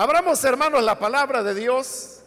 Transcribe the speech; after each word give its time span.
Abramos, 0.00 0.44
hermanos, 0.44 0.84
la 0.84 0.96
palabra 0.96 1.42
de 1.42 1.56
Dios. 1.56 2.20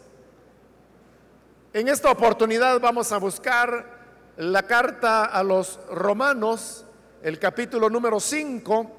En 1.72 1.88
esta 1.88 2.10
oportunidad 2.10 2.78
vamos 2.80 3.12
a 3.12 3.16
buscar 3.16 3.86
la 4.36 4.64
carta 4.64 5.24
a 5.24 5.42
los 5.42 5.80
romanos, 5.88 6.84
el 7.22 7.38
capítulo 7.38 7.88
número 7.88 8.20
5. 8.20 8.90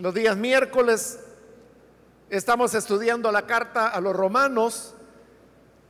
Los 0.00 0.12
días 0.12 0.36
miércoles 0.36 1.20
estamos 2.30 2.74
estudiando 2.74 3.30
la 3.30 3.46
carta 3.46 3.86
a 3.86 4.00
los 4.00 4.16
romanos 4.16 4.96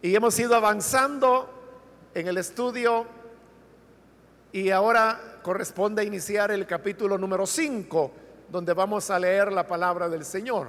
y 0.03 0.15
hemos 0.15 0.39
ido 0.39 0.55
avanzando 0.55 1.49
en 2.13 2.29
el 2.29 2.37
estudio 2.37 3.07
y 4.53 4.69
ahora 4.69 5.39
corresponde 5.43 6.05
iniciar 6.05 6.51
el 6.51 6.67
capítulo 6.67 7.17
número 7.17 7.47
5 7.47 8.28
donde 8.51 8.73
vamos 8.73 9.11
a 9.11 9.19
leer 9.19 9.53
la 9.53 9.67
palabra 9.67 10.09
del 10.09 10.25
Señor. 10.25 10.69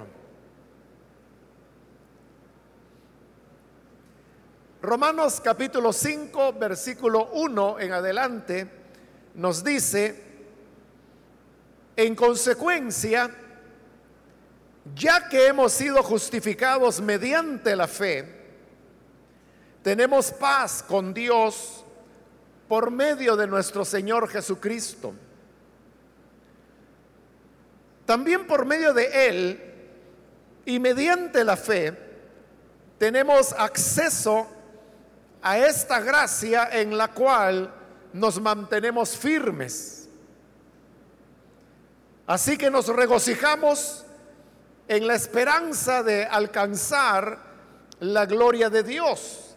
Romanos 4.82 5.40
capítulo 5.42 5.92
5, 5.92 6.54
versículo 6.54 7.30
1 7.32 7.80
en 7.80 7.92
adelante, 7.92 8.70
nos 9.34 9.62
dice, 9.62 10.24
en 11.96 12.14
consecuencia, 12.14 13.30
ya 14.94 15.28
que 15.28 15.46
hemos 15.48 15.72
sido 15.72 16.02
justificados 16.02 17.00
mediante 17.00 17.76
la 17.76 17.86
fe, 17.86 18.40
tenemos 19.82 20.30
paz 20.32 20.82
con 20.82 21.12
Dios 21.12 21.84
por 22.68 22.90
medio 22.90 23.36
de 23.36 23.46
nuestro 23.46 23.84
Señor 23.84 24.28
Jesucristo 24.28 25.14
también 28.10 28.44
por 28.44 28.64
medio 28.64 28.92
de 28.92 29.28
Él 29.28 29.60
y 30.64 30.80
mediante 30.80 31.44
la 31.44 31.56
fe 31.56 31.96
tenemos 32.98 33.54
acceso 33.56 34.48
a 35.40 35.56
esta 35.56 36.00
gracia 36.00 36.68
en 36.72 36.98
la 36.98 37.06
cual 37.06 37.72
nos 38.12 38.40
mantenemos 38.40 39.16
firmes. 39.16 40.08
Así 42.26 42.58
que 42.58 42.68
nos 42.68 42.88
regocijamos 42.88 44.04
en 44.88 45.06
la 45.06 45.14
esperanza 45.14 46.02
de 46.02 46.24
alcanzar 46.24 47.38
la 48.00 48.26
gloria 48.26 48.68
de 48.70 48.82
Dios. 48.82 49.54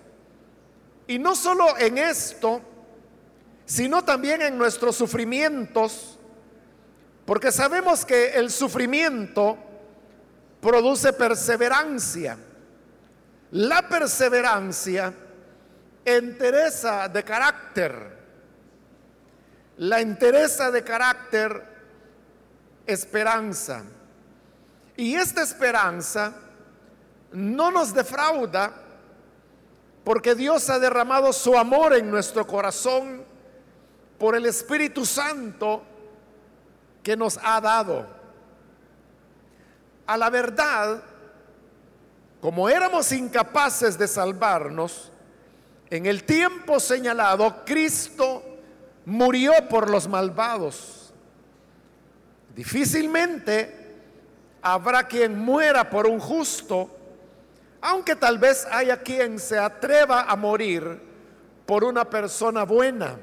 Y 1.07 1.17
no 1.17 1.35
solo 1.35 1.75
en 1.79 1.97
esto, 1.97 2.61
sino 3.65 4.03
también 4.03 4.43
en 4.43 4.59
nuestros 4.59 4.95
sufrimientos, 4.95 6.19
porque 7.25 7.51
sabemos 7.51 8.05
que 8.05 8.31
el 8.33 8.51
sufrimiento 8.51 9.57
produce 10.59 11.13
perseverancia. 11.13 12.37
La 13.51 13.87
perseverancia 13.87 15.13
entereza 16.03 17.07
de 17.07 17.23
carácter. 17.23 18.13
La 19.77 20.01
entereza 20.01 20.69
de 20.69 20.83
carácter, 20.83 21.63
esperanza. 22.85 23.83
Y 24.97 25.15
esta 25.15 25.41
esperanza 25.41 26.33
no 27.31 27.71
nos 27.71 27.93
defrauda 27.93 28.73
porque 30.03 30.35
Dios 30.35 30.69
ha 30.69 30.77
derramado 30.77 31.31
su 31.31 31.57
amor 31.57 31.95
en 31.95 32.11
nuestro 32.11 32.45
corazón 32.45 33.23
por 34.19 34.35
el 34.35 34.45
Espíritu 34.45 35.05
Santo 35.05 35.83
que 37.03 37.17
nos 37.17 37.37
ha 37.43 37.59
dado. 37.61 38.07
A 40.07 40.17
la 40.17 40.29
verdad, 40.29 41.03
como 42.41 42.67
éramos 42.69 43.11
incapaces 43.11 43.97
de 43.97 44.07
salvarnos, 44.07 45.11
en 45.89 46.05
el 46.05 46.23
tiempo 46.23 46.79
señalado, 46.79 47.63
Cristo 47.65 48.43
murió 49.05 49.53
por 49.69 49.89
los 49.89 50.07
malvados. 50.07 51.13
Difícilmente 52.55 53.95
habrá 54.61 55.07
quien 55.07 55.37
muera 55.37 55.89
por 55.89 56.07
un 56.07 56.19
justo, 56.19 56.89
aunque 57.81 58.15
tal 58.15 58.37
vez 58.37 58.65
haya 58.71 59.01
quien 59.01 59.39
se 59.39 59.59
atreva 59.59 60.23
a 60.23 60.35
morir 60.35 60.99
por 61.65 61.83
una 61.83 62.05
persona 62.05 62.63
buena. 62.63 63.19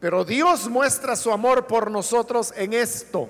Pero 0.00 0.24
Dios 0.24 0.68
muestra 0.68 1.14
su 1.14 1.30
amor 1.30 1.66
por 1.66 1.90
nosotros 1.90 2.54
en 2.56 2.72
esto, 2.72 3.28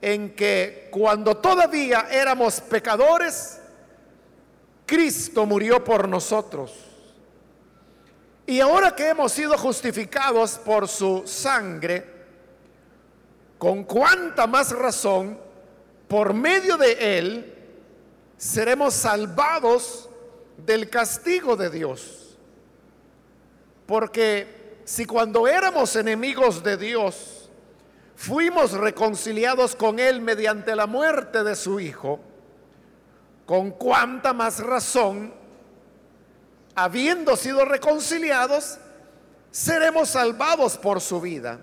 en 0.00 0.34
que 0.36 0.88
cuando 0.92 1.36
todavía 1.36 2.06
éramos 2.10 2.60
pecadores, 2.60 3.60
Cristo 4.86 5.44
murió 5.46 5.82
por 5.82 6.08
nosotros. 6.08 6.72
Y 8.46 8.60
ahora 8.60 8.94
que 8.94 9.08
hemos 9.08 9.32
sido 9.32 9.58
justificados 9.58 10.58
por 10.58 10.86
su 10.86 11.24
sangre, 11.26 12.04
con 13.58 13.84
cuánta 13.84 14.46
más 14.46 14.70
razón, 14.70 15.38
por 16.08 16.34
medio 16.34 16.76
de 16.76 17.18
él, 17.18 17.54
seremos 18.36 18.94
salvados 18.94 20.08
del 20.56 20.88
castigo 20.88 21.56
de 21.56 21.70
Dios. 21.70 22.36
Porque 23.86 24.59
si 24.90 25.04
cuando 25.04 25.46
éramos 25.46 25.94
enemigos 25.94 26.64
de 26.64 26.76
Dios, 26.76 27.48
fuimos 28.16 28.72
reconciliados 28.72 29.76
con 29.76 30.00
Él 30.00 30.20
mediante 30.20 30.74
la 30.74 30.88
muerte 30.88 31.44
de 31.44 31.54
su 31.54 31.78
Hijo, 31.78 32.18
con 33.46 33.70
cuánta 33.70 34.32
más 34.32 34.58
razón, 34.58 35.32
habiendo 36.74 37.36
sido 37.36 37.64
reconciliados, 37.64 38.78
seremos 39.52 40.08
salvados 40.08 40.76
por 40.76 41.00
su 41.00 41.20
vida. 41.20 41.60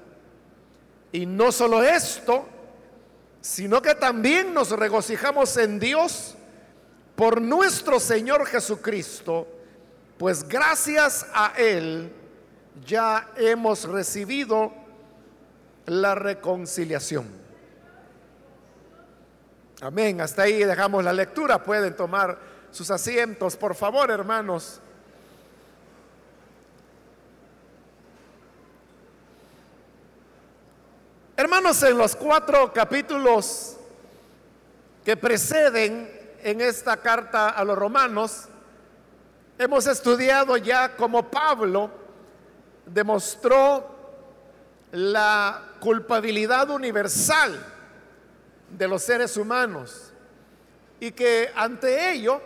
Y 1.12 1.26
no 1.26 1.52
solo 1.52 1.84
esto, 1.84 2.46
sino 3.42 3.82
que 3.82 3.96
también 3.96 4.54
nos 4.54 4.70
regocijamos 4.70 5.58
en 5.58 5.82
Dios 5.82 6.36
por 7.18 7.42
nuestro 7.42 8.00
Señor 8.00 8.46
Jesucristo, 8.46 9.46
pues 10.18 10.48
gracias 10.48 11.28
a 11.34 11.52
Él, 11.58 12.14
ya 12.86 13.30
hemos 13.38 13.86
recibido 13.86 14.74
la 15.86 16.16
reconciliación. 16.16 17.26
Amén. 19.82 20.22
Hasta 20.22 20.44
ahí 20.44 20.64
dejamos 20.64 21.04
la 21.04 21.14
lectura. 21.14 21.64
Pueden 21.64 21.96
tomar 21.96 22.38
sus 22.72 22.90
asientos, 22.92 23.56
por 23.56 23.76
favor, 23.76 24.12
hermanos. 24.12 24.82
Hermanos, 31.36 31.84
en 31.84 31.98
los 31.98 32.16
cuatro 32.16 32.74
capítulos 32.74 33.78
que 35.06 35.16
preceden 35.16 36.12
en 36.42 36.62
esta 36.62 36.98
carta 36.98 37.50
a 37.50 37.64
los 37.64 37.78
romanos, 37.78 38.46
hemos 39.60 39.86
estudiado 39.86 40.58
ya 40.58 40.96
como 40.96 41.30
Pablo 41.30 42.07
demostró 42.88 43.86
la 44.92 45.62
culpabilidad 45.80 46.70
universal 46.70 47.64
de 48.70 48.88
los 48.88 49.04
seres 49.04 49.38
humanos 49.38 50.12
y 51.00 51.12
que 51.12 51.52
ante 51.56 52.12
ello 52.12 52.42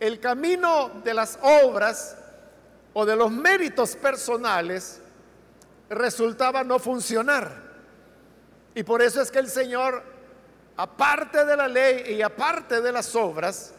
el 0.00 0.18
camino 0.20 0.90
de 1.04 1.14
las 1.14 1.38
obras 1.42 2.16
o 2.92 3.04
de 3.04 3.16
los 3.16 3.30
méritos 3.30 3.96
personales 3.96 5.00
resultaba 5.90 6.64
no 6.64 6.78
funcionar. 6.78 7.72
Y 8.74 8.82
por 8.82 9.02
eso 9.02 9.20
es 9.20 9.30
que 9.30 9.38
el 9.38 9.48
Señor, 9.48 10.02
aparte 10.76 11.44
de 11.44 11.56
la 11.56 11.68
ley 11.68 12.14
y 12.14 12.22
aparte 12.22 12.80
de 12.80 12.90
las 12.90 13.14
obras, 13.14 13.72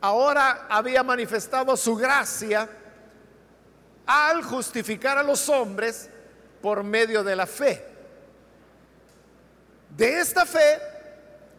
ahora 0.00 0.66
había 0.68 1.02
manifestado 1.02 1.76
su 1.76 1.94
gracia 1.96 2.68
al 4.06 4.42
justificar 4.42 5.18
a 5.18 5.22
los 5.22 5.48
hombres 5.48 6.08
por 6.60 6.82
medio 6.82 7.22
de 7.22 7.36
la 7.36 7.46
fe. 7.46 7.84
De 9.90 10.20
esta 10.20 10.46
fe 10.46 10.80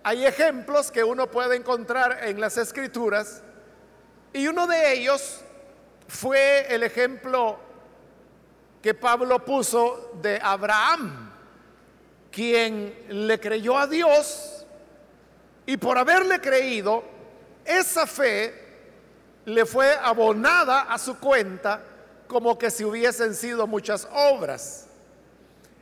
hay 0.03 0.25
ejemplos 0.25 0.91
que 0.91 1.03
uno 1.03 1.29
puede 1.29 1.55
encontrar 1.55 2.27
en 2.27 2.41
las 2.41 2.57
escrituras 2.57 3.41
y 4.33 4.47
uno 4.47 4.67
de 4.67 4.93
ellos 4.93 5.41
fue 6.07 6.65
el 6.73 6.83
ejemplo 6.83 7.59
que 8.81 8.93
Pablo 8.93 9.45
puso 9.45 10.11
de 10.21 10.39
Abraham, 10.41 11.31
quien 12.31 13.05
le 13.09 13.39
creyó 13.39 13.77
a 13.77 13.87
Dios 13.87 14.65
y 15.65 15.77
por 15.77 15.97
haberle 15.97 16.41
creído, 16.41 17.03
esa 17.63 18.05
fe 18.05 18.61
le 19.45 19.65
fue 19.65 19.93
abonada 19.95 20.81
a 20.81 20.97
su 20.97 21.17
cuenta 21.19 21.81
como 22.33 22.57
que 22.57 22.71
si 22.71 22.83
hubiesen 22.83 23.35
sido 23.35 23.67
muchas 23.67 24.07
obras. 24.11 24.87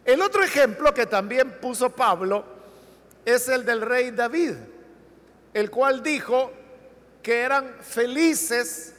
El 0.03 0.21
otro 0.21 0.43
ejemplo 0.43 0.93
que 0.93 1.05
también 1.05 1.59
puso 1.61 1.89
Pablo 1.89 2.43
es 3.23 3.47
el 3.47 3.65
del 3.65 3.81
rey 3.81 4.11
David, 4.11 4.55
el 5.53 5.71
cual 5.71 6.03
dijo 6.03 6.51
que 7.23 7.39
eran 7.39 7.73
felices 7.81 8.93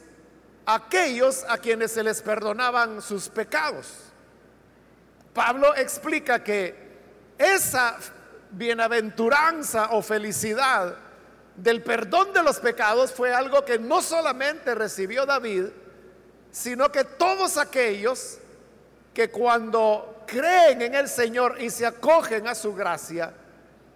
aquellos 0.65 1.45
a 1.47 1.59
quienes 1.59 1.91
se 1.91 2.03
les 2.03 2.23
perdonaban 2.23 3.03
sus 3.03 3.29
pecados. 3.29 3.93
Pablo 5.31 5.75
explica 5.75 6.43
que 6.43 6.75
esa 7.37 7.97
bienaventuranza 8.49 9.89
o 9.91 10.01
felicidad 10.01 10.95
del 11.55 11.83
perdón 11.83 12.33
de 12.33 12.41
los 12.41 12.59
pecados 12.59 13.11
fue 13.11 13.31
algo 13.31 13.63
que 13.63 13.77
no 13.77 14.01
solamente 14.01 14.73
recibió 14.73 15.27
David, 15.27 15.65
sino 16.53 16.91
que 16.91 17.03
todos 17.03 17.57
aquellos 17.57 18.37
que 19.11 19.31
cuando 19.31 20.23
creen 20.27 20.83
en 20.83 20.93
el 20.93 21.09
Señor 21.09 21.59
y 21.59 21.71
se 21.71 21.83
acogen 21.83 22.47
a 22.47 22.53
su 22.53 22.75
gracia, 22.75 23.33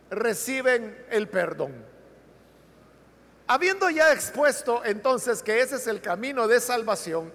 reciben 0.10 1.06
el 1.12 1.30
perdón. 1.30 1.86
Habiendo 3.46 3.92
ya 3.92 4.12
expuesto 4.12 4.84
entonces 4.84 5.44
que 5.44 5.62
ese 5.62 5.76
es 5.76 5.86
el 5.86 6.02
camino 6.02 6.48
de 6.48 6.60
salvación, 6.60 7.32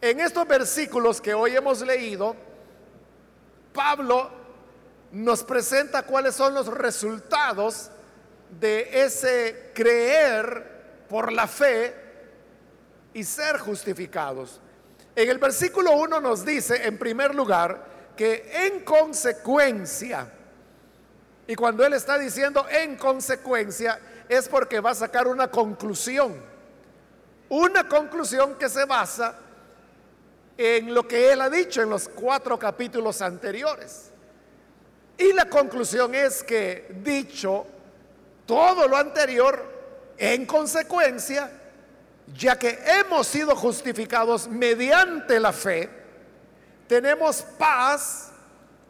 en 0.00 0.20
estos 0.20 0.46
versículos 0.46 1.20
que 1.20 1.34
hoy 1.34 1.56
hemos 1.56 1.82
leído, 1.82 2.36
Pablo 3.72 4.30
nos 5.10 5.42
presenta 5.42 6.04
cuáles 6.04 6.36
son 6.36 6.54
los 6.54 6.68
resultados 6.68 7.90
de 8.60 9.02
ese 9.04 9.72
creer 9.74 11.04
por 11.08 11.32
la 11.32 11.48
fe 11.48 12.05
y 13.16 13.24
ser 13.24 13.56
justificados. 13.58 14.60
En 15.14 15.30
el 15.30 15.38
versículo 15.38 15.92
1 15.92 16.20
nos 16.20 16.44
dice, 16.44 16.86
en 16.86 16.98
primer 16.98 17.34
lugar, 17.34 18.12
que 18.14 18.46
en 18.66 18.84
consecuencia, 18.84 20.30
y 21.46 21.54
cuando 21.54 21.86
él 21.86 21.94
está 21.94 22.18
diciendo 22.18 22.66
en 22.68 22.96
consecuencia, 22.96 23.98
es 24.28 24.46
porque 24.50 24.80
va 24.80 24.90
a 24.90 24.94
sacar 24.94 25.28
una 25.28 25.50
conclusión. 25.50 26.36
Una 27.48 27.88
conclusión 27.88 28.56
que 28.56 28.68
se 28.68 28.84
basa 28.84 29.34
en 30.58 30.92
lo 30.92 31.08
que 31.08 31.32
él 31.32 31.40
ha 31.40 31.48
dicho 31.48 31.80
en 31.80 31.88
los 31.88 32.10
cuatro 32.10 32.58
capítulos 32.58 33.22
anteriores. 33.22 34.10
Y 35.16 35.32
la 35.32 35.48
conclusión 35.48 36.14
es 36.14 36.42
que 36.42 36.86
dicho 37.02 37.66
todo 38.44 38.86
lo 38.86 38.98
anterior, 38.98 39.64
en 40.18 40.44
consecuencia, 40.44 41.50
ya 42.34 42.58
que 42.58 42.78
hemos 42.86 43.26
sido 43.26 43.54
justificados 43.54 44.48
mediante 44.48 45.38
la 45.38 45.52
fe, 45.52 45.88
tenemos 46.88 47.42
paz 47.58 48.32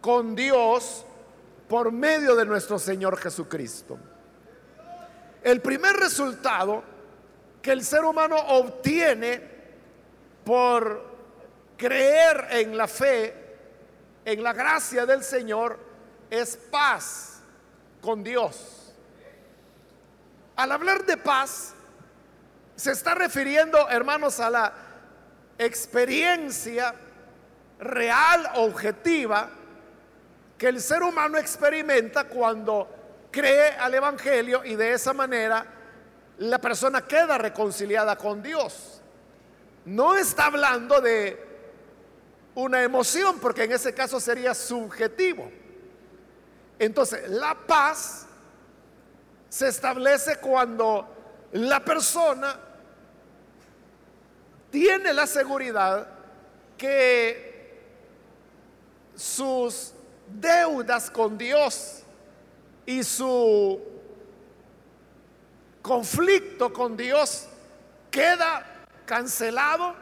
con 0.01 0.35
Dios 0.35 1.05
por 1.69 1.93
medio 1.93 2.35
de 2.37 2.45
nuestro 2.45 2.79
Señor 2.79 3.19
Jesucristo. 3.19 3.99
El 5.43 5.61
primer 5.61 5.97
resultado 5.97 6.83
que 7.63 7.73
el 7.73 7.85
ser 7.85 8.05
humano 8.05 8.37
obtiene 8.37 9.43
por 10.45 11.17
creer 11.77 12.47
en 12.51 12.77
la 12.77 12.89
fe, 12.89 13.35
en 14.25 14.43
la 14.43 14.53
gracia 14.53 15.05
del 15.05 15.23
Señor, 15.23 15.79
es 16.31 16.57
paz 16.57 17.41
con 18.01 18.23
Dios. 18.23 18.95
Al 20.57 20.73
hablar 20.73 21.05
de 21.05 21.17
paz, 21.17 21.75
se 22.77 22.93
está 22.93 23.15
refiriendo, 23.15 23.89
hermanos, 23.89 24.39
a 24.39 24.51
la 24.51 24.73
experiencia 25.59 26.95
real, 27.79 28.51
objetiva, 28.55 29.49
que 30.59 30.69
el 30.69 30.81
ser 30.81 31.03
humano 31.03 31.39
experimenta 31.39 32.25
cuando 32.25 32.89
cree 33.31 33.71
al 33.73 33.95
Evangelio 33.95 34.65
y 34.65 34.77
de 34.77 34.93
esa 34.93 35.13
manera 35.13 35.67
la 36.39 36.59
persona 36.59 37.03
queda 37.03 37.39
reconciliada 37.39 38.17
con 38.17 38.43
Dios. 38.43 39.01
No 39.87 40.15
está 40.15 40.47
hablando 40.47 41.01
de 41.01 41.45
una 42.55 42.83
emoción, 42.83 43.39
porque 43.39 43.65
en 43.65 43.73
ese 43.73 43.95
caso 43.95 44.19
sería 44.21 44.55
subjetivo. 44.55 45.51
Entonces, 46.79 47.29
la 47.29 47.55
paz 47.55 48.27
se 49.49 49.69
establece 49.69 50.37
cuando 50.39 51.49
la 51.53 51.85
persona 51.85 52.59
tiene 54.71 55.13
la 55.13 55.27
seguridad 55.27 56.09
que 56.77 57.81
sus 59.15 59.93
deudas 60.27 61.11
con 61.11 61.39
Dios 61.39 62.03
y 62.85 63.03
su 63.03 63.81
conflicto 65.83 66.73
con 66.73 66.97
Dios 66.97 67.49
queda 68.11 68.65
cancelado, 69.05 69.95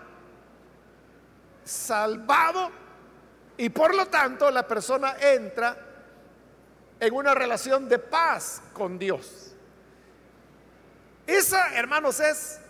salvado 1.64 2.70
y 3.56 3.69
por 3.69 3.94
lo 3.94 4.06
tanto 4.06 4.50
la 4.50 4.67
persona 4.67 5.17
entra 5.20 5.76
en 6.99 7.14
una 7.14 7.34
relación 7.34 7.88
de 7.88 7.99
paz 7.99 8.62
con 8.72 8.99
Dios. 8.99 9.55
Esa, 11.26 11.75
hermanos, 11.75 12.20
es 12.20 12.60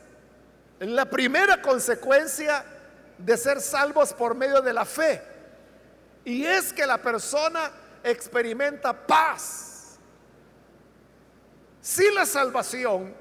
la 0.80 1.04
primera 1.04 1.62
consecuencia 1.62 2.64
de 3.18 3.36
ser 3.36 3.60
salvos 3.60 4.12
por 4.12 4.34
medio 4.34 4.60
de 4.60 4.72
la 4.72 4.84
fe. 4.84 5.22
Y 6.24 6.44
es 6.44 6.72
que 6.72 6.86
la 6.86 6.98
persona 6.98 7.70
experimenta 8.02 8.92
paz. 8.92 9.98
Si 11.80 12.10
la 12.12 12.26
salvación 12.26 13.14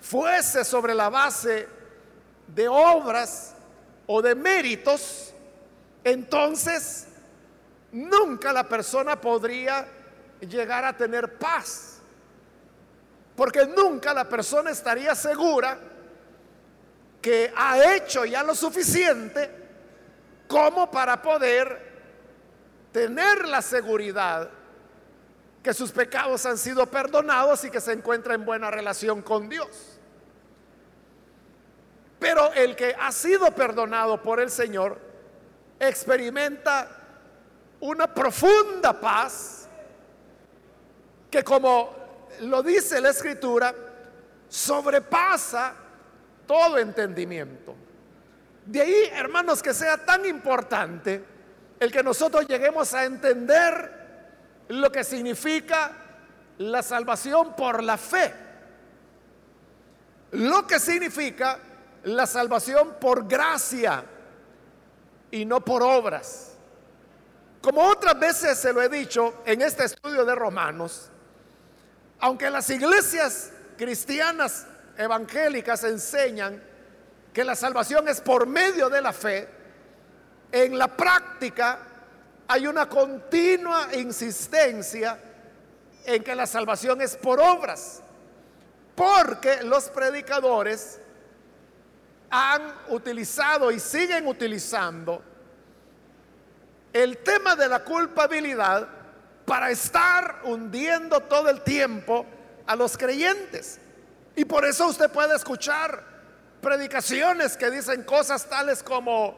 fuese 0.00 0.64
sobre 0.64 0.94
la 0.94 1.08
base 1.10 1.68
de 2.46 2.66
obras 2.66 3.54
o 4.06 4.22
de 4.22 4.34
méritos, 4.34 5.34
entonces 6.02 7.06
nunca 7.92 8.52
la 8.52 8.66
persona 8.66 9.20
podría 9.20 9.86
llegar 10.40 10.84
a 10.84 10.96
tener 10.96 11.38
paz. 11.38 11.98
Porque 13.36 13.66
nunca 13.66 14.14
la 14.14 14.28
persona 14.28 14.70
estaría 14.70 15.14
segura 15.14 15.78
que 17.20 17.52
ha 17.56 17.94
hecho 17.94 18.24
ya 18.24 18.42
lo 18.42 18.54
suficiente 18.54 19.50
como 20.46 20.90
para 20.90 21.20
poder 21.20 21.88
tener 22.92 23.46
la 23.46 23.60
seguridad 23.62 24.50
que 25.62 25.74
sus 25.74 25.90
pecados 25.92 26.46
han 26.46 26.56
sido 26.56 26.86
perdonados 26.86 27.64
y 27.64 27.70
que 27.70 27.80
se 27.80 27.92
encuentra 27.92 28.34
en 28.34 28.44
buena 28.44 28.70
relación 28.70 29.22
con 29.22 29.48
Dios. 29.48 29.98
Pero 32.18 32.52
el 32.54 32.74
que 32.74 32.96
ha 32.98 33.12
sido 33.12 33.54
perdonado 33.54 34.22
por 34.22 34.40
el 34.40 34.50
Señor 34.50 34.98
experimenta 35.78 36.88
una 37.80 38.12
profunda 38.12 38.98
paz 38.98 39.68
que 41.30 41.44
como 41.44 41.94
lo 42.40 42.62
dice 42.62 43.00
la 43.00 43.10
escritura, 43.10 43.74
sobrepasa 44.48 45.74
todo 46.48 46.78
entendimiento. 46.78 47.76
De 48.64 48.80
ahí, 48.80 49.10
hermanos, 49.12 49.62
que 49.62 49.72
sea 49.72 50.04
tan 50.04 50.26
importante 50.26 51.22
el 51.78 51.92
que 51.92 52.02
nosotros 52.02 52.48
lleguemos 52.48 52.92
a 52.94 53.04
entender 53.04 53.98
lo 54.68 54.90
que 54.90 55.04
significa 55.04 55.92
la 56.58 56.82
salvación 56.82 57.54
por 57.54 57.84
la 57.84 57.96
fe. 57.96 58.34
Lo 60.32 60.66
que 60.66 60.80
significa 60.80 61.58
la 62.04 62.26
salvación 62.26 62.96
por 63.00 63.28
gracia 63.28 64.04
y 65.30 65.44
no 65.44 65.64
por 65.64 65.82
obras. 65.82 66.54
Como 67.60 67.82
otras 67.82 68.18
veces 68.18 68.58
se 68.58 68.72
lo 68.72 68.82
he 68.82 68.88
dicho 68.88 69.42
en 69.44 69.62
este 69.62 69.84
estudio 69.84 70.24
de 70.24 70.34
Romanos, 70.34 71.10
aunque 72.20 72.50
las 72.50 72.68
iglesias 72.70 73.52
cristianas 73.76 74.66
evangélicas 74.98 75.84
enseñan 75.84 76.60
que 77.32 77.44
la 77.44 77.54
salvación 77.54 78.08
es 78.08 78.20
por 78.20 78.46
medio 78.46 78.90
de 78.90 79.00
la 79.00 79.12
fe, 79.12 79.48
en 80.50 80.76
la 80.76 80.88
práctica 80.88 81.78
hay 82.48 82.66
una 82.66 82.88
continua 82.88 83.88
insistencia 83.94 85.18
en 86.04 86.24
que 86.24 86.34
la 86.34 86.46
salvación 86.46 87.00
es 87.00 87.16
por 87.16 87.38
obras, 87.38 88.02
porque 88.96 89.62
los 89.62 89.88
predicadores 89.90 90.98
han 92.30 92.74
utilizado 92.88 93.70
y 93.70 93.78
siguen 93.78 94.26
utilizando 94.26 95.22
el 96.92 97.18
tema 97.18 97.54
de 97.54 97.68
la 97.68 97.84
culpabilidad 97.84 98.88
para 99.44 99.70
estar 99.70 100.40
hundiendo 100.44 101.20
todo 101.20 101.48
el 101.48 101.62
tiempo 101.62 102.26
a 102.66 102.74
los 102.74 102.98
creyentes. 102.98 103.78
Y 104.38 104.44
por 104.44 104.64
eso 104.64 104.86
usted 104.86 105.10
puede 105.10 105.34
escuchar 105.34 106.00
predicaciones 106.62 107.56
que 107.56 107.72
dicen 107.72 108.04
cosas 108.04 108.48
tales 108.48 108.84
como, 108.84 109.36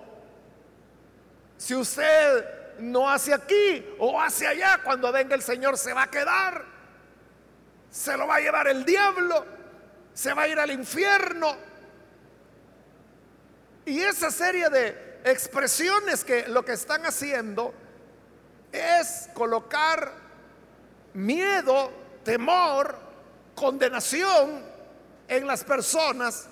si 1.57 1.75
usted 1.75 2.77
no 2.81 3.09
hacia 3.09 3.37
aquí 3.37 3.95
o 3.99 4.21
hacia 4.21 4.51
allá. 4.51 4.83
Cuando 4.85 5.11
venga 5.11 5.35
el 5.35 5.41
Señor 5.41 5.79
se 5.79 5.95
va 5.95 6.03
a 6.03 6.11
quedar. 6.11 6.67
Se 7.91 8.15
lo 8.15 8.27
va 8.27 8.37
a 8.37 8.41
llevar 8.41 8.69
el 8.69 8.85
diablo. 8.85 9.47
Se 10.13 10.35
va 10.35 10.43
a 10.43 10.49
ir 10.49 10.59
al 10.59 10.71
infierno. 10.71 11.57
Y 13.87 14.03
esa 14.03 14.31
serie 14.31 14.69
de 14.69 15.23
expresiones 15.25 16.25
que 16.25 16.47
lo 16.47 16.63
que 16.63 16.73
están 16.73 17.07
haciendo 17.07 17.73
es 18.71 19.31
colocar 19.33 20.13
miedo, 21.15 21.91
temor, 22.23 22.99
condenación 23.55 24.70
en 25.31 25.47
las 25.47 25.63
personas 25.65 26.49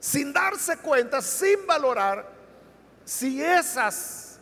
sin 0.00 0.32
darse 0.32 0.76
cuenta, 0.78 1.22
sin 1.22 1.64
valorar 1.66 2.28
si 3.04 3.42
esas 3.42 4.40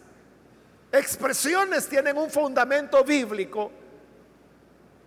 expresiones 0.91 1.87
tienen 1.87 2.17
un 2.17 2.31
fundamento 2.31 3.05
bíblico 3.05 3.71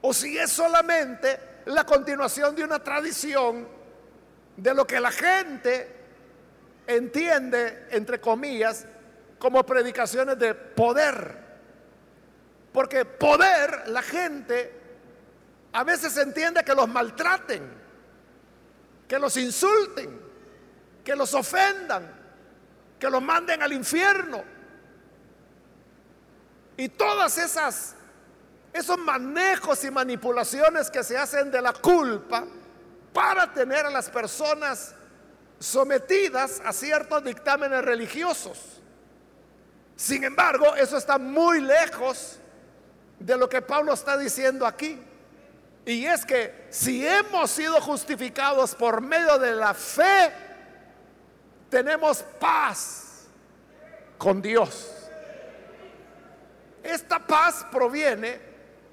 o 0.01 0.13
si 0.13 0.37
es 0.37 0.51
solamente 0.51 1.39
la 1.65 1.85
continuación 1.85 2.55
de 2.55 2.63
una 2.63 2.79
tradición 2.79 3.67
de 4.55 4.73
lo 4.73 4.85
que 4.85 4.99
la 4.99 5.11
gente 5.11 5.95
entiende, 6.85 7.87
entre 7.89 8.21
comillas, 8.21 8.85
como 9.39 9.65
predicaciones 9.65 10.37
de 10.37 10.53
poder. 10.53 11.43
Porque 12.71 13.05
poder, 13.05 13.87
la 13.87 14.03
gente 14.03 14.71
a 15.73 15.83
veces 15.83 16.15
entiende 16.17 16.63
que 16.63 16.75
los 16.75 16.87
maltraten, 16.87 17.84
que 19.07 19.19
los 19.19 19.37
insulten, 19.37 20.19
que 21.03 21.15
los 21.15 21.33
ofendan, 21.33 22.11
que 22.99 23.09
los 23.09 23.21
manden 23.21 23.61
al 23.61 23.73
infierno. 23.73 24.43
Y 26.77 26.89
todas 26.89 27.37
esas 27.37 27.95
esos 28.75 28.97
manejos 28.97 29.85
y 29.85 29.91
manipulaciones 29.91 30.91
que 30.91 31.01
se 31.01 31.17
hacen 31.17 31.49
de 31.49 31.61
la 31.61 31.71
culpa 31.71 32.43
para 33.13 33.53
tener 33.53 33.85
a 33.85 33.89
las 33.89 34.09
personas 34.09 34.93
sometidas 35.57 36.61
a 36.65 36.73
ciertos 36.73 37.23
dictámenes 37.23 37.85
religiosos. 37.85 38.81
Sin 39.95 40.25
embargo, 40.25 40.75
eso 40.75 40.97
está 40.97 41.17
muy 41.17 41.61
lejos 41.61 42.37
de 43.17 43.37
lo 43.37 43.47
que 43.47 43.61
Pablo 43.61 43.93
está 43.93 44.17
diciendo 44.17 44.65
aquí. 44.65 45.01
Y 45.85 46.05
es 46.05 46.25
que 46.25 46.67
si 46.69 47.05
hemos 47.05 47.51
sido 47.51 47.79
justificados 47.79 48.73
por 48.73 49.01
medio 49.01 49.37
de 49.37 49.51
la 49.51 49.73
fe, 49.73 50.31
tenemos 51.69 52.23
paz 52.39 53.27
con 54.17 54.41
Dios. 54.41 54.91
Esta 56.81 57.19
paz 57.19 57.65
proviene 57.71 58.39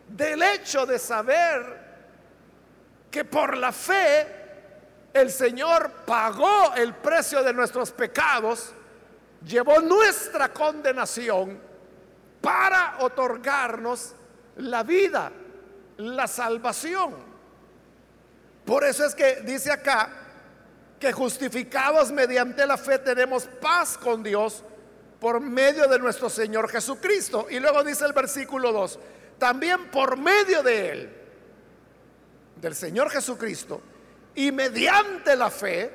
del 0.08 0.42
hecho 0.42 0.84
de 0.84 0.98
saber 0.98 1.80
que 3.10 3.24
por 3.24 3.56
la 3.56 3.72
fe 3.72 4.26
el 5.12 5.30
Señor 5.30 5.90
pagó 6.06 6.74
el 6.74 6.94
precio 6.94 7.42
de 7.42 7.52
nuestros 7.52 7.90
pecados, 7.90 8.72
llevó 9.46 9.80
nuestra 9.80 10.52
condenación 10.52 11.60
para 12.40 12.96
otorgarnos 13.00 14.14
la 14.56 14.82
vida, 14.82 15.30
la 15.96 16.26
salvación. 16.26 17.14
Por 18.64 18.84
eso 18.84 19.04
es 19.04 19.14
que 19.14 19.40
dice 19.42 19.70
acá 19.70 20.10
que 20.98 21.12
justificados 21.12 22.12
mediante 22.12 22.64
la 22.66 22.76
fe 22.76 22.98
tenemos 22.98 23.48
paz 23.60 23.98
con 23.98 24.22
Dios 24.22 24.62
por 25.18 25.40
medio 25.40 25.88
de 25.88 25.98
nuestro 25.98 26.30
Señor 26.30 26.68
Jesucristo. 26.68 27.46
Y 27.50 27.58
luego 27.58 27.82
dice 27.84 28.04
el 28.04 28.12
versículo 28.12 28.72
2, 28.72 28.98
también 29.38 29.90
por 29.90 30.16
medio 30.16 30.62
de 30.62 30.90
Él, 30.90 31.16
del 32.56 32.74
Señor 32.74 33.10
Jesucristo, 33.10 33.80
y 34.34 34.52
mediante 34.52 35.36
la 35.36 35.50
fe, 35.50 35.90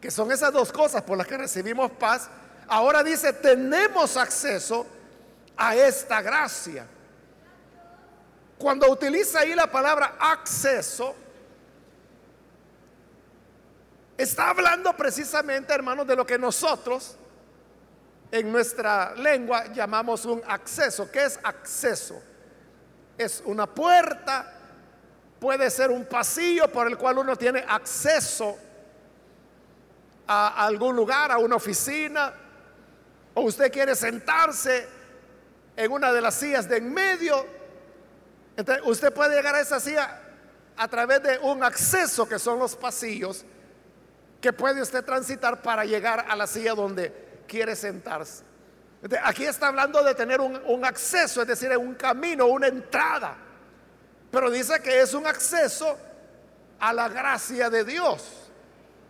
que 0.00 0.10
son 0.10 0.32
esas 0.32 0.52
dos 0.52 0.72
cosas 0.72 1.02
por 1.02 1.16
las 1.16 1.26
que 1.26 1.36
recibimos 1.36 1.90
paz, 1.92 2.28
ahora 2.68 3.02
dice, 3.02 3.32
tenemos 3.34 4.16
acceso 4.16 4.86
a 5.56 5.76
esta 5.76 6.22
gracia. 6.22 6.86
Cuando 8.60 8.90
utiliza 8.90 9.38
ahí 9.38 9.54
la 9.54 9.68
palabra 9.68 10.16
acceso, 10.20 11.14
está 14.18 14.50
hablando 14.50 14.94
precisamente, 14.94 15.72
hermanos, 15.72 16.06
de 16.06 16.14
lo 16.14 16.26
que 16.26 16.38
nosotros 16.38 17.16
en 18.30 18.52
nuestra 18.52 19.14
lengua 19.14 19.72
llamamos 19.72 20.26
un 20.26 20.42
acceso. 20.46 21.10
¿Qué 21.10 21.24
es 21.24 21.40
acceso? 21.42 22.22
Es 23.16 23.42
una 23.46 23.66
puerta, 23.66 24.52
puede 25.40 25.70
ser 25.70 25.90
un 25.90 26.04
pasillo 26.04 26.70
por 26.70 26.86
el 26.86 26.98
cual 26.98 27.16
uno 27.16 27.36
tiene 27.36 27.64
acceso 27.66 28.58
a 30.26 30.66
algún 30.66 30.94
lugar, 30.94 31.32
a 31.32 31.38
una 31.38 31.56
oficina, 31.56 32.34
o 33.32 33.40
usted 33.40 33.72
quiere 33.72 33.96
sentarse 33.96 34.86
en 35.76 35.90
una 35.90 36.12
de 36.12 36.20
las 36.20 36.34
sillas 36.34 36.68
de 36.68 36.76
en 36.76 36.92
medio. 36.92 37.59
Usted 38.84 39.12
puede 39.12 39.36
llegar 39.36 39.54
a 39.54 39.60
esa 39.60 39.80
silla 39.80 40.20
a 40.76 40.88
través 40.88 41.22
de 41.22 41.38
un 41.38 41.62
acceso 41.62 42.28
que 42.28 42.38
son 42.38 42.58
los 42.58 42.76
pasillos 42.76 43.44
que 44.40 44.52
puede 44.52 44.80
usted 44.80 45.04
transitar 45.04 45.60
para 45.60 45.84
llegar 45.84 46.26
a 46.28 46.34
la 46.34 46.46
silla 46.46 46.74
donde 46.74 47.42
quiere 47.46 47.76
sentarse. 47.76 48.44
aquí 49.22 49.44
está 49.44 49.68
hablando 49.68 50.02
de 50.02 50.14
tener 50.14 50.40
un, 50.40 50.60
un 50.66 50.84
acceso, 50.84 51.42
es 51.42 51.48
decir, 51.48 51.76
un 51.76 51.94
camino, 51.94 52.46
una 52.46 52.68
entrada. 52.68 53.36
Pero 54.30 54.50
dice 54.50 54.80
que 54.80 55.00
es 55.00 55.12
un 55.12 55.26
acceso 55.26 55.98
a 56.78 56.92
la 56.92 57.08
gracia 57.08 57.68
de 57.68 57.84
Dios. 57.84 58.50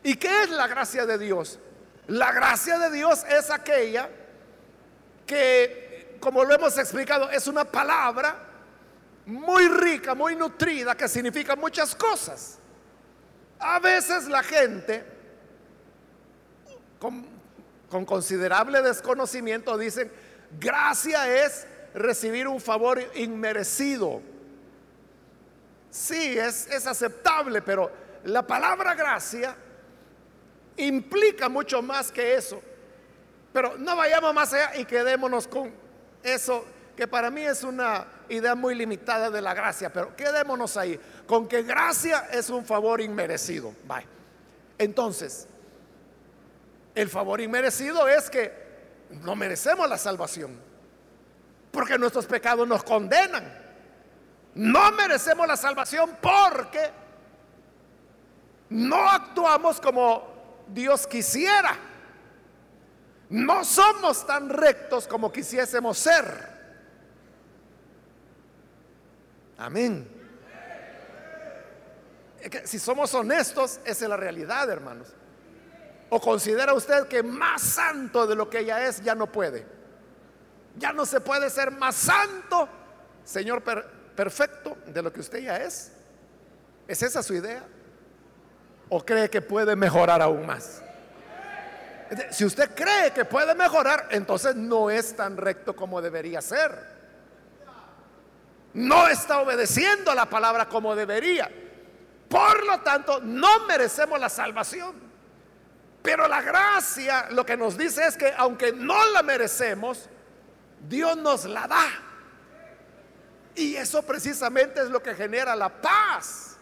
¿Y 0.02 0.16
qué 0.16 0.44
es 0.44 0.50
la 0.50 0.66
gracia 0.66 1.06
de 1.06 1.18
Dios? 1.18 1.58
La 2.08 2.32
gracia 2.32 2.78
de 2.78 2.90
Dios 2.90 3.22
es 3.28 3.50
aquella 3.50 4.08
que 5.26 5.90
como 6.20 6.44
lo 6.44 6.54
hemos 6.54 6.76
explicado, 6.78 7.30
es 7.30 7.46
una 7.46 7.64
palabra 7.64 8.36
muy 9.30 9.68
rica, 9.68 10.14
muy 10.14 10.34
nutrida, 10.34 10.96
que 10.96 11.08
significa 11.08 11.56
muchas 11.56 11.94
cosas. 11.94 12.58
A 13.58 13.78
veces 13.78 14.26
la 14.26 14.42
gente, 14.42 15.04
con, 16.98 17.26
considerable 18.04 18.82
desconocimiento, 18.82 19.78
dicen, 19.78 20.10
gracia 20.58 21.44
es 21.44 21.66
recibir 21.94 22.48
un 22.48 22.60
favor 22.60 23.00
inmerecido. 23.14 24.20
Sí, 25.90 26.38
es, 26.38 26.66
es 26.68 26.86
aceptable, 26.86 27.62
pero 27.62 27.90
la 28.24 28.46
palabra 28.46 28.94
gracia 28.94 29.56
implica 30.76 31.48
mucho 31.48 31.82
más 31.82 32.10
que 32.10 32.34
eso. 32.34 32.60
Pero 33.52 33.76
no 33.78 33.96
vayamos 33.96 34.32
más 34.34 34.52
allá 34.52 34.76
y 34.76 34.84
quedémonos 34.84 35.48
con 35.48 35.72
eso 36.22 36.64
que 36.96 37.08
para 37.08 37.30
mí 37.30 37.42
es 37.42 37.62
una 37.64 38.06
idea 38.28 38.54
muy 38.54 38.74
limitada 38.74 39.30
de 39.30 39.40
la 39.40 39.54
gracia, 39.54 39.92
pero 39.92 40.14
quedémonos 40.16 40.76
ahí, 40.76 41.00
con 41.26 41.48
que 41.48 41.62
gracia 41.62 42.28
es 42.32 42.50
un 42.50 42.64
favor 42.64 43.00
inmerecido. 43.00 43.72
Entonces, 44.78 45.46
el 46.94 47.08
favor 47.08 47.40
inmerecido 47.40 48.08
es 48.08 48.28
que 48.30 48.52
no 49.10 49.34
merecemos 49.36 49.88
la 49.88 49.98
salvación, 49.98 50.58
porque 51.70 51.98
nuestros 51.98 52.26
pecados 52.26 52.66
nos 52.66 52.82
condenan. 52.82 53.58
No 54.54 54.90
merecemos 54.92 55.46
la 55.46 55.56
salvación 55.56 56.16
porque 56.20 56.90
no 58.70 59.08
actuamos 59.08 59.80
como 59.80 60.64
Dios 60.68 61.06
quisiera. 61.06 61.76
No 63.28 63.64
somos 63.64 64.26
tan 64.26 64.48
rectos 64.48 65.06
como 65.06 65.32
quisiésemos 65.32 65.98
ser. 65.98 66.49
Amén. 69.60 70.08
si 72.64 72.78
somos 72.78 73.12
honestos, 73.12 73.78
esa 73.84 74.04
es 74.04 74.08
la 74.08 74.16
realidad, 74.16 74.70
hermanos. 74.70 75.08
¿O 76.08 76.18
considera 76.18 76.72
usted 76.72 77.06
que 77.08 77.22
más 77.22 77.60
santo 77.60 78.26
de 78.26 78.34
lo 78.34 78.48
que 78.48 78.60
ella 78.60 78.86
es 78.86 79.02
ya 79.02 79.14
no 79.14 79.30
puede? 79.30 79.66
Ya 80.76 80.94
no 80.94 81.04
se 81.04 81.20
puede 81.20 81.50
ser 81.50 81.72
más 81.72 81.94
santo, 81.94 82.68
Señor 83.22 83.62
perfecto, 83.62 84.78
de 84.86 85.02
lo 85.02 85.12
que 85.12 85.20
usted 85.20 85.40
ya 85.40 85.58
es. 85.58 85.92
¿Es 86.88 87.02
esa 87.02 87.22
su 87.22 87.34
idea? 87.34 87.62
¿O 88.88 89.04
cree 89.04 89.28
que 89.28 89.42
puede 89.42 89.76
mejorar 89.76 90.22
aún 90.22 90.46
más? 90.46 90.82
Si 92.30 92.46
usted 92.46 92.70
cree 92.74 93.12
que 93.12 93.26
puede 93.26 93.54
mejorar, 93.54 94.08
entonces 94.10 94.56
no 94.56 94.88
es 94.88 95.14
tan 95.14 95.36
recto 95.36 95.76
como 95.76 96.00
debería 96.00 96.40
ser. 96.40 96.99
No 98.74 99.08
está 99.08 99.40
obedeciendo 99.40 100.14
la 100.14 100.26
palabra 100.26 100.68
como 100.68 100.94
debería. 100.94 101.50
Por 102.28 102.64
lo 102.64 102.80
tanto, 102.80 103.20
no 103.20 103.66
merecemos 103.66 104.18
la 104.20 104.28
salvación. 104.28 104.94
Pero 106.02 106.28
la 106.28 106.40
gracia 106.40 107.28
lo 107.30 107.44
que 107.44 107.56
nos 107.56 107.76
dice 107.76 108.06
es 108.06 108.16
que 108.16 108.32
aunque 108.36 108.72
no 108.72 109.04
la 109.10 109.22
merecemos, 109.22 110.08
Dios 110.88 111.16
nos 111.16 111.44
la 111.44 111.66
da. 111.66 111.86
Y 113.54 113.76
eso 113.76 114.02
precisamente 114.02 114.80
es 114.80 114.88
lo 114.88 115.02
que 115.02 115.14
genera 115.14 115.54
la 115.56 115.68
paz. 115.68 116.56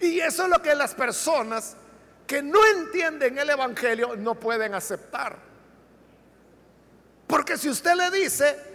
Y 0.00 0.20
eso 0.20 0.44
es 0.44 0.48
lo 0.48 0.62
que 0.62 0.74
las 0.74 0.94
personas 0.94 1.76
que 2.26 2.42
no 2.42 2.64
entienden 2.66 3.38
el 3.38 3.50
Evangelio 3.50 4.16
no 4.16 4.34
pueden 4.34 4.74
aceptar. 4.74 5.36
Porque 7.26 7.58
si 7.58 7.68
usted 7.68 7.94
le 7.94 8.10
dice, 8.10 8.73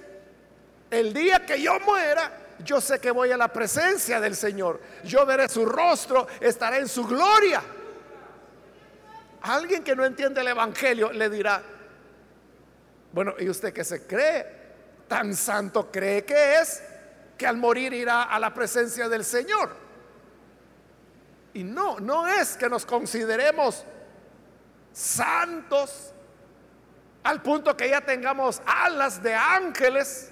el 0.90 1.14
día 1.14 1.46
que 1.46 1.62
yo 1.62 1.80
muera, 1.82 2.32
yo 2.64 2.82
sé 2.82 3.00
que 3.00 3.12
voy 3.12 3.32
a 3.32 3.38
la 3.38 3.48
presencia 3.48 4.20
del 4.20 4.36
Señor, 4.36 4.82
yo 5.04 5.26
veré 5.26 5.48
su 5.48 5.66
rostro, 5.66 6.28
estaré 6.40 6.80
en 6.80 6.88
su 6.88 7.06
gloria. 7.06 7.62
Alguien 9.42 9.84
que 9.84 9.96
no 9.96 10.06
entiende 10.06 10.42
el 10.42 10.48
Evangelio 10.48 11.12
le 11.12 11.30
dirá, 11.30 11.62
bueno, 13.12 13.34
¿y 13.40 13.50
usted 13.50 13.74
que 13.74 13.84
se 13.84 14.06
cree? 14.06 14.46
Tan 15.08 15.36
santo 15.36 15.90
cree 15.92 16.26
que 16.26 16.60
es 16.60 16.84
que 17.38 17.48
al 17.48 17.58
morir 17.58 17.94
irá 17.94 18.24
a 18.24 18.40
la 18.40 18.54
presencia 18.54 19.08
del 19.08 19.24
Señor. 19.24 19.76
Y 21.54 21.64
no, 21.64 22.00
no 22.00 22.28
es 22.28 22.58
que 22.58 22.70
nos 22.70 22.86
consideremos 22.86 23.84
santos 24.92 26.14
al 27.24 27.42
punto 27.42 27.76
que 27.76 27.90
ya 27.90 28.02
tengamos 28.02 28.62
alas 28.66 29.22
de 29.22 29.34
ángeles, 29.34 30.29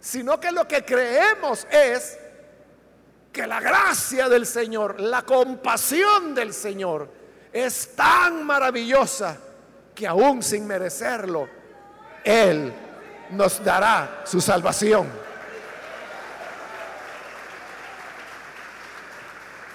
sino 0.00 0.38
que 0.38 0.52
lo 0.52 0.66
que 0.66 0.84
creemos 0.84 1.66
es 1.70 2.18
que 3.32 3.46
la 3.46 3.60
gracia 3.60 4.28
del 4.28 4.46
Señor, 4.46 5.00
la 5.00 5.22
compasión 5.22 6.34
del 6.34 6.52
Señor 6.52 7.08
es 7.52 7.94
tan 7.94 8.44
maravillosa 8.44 9.36
que 9.94 10.06
aún 10.06 10.42
sin 10.42 10.66
merecerlo, 10.66 11.48
Él 12.24 12.72
nos 13.30 13.62
dará 13.64 14.22
su 14.24 14.40
salvación. 14.40 15.08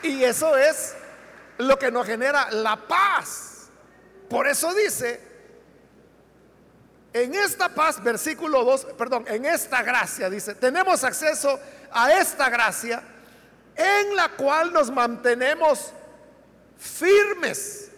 Y 0.02 0.24
eso 0.24 0.58
es 0.58 0.96
lo 1.58 1.80
que 1.80 1.92
nos 1.92 2.06
genera 2.06 2.52
la 2.52 2.76
paz. 2.76 3.70
Por 4.30 4.48
eso 4.48 4.74
dice, 4.74 5.33
en 7.14 7.36
esta 7.36 7.70
paz, 7.70 8.04
versículo 8.04 8.64
2, 8.64 8.86
perdón, 8.98 9.26
en 9.28 9.46
esta 9.46 9.84
gracia, 9.84 10.30
dice, 10.30 10.56
tenemos 10.56 11.04
acceso 11.04 11.60
a 11.92 12.12
esta 12.14 12.50
gracia 12.50 13.04
en 13.76 14.16
la 14.16 14.30
cual 14.30 14.74
nos 14.74 14.90
mantenemos 14.92 15.92
firmes 16.78 17.92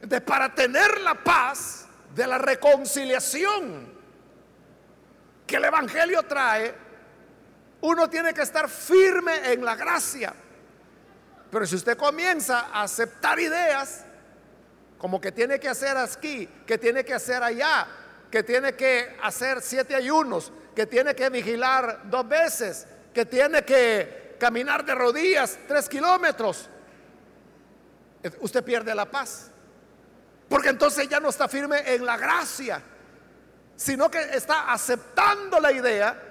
de 0.00 0.20
para 0.20 0.54
tener 0.54 1.00
la 1.00 1.14
paz 1.14 1.86
de 2.14 2.26
la 2.26 2.38
reconciliación 2.38 3.92
que 5.46 5.56
el 5.56 5.64
Evangelio 5.64 6.22
trae, 6.22 6.74
uno 7.80 8.08
tiene 8.08 8.32
que 8.32 8.42
estar 8.42 8.68
firme 8.68 9.52
en 9.52 9.64
la 9.64 9.74
gracia. 9.74 10.34
Pero 11.50 11.66
si 11.66 11.76
usted 11.76 11.96
comienza 11.96 12.68
a 12.72 12.82
aceptar 12.82 13.40
ideas, 13.40 14.04
como 14.98 15.20
que 15.20 15.32
tiene 15.32 15.58
que 15.58 15.68
hacer 15.68 15.96
aquí, 15.96 16.46
que 16.66 16.76
tiene 16.76 17.04
que 17.04 17.14
hacer 17.14 17.42
allá, 17.42 17.86
que 18.30 18.42
tiene 18.42 18.74
que 18.74 19.16
hacer 19.22 19.62
siete 19.62 19.94
ayunos, 19.94 20.52
que 20.74 20.86
tiene 20.86 21.14
que 21.14 21.30
vigilar 21.30 22.10
dos 22.10 22.28
veces, 22.28 22.86
que 23.14 23.24
tiene 23.24 23.64
que 23.64 24.36
caminar 24.38 24.84
de 24.84 24.94
rodillas 24.94 25.58
tres 25.66 25.88
kilómetros, 25.88 26.68
usted 28.40 28.64
pierde 28.64 28.94
la 28.94 29.10
paz. 29.10 29.50
Porque 30.48 30.70
entonces 30.70 31.08
ya 31.08 31.20
no 31.20 31.28
está 31.28 31.48
firme 31.48 31.82
en 31.94 32.04
la 32.04 32.16
gracia, 32.16 32.82
sino 33.76 34.10
que 34.10 34.20
está 34.20 34.72
aceptando 34.72 35.60
la 35.60 35.72
idea 35.72 36.22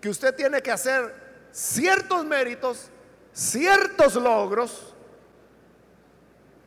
que 0.00 0.08
usted 0.08 0.34
tiene 0.34 0.62
que 0.62 0.70
hacer 0.70 1.48
ciertos 1.50 2.24
méritos 2.24 2.90
ciertos 3.38 4.16
logros 4.16 4.94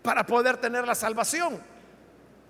para 0.02 0.26
poder 0.26 0.58
tener 0.58 0.88
la 0.88 0.96
salvación. 0.96 1.62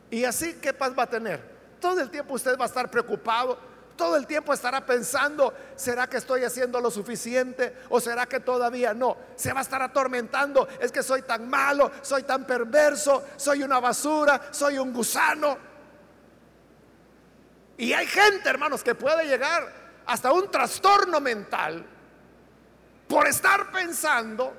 Y 0.10 0.26
así, 0.26 0.56
¿qué 0.62 0.74
paz 0.74 0.94
va 0.98 1.04
a 1.04 1.10
tener? 1.10 1.42
Todo 1.80 2.02
el 2.02 2.10
tiempo 2.10 2.34
usted 2.34 2.58
va 2.58 2.66
a 2.66 2.68
estar 2.68 2.90
preocupado, 2.90 3.58
todo 3.96 4.16
el 4.16 4.26
tiempo 4.26 4.54
estará 4.54 4.86
pensando, 4.86 5.54
¿será 5.76 6.08
que 6.08 6.18
estoy 6.18 6.44
haciendo 6.44 6.80
lo 6.80 6.90
suficiente 6.90 7.78
o 7.90 8.00
será 8.00 8.26
que 8.26 8.40
todavía 8.40 8.94
no? 8.94 9.18
Se 9.36 9.54
va 9.54 9.60
a 9.60 9.64
estar 9.64 9.82
atormentando, 9.82 10.68
es 10.80 10.92
que 10.92 11.04
soy 11.04 11.22
tan 11.22 11.50
malo, 11.50 11.92
soy 12.02 12.24
tan 12.24 12.46
perverso, 12.46 13.24
soy 13.38 13.64
una 13.64 13.80
basura, 13.80 14.42
soy 14.52 14.78
un 14.78 14.94
gusano. 14.94 15.58
Y 17.78 17.94
hay 17.94 18.06
gente, 18.06 18.50
hermanos, 18.50 18.84
que 18.84 18.96
puede 18.96 19.26
llegar 19.26 19.72
hasta 20.06 20.32
un 20.32 20.50
trastorno 20.50 21.20
mental 21.20 21.86
por 23.08 23.28
estar 23.28 23.72
pensando 23.72 24.54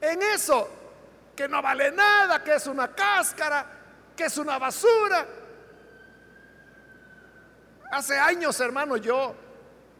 en 0.00 0.22
eso, 0.22 0.68
que 1.40 1.48
no 1.48 1.62
vale 1.62 1.90
nada, 1.90 2.44
que 2.44 2.54
es 2.54 2.66
una 2.66 2.88
cáscara, 2.88 3.64
que 4.14 4.24
es 4.24 4.36
una 4.36 4.58
basura. 4.58 5.26
Hace 7.90 8.18
años, 8.18 8.60
hermano, 8.60 8.98
yo 8.98 9.34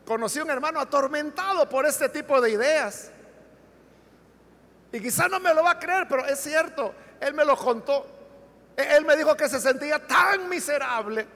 conocí 0.05 0.39
un 0.39 0.51
hermano 0.51 0.81
atormentado 0.81 1.67
por 1.67 1.87
este 1.87 2.11
tipo 2.11 2.43
de 2.43 2.51
ideas. 2.51 3.11
Y 4.93 5.01
quizá 5.01 5.29
no 5.29 5.41
me 5.41 5.55
lo 5.55 5.63
va 5.63 5.71
a 5.71 5.79
creer, 5.79 6.07
pero 6.11 6.27
es 6.27 6.39
cierto, 6.41 6.95
él 7.19 7.33
me 7.33 7.47
lo 7.47 7.57
contó. 7.57 8.05
E-, 8.77 8.97
él 8.97 9.07
me 9.07 9.17
dijo 9.17 9.35
que 9.35 9.49
se 9.49 9.61
sentía 9.61 10.07
tan 10.07 10.47
miserable 10.47 11.27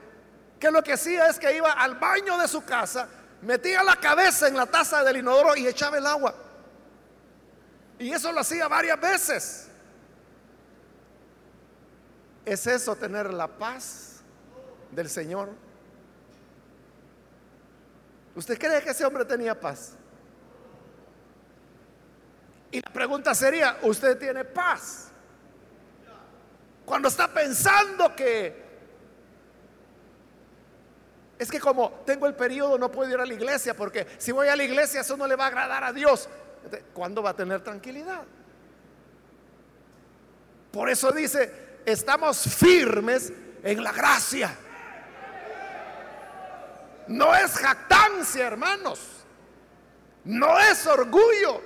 que 0.59 0.69
lo 0.69 0.83
que 0.83 0.93
hacía 0.93 1.25
es 1.29 1.39
que 1.39 1.57
iba 1.57 1.71
al 1.71 1.95
baño 1.95 2.37
de 2.37 2.47
su 2.47 2.63
casa 2.63 3.07
metía 3.41 3.81
la 3.81 3.95
cabeza 3.95 4.47
en 4.47 4.55
la 4.55 4.67
taza 4.67 5.03
del 5.03 5.17
inodoro 5.17 5.55
y 5.55 5.65
echaba 5.65 5.97
el 5.97 6.05
agua. 6.05 6.35
Y 7.97 8.11
eso 8.11 8.31
lo 8.31 8.41
hacía 8.41 8.67
varias 8.67 9.01
veces. 9.01 9.71
¿Es 12.45 12.67
eso 12.67 12.95
tener 12.95 13.33
la 13.33 13.47
paz 13.47 14.21
del 14.91 15.09
Señor? 15.09 15.49
¿Usted 18.35 18.59
cree 18.59 18.81
que 18.83 18.91
ese 18.91 19.03
hombre 19.03 19.25
tenía 19.25 19.59
paz? 19.59 19.93
Y 22.71 22.81
la 22.81 22.91
pregunta 22.91 23.33
sería, 23.33 23.77
¿usted 23.81 24.17
tiene 24.17 24.43
paz? 24.43 25.07
Cuando 26.85 27.07
está 27.07 27.33
pensando 27.33 28.15
que 28.15 28.63
es 31.39 31.49
que 31.49 31.59
como 31.59 31.91
tengo 32.05 32.27
el 32.27 32.35
periodo 32.35 32.77
no 32.77 32.91
puedo 32.91 33.11
ir 33.11 33.19
a 33.19 33.25
la 33.25 33.33
iglesia 33.33 33.73
porque 33.75 34.07
si 34.17 34.31
voy 34.31 34.47
a 34.47 34.55
la 34.55 34.63
iglesia 34.63 35.01
eso 35.01 35.17
no 35.17 35.27
le 35.27 35.35
va 35.35 35.45
a 35.45 35.47
agradar 35.47 35.83
a 35.83 35.91
Dios. 35.91 36.29
¿Cuándo 36.93 37.23
va 37.23 37.31
a 37.31 37.35
tener 37.35 37.63
tranquilidad? 37.63 38.23
Por 40.71 40.89
eso 40.89 41.11
dice, 41.11 41.64
estamos 41.85 42.41
firmes 42.41 43.31
en 43.63 43.83
la 43.83 43.91
gracia. 43.91 44.55
No 47.07 47.35
es 47.35 47.51
jactancia, 47.51 48.47
hermanos. 48.47 48.99
No 50.23 50.59
es 50.59 50.85
orgullo, 50.87 51.61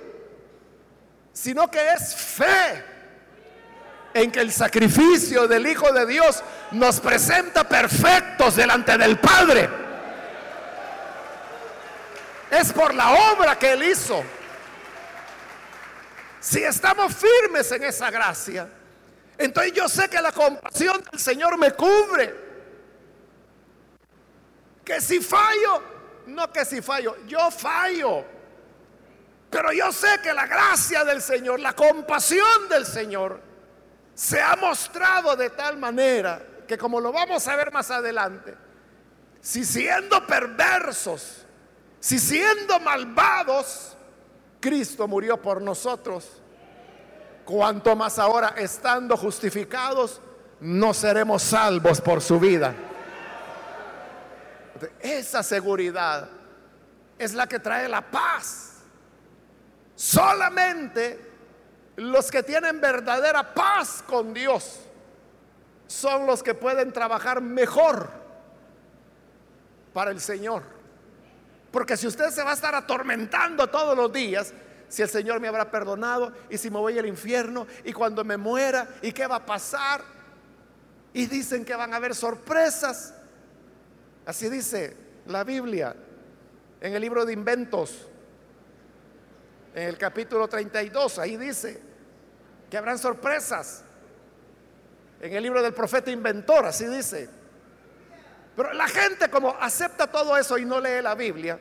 sino 1.32 1.70
que 1.70 1.92
es 1.92 2.14
fe 2.14 2.84
en 4.12 4.30
que 4.30 4.40
el 4.40 4.52
sacrificio 4.52 5.48
del 5.48 5.66
Hijo 5.66 5.90
de 5.92 6.04
Dios 6.04 6.42
nos 6.72 7.00
presenta 7.00 7.66
perfectos 7.66 8.56
delante 8.56 8.98
del 8.98 9.18
Padre. 9.18 9.68
Es 12.50 12.72
por 12.72 12.92
la 12.92 13.32
obra 13.32 13.58
que 13.58 13.72
Él 13.72 13.84
hizo. 13.84 14.22
Si 16.40 16.62
estamos 16.62 17.14
firmes 17.14 17.70
en 17.72 17.84
esa 17.84 18.10
gracia, 18.10 18.68
entonces 19.40 19.72
yo 19.72 19.88
sé 19.88 20.08
que 20.10 20.20
la 20.20 20.32
compasión 20.32 21.02
del 21.10 21.18
Señor 21.18 21.56
me 21.56 21.72
cubre. 21.72 22.34
Que 24.84 25.00
si 25.00 25.20
fallo, 25.20 25.82
no 26.26 26.52
que 26.52 26.62
si 26.66 26.82
fallo, 26.82 27.16
yo 27.26 27.50
fallo. 27.50 28.22
Pero 29.48 29.72
yo 29.72 29.90
sé 29.92 30.08
que 30.22 30.34
la 30.34 30.46
gracia 30.46 31.04
del 31.04 31.22
Señor, 31.22 31.58
la 31.58 31.72
compasión 31.72 32.68
del 32.68 32.84
Señor, 32.84 33.40
se 34.14 34.42
ha 34.42 34.56
mostrado 34.56 35.34
de 35.36 35.48
tal 35.48 35.78
manera 35.78 36.42
que 36.68 36.76
como 36.76 37.00
lo 37.00 37.10
vamos 37.10 37.48
a 37.48 37.56
ver 37.56 37.72
más 37.72 37.90
adelante, 37.90 38.54
si 39.40 39.64
siendo 39.64 40.26
perversos, 40.26 41.46
si 41.98 42.18
siendo 42.18 42.78
malvados, 42.80 43.96
Cristo 44.60 45.08
murió 45.08 45.40
por 45.40 45.62
nosotros, 45.62 46.39
cuanto 47.50 47.96
más 47.96 48.18
ahora 48.18 48.54
estando 48.56 49.16
justificados, 49.16 50.20
no 50.60 50.94
seremos 50.94 51.42
salvos 51.42 52.00
por 52.00 52.22
su 52.22 52.38
vida. 52.38 52.74
Esa 55.00 55.42
seguridad 55.42 56.28
es 57.18 57.34
la 57.34 57.46
que 57.46 57.58
trae 57.58 57.88
la 57.88 58.02
paz. 58.02 58.76
Solamente 59.96 61.28
los 61.96 62.30
que 62.30 62.42
tienen 62.42 62.80
verdadera 62.80 63.52
paz 63.52 64.02
con 64.06 64.32
Dios 64.32 64.80
son 65.88 66.26
los 66.26 66.42
que 66.42 66.54
pueden 66.54 66.92
trabajar 66.92 67.42
mejor 67.42 68.10
para 69.92 70.12
el 70.12 70.20
Señor. 70.20 70.62
Porque 71.72 71.96
si 71.96 72.06
usted 72.06 72.30
se 72.30 72.42
va 72.42 72.52
a 72.52 72.54
estar 72.54 72.74
atormentando 72.74 73.66
todos 73.68 73.96
los 73.96 74.12
días, 74.12 74.54
si 74.90 75.02
el 75.02 75.08
Señor 75.08 75.40
me 75.40 75.48
habrá 75.48 75.70
perdonado 75.70 76.32
y 76.50 76.58
si 76.58 76.68
me 76.68 76.78
voy 76.78 76.98
al 76.98 77.06
infierno 77.06 77.66
y 77.84 77.92
cuando 77.92 78.24
me 78.24 78.36
muera 78.36 78.88
y 79.00 79.12
qué 79.12 79.26
va 79.26 79.36
a 79.36 79.46
pasar. 79.46 80.02
Y 81.12 81.26
dicen 81.26 81.64
que 81.64 81.74
van 81.74 81.94
a 81.94 81.96
haber 81.96 82.14
sorpresas. 82.14 83.14
Así 84.26 84.48
dice 84.48 84.96
la 85.26 85.44
Biblia 85.44 85.94
en 86.80 86.92
el 86.92 87.00
libro 87.00 87.24
de 87.24 87.32
inventos, 87.32 88.08
en 89.74 89.84
el 89.84 89.96
capítulo 89.96 90.48
32, 90.48 91.18
ahí 91.20 91.36
dice 91.36 91.80
que 92.68 92.76
habrán 92.76 92.98
sorpresas. 92.98 93.84
En 95.20 95.32
el 95.32 95.42
libro 95.42 95.62
del 95.62 95.74
profeta 95.74 96.10
inventor, 96.10 96.66
así 96.66 96.86
dice. 96.86 97.28
Pero 98.56 98.72
la 98.72 98.88
gente 98.88 99.30
como 99.30 99.50
acepta 99.50 100.10
todo 100.10 100.36
eso 100.36 100.58
y 100.58 100.64
no 100.64 100.80
lee 100.80 101.00
la 101.02 101.14
Biblia, 101.14 101.60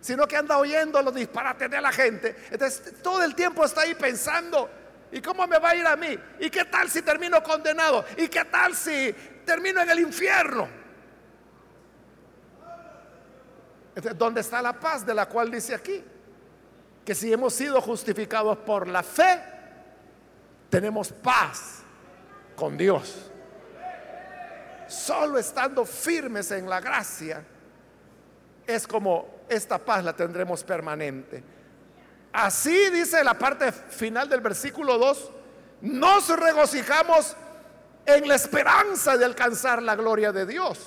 sino 0.00 0.26
que 0.26 0.36
anda 0.36 0.58
oyendo 0.58 1.00
los 1.02 1.14
disparates 1.14 1.70
de 1.70 1.80
la 1.80 1.92
gente, 1.92 2.36
entonces 2.50 3.02
todo 3.02 3.22
el 3.22 3.34
tiempo 3.34 3.64
está 3.64 3.82
ahí 3.82 3.94
pensando, 3.94 4.70
¿y 5.12 5.20
cómo 5.20 5.46
me 5.46 5.58
va 5.58 5.70
a 5.70 5.76
ir 5.76 5.86
a 5.86 5.96
mí? 5.96 6.18
¿Y 6.38 6.50
qué 6.50 6.64
tal 6.64 6.90
si 6.90 7.02
termino 7.02 7.42
condenado? 7.42 8.04
¿Y 8.16 8.28
qué 8.28 8.44
tal 8.44 8.74
si 8.74 9.14
termino 9.44 9.82
en 9.82 9.90
el 9.90 10.00
infierno? 10.00 10.68
¿Dónde 14.16 14.40
está 14.40 14.62
la 14.62 14.78
paz 14.78 15.04
de 15.04 15.12
la 15.12 15.26
cual 15.26 15.50
dice 15.50 15.74
aquí? 15.74 16.02
Que 17.04 17.14
si 17.14 17.32
hemos 17.32 17.52
sido 17.52 17.80
justificados 17.80 18.56
por 18.58 18.86
la 18.88 19.02
fe, 19.02 19.42
tenemos 20.70 21.12
paz 21.12 21.82
con 22.56 22.78
Dios. 22.78 23.30
Solo 24.88 25.38
estando 25.38 25.84
firmes 25.84 26.50
en 26.52 26.68
la 26.68 26.80
gracia 26.80 27.44
es 28.74 28.86
como 28.86 29.40
esta 29.48 29.78
paz 29.78 30.04
la 30.04 30.14
tendremos 30.14 30.64
permanente. 30.64 31.42
Así 32.32 32.90
dice 32.90 33.22
la 33.24 33.34
parte 33.34 33.72
final 33.72 34.28
del 34.28 34.40
versículo 34.40 34.98
2, 34.98 35.30
nos 35.82 36.28
regocijamos 36.28 37.36
en 38.06 38.28
la 38.28 38.34
esperanza 38.34 39.16
de 39.16 39.24
alcanzar 39.24 39.82
la 39.82 39.96
gloria 39.96 40.32
de 40.32 40.46
Dios. 40.46 40.78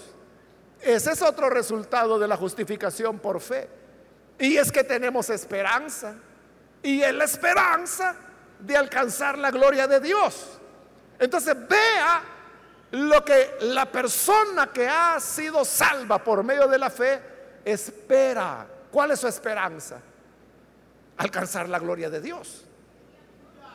Ese 0.82 1.12
es 1.12 1.22
otro 1.22 1.50
resultado 1.50 2.20
de 2.20 2.28
la 2.28 2.38
justificación 2.38 3.20
por 3.20 3.40
fe. 3.40 3.70
Y 4.40 4.58
es 4.58 4.72
que 4.72 4.84
tenemos 4.84 5.30
esperanza. 5.30 6.16
Y 6.82 7.02
es 7.02 7.14
la 7.14 7.24
esperanza 7.24 8.16
de 8.60 8.76
alcanzar 8.76 9.38
la 9.38 9.52
gloria 9.52 9.88
de 9.88 10.00
Dios. 10.00 10.60
Entonces 11.20 11.56
vea 11.68 12.22
lo 12.92 13.24
que 13.24 13.58
la 13.62 13.86
persona 13.86 14.68
que 14.72 14.88
ha 14.88 15.20
sido 15.20 15.64
salva 15.66 16.24
por 16.24 16.44
medio 16.44 16.68
de 16.68 16.78
la 16.78 16.90
fe 16.90 17.33
espera. 17.66 18.68
¿Cuál 18.92 19.12
es 19.12 19.20
su 19.20 19.28
esperanza? 19.28 20.00
Alcanzar 21.18 21.70
la 21.70 21.80
gloria 21.80 22.10
de 22.10 22.22
Dios. 22.22 22.66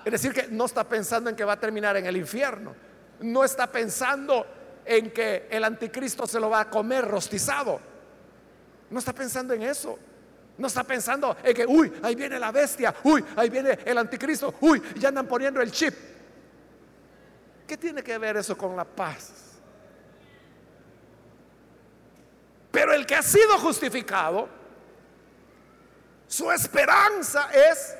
Es 0.04 0.12
decir, 0.12 0.32
que 0.32 0.48
no 0.48 0.64
está 0.64 0.84
pensando 0.84 1.28
en 1.28 1.36
que 1.36 1.44
va 1.44 1.54
a 1.54 1.60
terminar 1.60 1.96
en 1.96 2.06
el 2.06 2.16
infierno. 2.16 2.74
No 3.20 3.44
está 3.44 3.66
pensando 3.66 4.46
en 4.84 5.10
que 5.10 5.48
el 5.50 5.64
anticristo 5.64 6.26
se 6.26 6.40
lo 6.40 6.50
va 6.50 6.60
a 6.60 6.70
comer 6.70 7.04
rostizado. 7.04 7.80
No 8.90 8.98
está 8.98 9.12
pensando 9.12 9.52
en 9.54 9.62
eso. 9.62 9.98
No 10.56 10.66
está 10.66 10.82
pensando 10.82 11.36
en 11.42 11.54
que, 11.54 11.64
uy, 11.66 11.92
ahí 12.02 12.16
viene 12.16 12.38
la 12.38 12.50
bestia, 12.50 12.92
uy, 13.04 13.24
ahí 13.36 13.48
viene 13.48 13.78
el 13.84 13.96
anticristo, 13.96 14.56
uy, 14.60 14.82
ya 14.96 15.08
andan 15.08 15.28
poniendo 15.28 15.60
el 15.60 15.70
chip. 15.70 15.94
¿Qué 17.64 17.76
tiene 17.76 18.02
que 18.02 18.18
ver 18.18 18.38
eso 18.38 18.58
con 18.58 18.74
la 18.74 18.84
paz? 18.84 19.47
Pero 22.70 22.92
el 22.92 23.06
que 23.06 23.14
ha 23.14 23.22
sido 23.22 23.58
justificado, 23.58 24.48
su 26.26 26.50
esperanza 26.52 27.50
es 27.52 27.94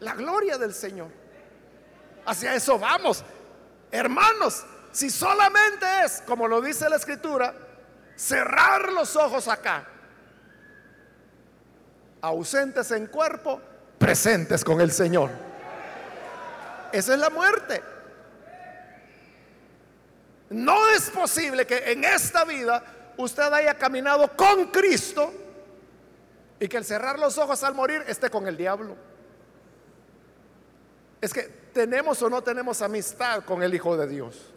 la 0.00 0.14
gloria 0.14 0.58
del 0.58 0.74
Señor. 0.74 1.08
Hacia 2.26 2.54
eso 2.54 2.78
vamos. 2.78 3.24
Hermanos, 3.90 4.64
si 4.90 5.10
solamente 5.10 5.86
es, 6.04 6.22
como 6.26 6.48
lo 6.48 6.60
dice 6.60 6.88
la 6.88 6.96
escritura, 6.96 7.54
cerrar 8.16 8.92
los 8.92 9.14
ojos 9.16 9.46
acá, 9.48 9.86
ausentes 12.20 12.90
en 12.90 13.06
cuerpo, 13.06 13.60
presentes 13.98 14.64
con 14.64 14.80
el 14.80 14.90
Señor. 14.90 15.30
Esa 16.92 17.14
es 17.14 17.20
la 17.20 17.30
muerte. 17.30 17.82
No 20.50 20.88
es 20.90 21.10
posible 21.10 21.66
que 21.66 21.90
en 21.90 22.04
esta 22.04 22.44
vida 22.44 22.82
usted 23.16 23.52
haya 23.52 23.74
caminado 23.74 24.28
con 24.36 24.66
Cristo 24.66 25.32
y 26.58 26.68
que 26.68 26.76
al 26.76 26.84
cerrar 26.84 27.18
los 27.18 27.36
ojos 27.38 27.62
al 27.64 27.74
morir 27.74 28.04
esté 28.06 28.30
con 28.30 28.46
el 28.46 28.56
diablo. 28.56 28.96
Es 31.20 31.32
que 31.32 31.42
tenemos 31.72 32.22
o 32.22 32.30
no 32.30 32.42
tenemos 32.42 32.82
amistad 32.82 33.44
con 33.44 33.62
el 33.62 33.74
Hijo 33.74 33.96
de 33.96 34.06
Dios. 34.06 34.52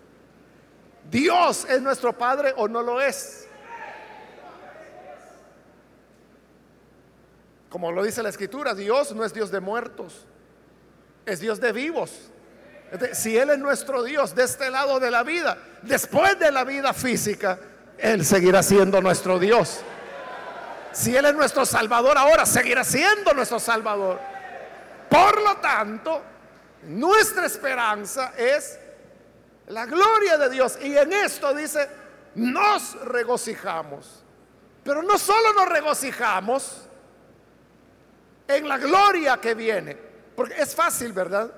Dios 1.09 1.65
es 1.69 1.81
nuestro 1.81 2.13
Padre 2.13 2.53
o 2.57 2.67
no 2.67 2.81
lo 2.81 3.01
es. 3.01 3.47
Como 7.69 7.91
lo 7.91 8.03
dice 8.03 8.23
la 8.23 8.29
Escritura, 8.29 8.73
Dios 8.73 9.13
no 9.13 9.25
es 9.25 9.33
Dios 9.33 9.51
de 9.51 9.59
muertos, 9.59 10.25
es 11.25 11.39
Dios 11.39 11.59
de 11.59 11.71
vivos. 11.73 12.11
Si 13.13 13.37
Él 13.37 13.49
es 13.49 13.59
nuestro 13.59 14.03
Dios 14.03 14.33
de 14.33 14.45
este 14.45 14.69
lado 14.69 14.99
de 14.99 15.11
la 15.11 15.23
vida, 15.23 15.57
después 15.81 16.39
de 16.39 16.51
la 16.51 16.63
vida 16.63 16.93
física, 16.93 17.59
Él 17.97 18.25
seguirá 18.25 18.61
siendo 18.63 19.01
nuestro 19.01 19.39
Dios. 19.39 19.81
Si 20.91 21.15
Él 21.15 21.25
es 21.25 21.33
nuestro 21.35 21.65
Salvador 21.65 22.17
ahora, 22.17 22.45
seguirá 22.45 22.83
siendo 22.83 23.33
nuestro 23.33 23.59
Salvador. 23.59 24.19
Por 25.09 25.41
lo 25.41 25.57
tanto, 25.57 26.21
nuestra 26.83 27.45
esperanza 27.45 28.33
es 28.37 28.79
la 29.67 29.85
gloria 29.85 30.37
de 30.37 30.49
Dios. 30.49 30.77
Y 30.81 30.97
en 30.97 31.13
esto 31.13 31.53
dice, 31.53 31.87
nos 32.35 32.99
regocijamos. 33.05 34.23
Pero 34.83 35.03
no 35.03 35.17
solo 35.17 35.53
nos 35.53 35.67
regocijamos 35.67 36.87
en 38.47 38.67
la 38.67 38.77
gloria 38.77 39.37
que 39.37 39.53
viene, 39.53 39.97
porque 40.35 40.55
es 40.61 40.73
fácil, 40.73 41.11
¿verdad? 41.11 41.51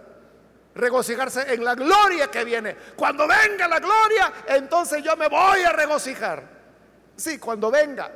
Regocijarse 0.80 1.54
en 1.54 1.64
la 1.64 1.76
gloria 1.76 2.32
que 2.32 2.46
viene. 2.46 2.76
Cuando 2.96 3.28
venga 3.28 3.68
la 3.68 3.80
gloria, 3.80 4.32
entonces 4.48 5.04
yo 5.04 5.18
me 5.18 5.28
voy 5.28 5.62
a 5.62 5.74
regocijar. 5.74 6.42
Sí, 7.18 7.38
cuando 7.38 7.70
venga. 7.70 8.10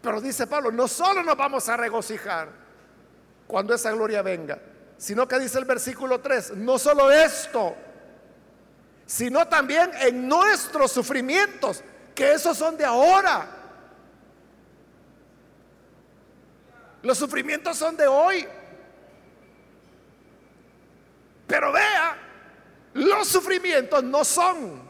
Pero 0.00 0.20
dice 0.20 0.46
Pablo, 0.46 0.72
no 0.72 0.88
solo 0.88 1.22
nos 1.22 1.36
vamos 1.36 1.68
a 1.68 1.76
regocijar 1.76 2.48
cuando 3.46 3.74
esa 3.74 3.90
gloria 3.90 4.22
venga, 4.22 4.58
sino 4.96 5.28
que 5.28 5.38
dice 5.38 5.58
el 5.58 5.66
versículo 5.66 6.20
3, 6.20 6.56
no 6.56 6.78
solo 6.78 7.10
esto, 7.10 7.76
sino 9.04 9.46
también 9.48 9.90
en 10.00 10.26
nuestros 10.26 10.90
sufrimientos, 10.92 11.82
que 12.14 12.32
esos 12.32 12.56
son 12.56 12.78
de 12.78 12.86
ahora. 12.86 13.46
Los 17.02 17.18
sufrimientos 17.18 17.76
son 17.76 17.96
de 17.96 18.06
hoy. 18.06 18.48
Pero 21.48 21.72
vea, 21.72 22.16
los 22.92 23.26
sufrimientos 23.26 24.04
no 24.04 24.22
son 24.22 24.88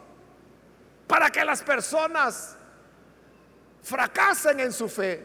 para 1.06 1.30
que 1.30 1.44
las 1.44 1.62
personas 1.62 2.56
fracasen 3.82 4.60
en 4.60 4.72
su 4.72 4.88
fe 4.88 5.24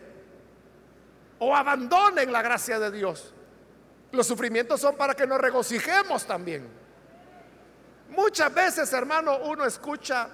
o 1.39 1.53
abandonen 1.55 2.31
la 2.31 2.41
gracia 2.41 2.79
de 2.79 2.91
Dios. 2.91 3.33
Los 4.11 4.27
sufrimientos 4.27 4.79
son 4.79 4.95
para 4.95 5.15
que 5.15 5.25
nos 5.25 5.41
regocijemos 5.41 6.25
también. 6.25 6.69
Muchas 8.09 8.53
veces, 8.53 8.93
hermano, 8.93 9.39
uno 9.39 9.65
escucha 9.65 10.29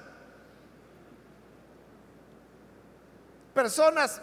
personas, 3.53 4.21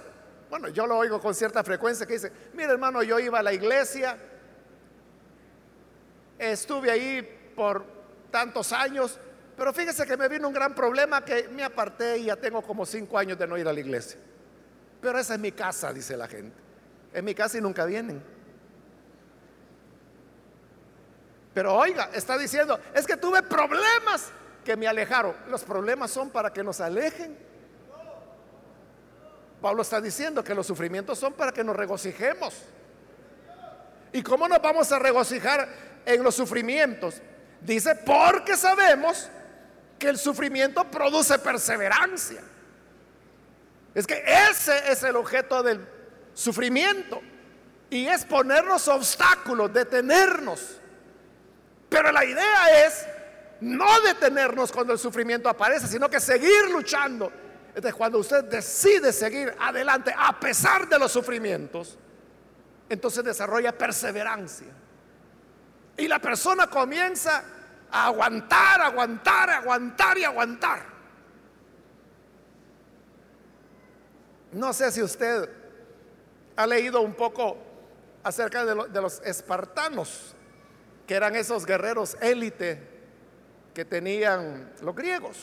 bueno, 0.51 0.69
yo 0.69 0.87
lo 0.87 0.99
oigo 0.99 1.21
con 1.21 1.35
cierta 1.35 1.65
frecuencia 1.65 2.07
que 2.07 2.13
dice, 2.13 2.31
mire 2.53 2.71
hermano, 2.71 3.03
yo 3.03 3.19
iba 3.19 3.39
a 3.39 3.43
la 3.43 3.55
iglesia, 3.55 4.19
estuve 6.39 6.91
ahí 6.91 7.23
por 7.55 7.85
tantos 8.31 8.73
años, 8.73 9.19
pero 9.57 9.73
fíjese 9.73 10.07
que 10.07 10.17
me 10.17 10.29
vino 10.29 10.49
un 10.49 10.55
gran 10.55 10.75
problema 10.75 11.25
que 11.25 11.49
me 11.49 11.65
aparté 11.65 12.19
y 12.19 12.25
ya 12.25 12.37
tengo 12.37 12.63
como 12.63 12.85
cinco 12.85 13.19
años 13.19 13.39
de 13.39 13.47
no 13.47 13.57
ir 13.57 13.67
a 13.67 13.73
la 13.73 13.81
iglesia. 13.81 14.19
Pero 15.01 15.19
esa 15.19 15.35
es 15.35 15.41
mi 15.41 15.53
casa, 15.53 15.93
dice 15.93 16.17
la 16.17 16.29
gente. 16.29 16.57
Es 17.13 17.23
mi 17.23 17.35
casa 17.35 17.57
y 17.57 17.61
nunca 17.61 17.85
vienen. 17.85 18.23
Pero 21.55 21.75
oiga, 21.75 22.11
está 22.13 22.37
diciendo, 22.37 22.79
es 22.95 23.07
que 23.07 23.17
tuve 23.17 23.43
problemas 23.43 24.31
que 24.63 24.77
me 24.77 24.87
alejaron. 24.87 25.35
Los 25.49 25.65
problemas 25.65 26.11
son 26.11 26.29
para 26.29 26.53
que 26.53 26.63
nos 26.63 26.81
alejen. 26.83 27.39
Pablo 29.63 29.81
está 29.81 30.01
diciendo 30.01 30.45
que 30.45 30.55
los 30.55 30.67
sufrimientos 30.67 31.19
son 31.19 31.33
para 31.33 31.53
que 31.53 31.65
nos 31.65 31.75
regocijemos. 31.75 32.63
¿Y 34.13 34.23
cómo 34.23 34.49
nos 34.49 34.61
vamos 34.61 34.93
a 34.93 34.99
regocijar 34.99 35.69
en 36.07 36.23
los 36.23 36.35
sufrimientos? 36.35 37.21
Dice, 37.61 37.95
porque 37.97 38.57
sabemos 38.57 39.29
que 39.99 40.09
el 40.09 40.19
sufrimiento 40.19 40.85
produce 40.91 41.39
perseverancia. 41.39 42.41
Es 43.95 44.07
que 44.07 44.23
ese 44.51 44.93
es 44.93 45.03
el 45.03 45.17
objeto 45.17 45.63
del 45.63 45.87
sufrimiento. 46.35 47.21
Y 47.89 48.07
es 48.07 48.25
ponernos 48.25 48.89
obstáculos, 48.89 49.73
detenernos. 49.73 50.81
Pero 51.89 52.13
la 52.13 52.25
idea 52.25 52.87
es 52.87 53.07
no 53.61 54.01
detenernos 54.03 54.71
cuando 54.71 54.93
el 54.93 54.99
sufrimiento 54.99 55.49
aparece, 55.49 55.87
sino 55.87 56.11
que 56.11 56.21
seguir 56.21 56.71
luchando. 56.71 57.33
Entonces, 57.69 57.95
cuando 57.95 58.19
usted 58.19 58.45
decide 58.45 59.13
seguir 59.13 59.55
adelante 59.59 60.15
a 60.17 60.39
pesar 60.39 60.89
de 60.89 60.99
los 60.99 61.13
sufrimientos, 61.13 61.99
entonces 62.89 63.25
desarrolla 63.25 63.77
perseverancia. 63.77 64.69
Y 65.97 66.09
la 66.09 66.19
persona 66.19 66.67
comienza 66.67 67.43
a 67.91 68.07
aguantar, 68.07 68.81
aguantar, 68.83 69.51
aguantar 69.51 70.19
y 70.19 70.25
aguantar. 70.25 70.83
No 74.53 74.73
sé 74.73 74.91
si 74.93 75.03
usted 75.03 75.49
ha 76.57 76.67
leído 76.67 77.01
un 77.01 77.15
poco 77.15 77.59
acerca 78.23 78.65
de, 78.65 78.89
de 78.89 79.01
los 79.01 79.21
espartanos, 79.21 80.35
que 81.07 81.15
eran 81.15 81.37
esos 81.37 81.65
guerreros 81.65 82.17
élite 82.21 82.97
que 83.73 83.85
tenían 83.85 84.73
los 84.83 84.95
griegos. 84.95 85.37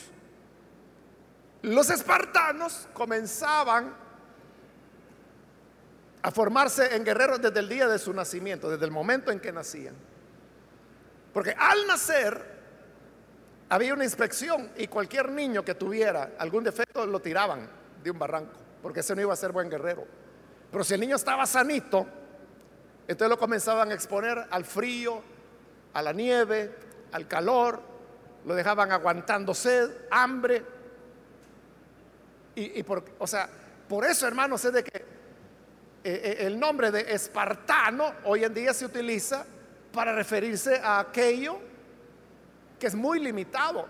Los 1.62 1.88
espartanos 1.90 2.88
comenzaban 2.92 3.94
a 6.20 6.30
formarse 6.30 6.94
en 6.94 7.04
guerreros 7.04 7.40
desde 7.40 7.60
el 7.60 7.68
día 7.68 7.86
de 7.86 7.98
su 7.98 8.12
nacimiento, 8.12 8.70
desde 8.70 8.84
el 8.84 8.90
momento 8.90 9.30
en 9.30 9.40
que 9.40 9.52
nacían. 9.52 9.94
Porque 11.34 11.54
al 11.58 11.86
nacer 11.88 12.54
había 13.68 13.92
una 13.92 14.04
inspección 14.04 14.70
y 14.76 14.86
cualquier 14.86 15.30
niño 15.30 15.64
que 15.64 15.74
tuviera 15.74 16.34
algún 16.38 16.62
defecto 16.62 17.04
lo 17.04 17.20
tiraban 17.20 17.68
de 18.02 18.10
un 18.10 18.18
barranco, 18.18 18.52
porque 18.80 19.00
ese 19.00 19.16
no 19.16 19.20
iba 19.20 19.32
a 19.32 19.36
ser 19.36 19.50
buen 19.50 19.68
guerrero. 19.68 20.06
Pero 20.70 20.84
si 20.84 20.94
el 20.94 21.00
niño 21.00 21.16
estaba 21.16 21.44
sanito, 21.44 22.06
entonces 23.08 23.28
lo 23.28 23.36
comenzaban 23.36 23.90
a 23.90 23.94
exponer 23.94 24.46
al 24.48 24.64
frío, 24.64 25.22
a 25.92 26.02
la 26.02 26.12
nieve, 26.12 26.72
al 27.10 27.26
calor, 27.26 27.80
lo 28.44 28.54
dejaban 28.54 28.92
aguantando 28.92 29.54
sed, 29.54 29.90
hambre. 30.10 30.62
Y, 32.54 32.80
por, 32.84 33.04
o 33.18 33.26
sea, 33.26 33.48
por 33.88 34.04
eso, 34.04 34.28
hermanos, 34.28 34.64
es 34.64 34.72
de 34.72 34.84
que 34.84 34.98
eh, 34.98 35.04
eh, 36.04 36.36
el 36.40 36.60
nombre 36.60 36.92
de 36.92 37.12
espartano 37.12 38.12
hoy 38.24 38.44
en 38.44 38.54
día 38.54 38.72
se 38.72 38.86
utiliza 38.86 39.44
para 39.94 40.12
referirse 40.12 40.80
a 40.82 40.98
aquello 40.98 41.58
que 42.78 42.88
es 42.88 42.94
muy 42.94 43.20
limitado. 43.20 43.86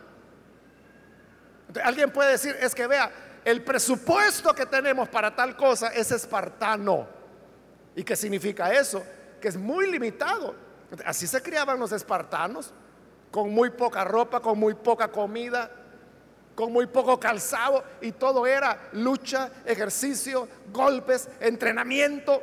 alguien 1.82 2.12
puede 2.12 2.32
decir, 2.32 2.54
es 2.60 2.74
que 2.74 2.86
vea, 2.86 3.10
el 3.44 3.64
presupuesto 3.64 4.54
que 4.54 4.66
tenemos 4.66 5.08
para 5.08 5.34
tal 5.34 5.56
cosa 5.56 5.88
es 5.88 6.12
espartano. 6.12 7.08
¿Y 7.96 8.04
qué 8.04 8.14
significa 8.14 8.72
eso? 8.72 9.02
Que 9.40 9.48
es 9.48 9.56
muy 9.56 9.90
limitado. 9.90 10.54
Así 11.04 11.26
se 11.26 11.42
criaban 11.42 11.80
los 11.80 11.90
espartanos 11.92 12.72
con 13.30 13.50
muy 13.50 13.70
poca 13.70 14.04
ropa, 14.04 14.40
con 14.40 14.58
muy 14.58 14.74
poca 14.74 15.08
comida, 15.08 15.70
con 16.54 16.72
muy 16.72 16.86
poco 16.86 17.18
calzado 17.18 17.82
y 18.00 18.12
todo 18.12 18.46
era 18.46 18.88
lucha, 18.92 19.50
ejercicio, 19.64 20.48
golpes, 20.72 21.28
entrenamiento. 21.40 22.42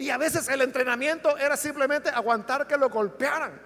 Y 0.00 0.08
a 0.08 0.16
veces 0.16 0.48
el 0.48 0.62
entrenamiento 0.62 1.36
era 1.36 1.58
simplemente 1.58 2.08
aguantar 2.08 2.66
que 2.66 2.78
lo 2.78 2.88
golpearan. 2.88 3.60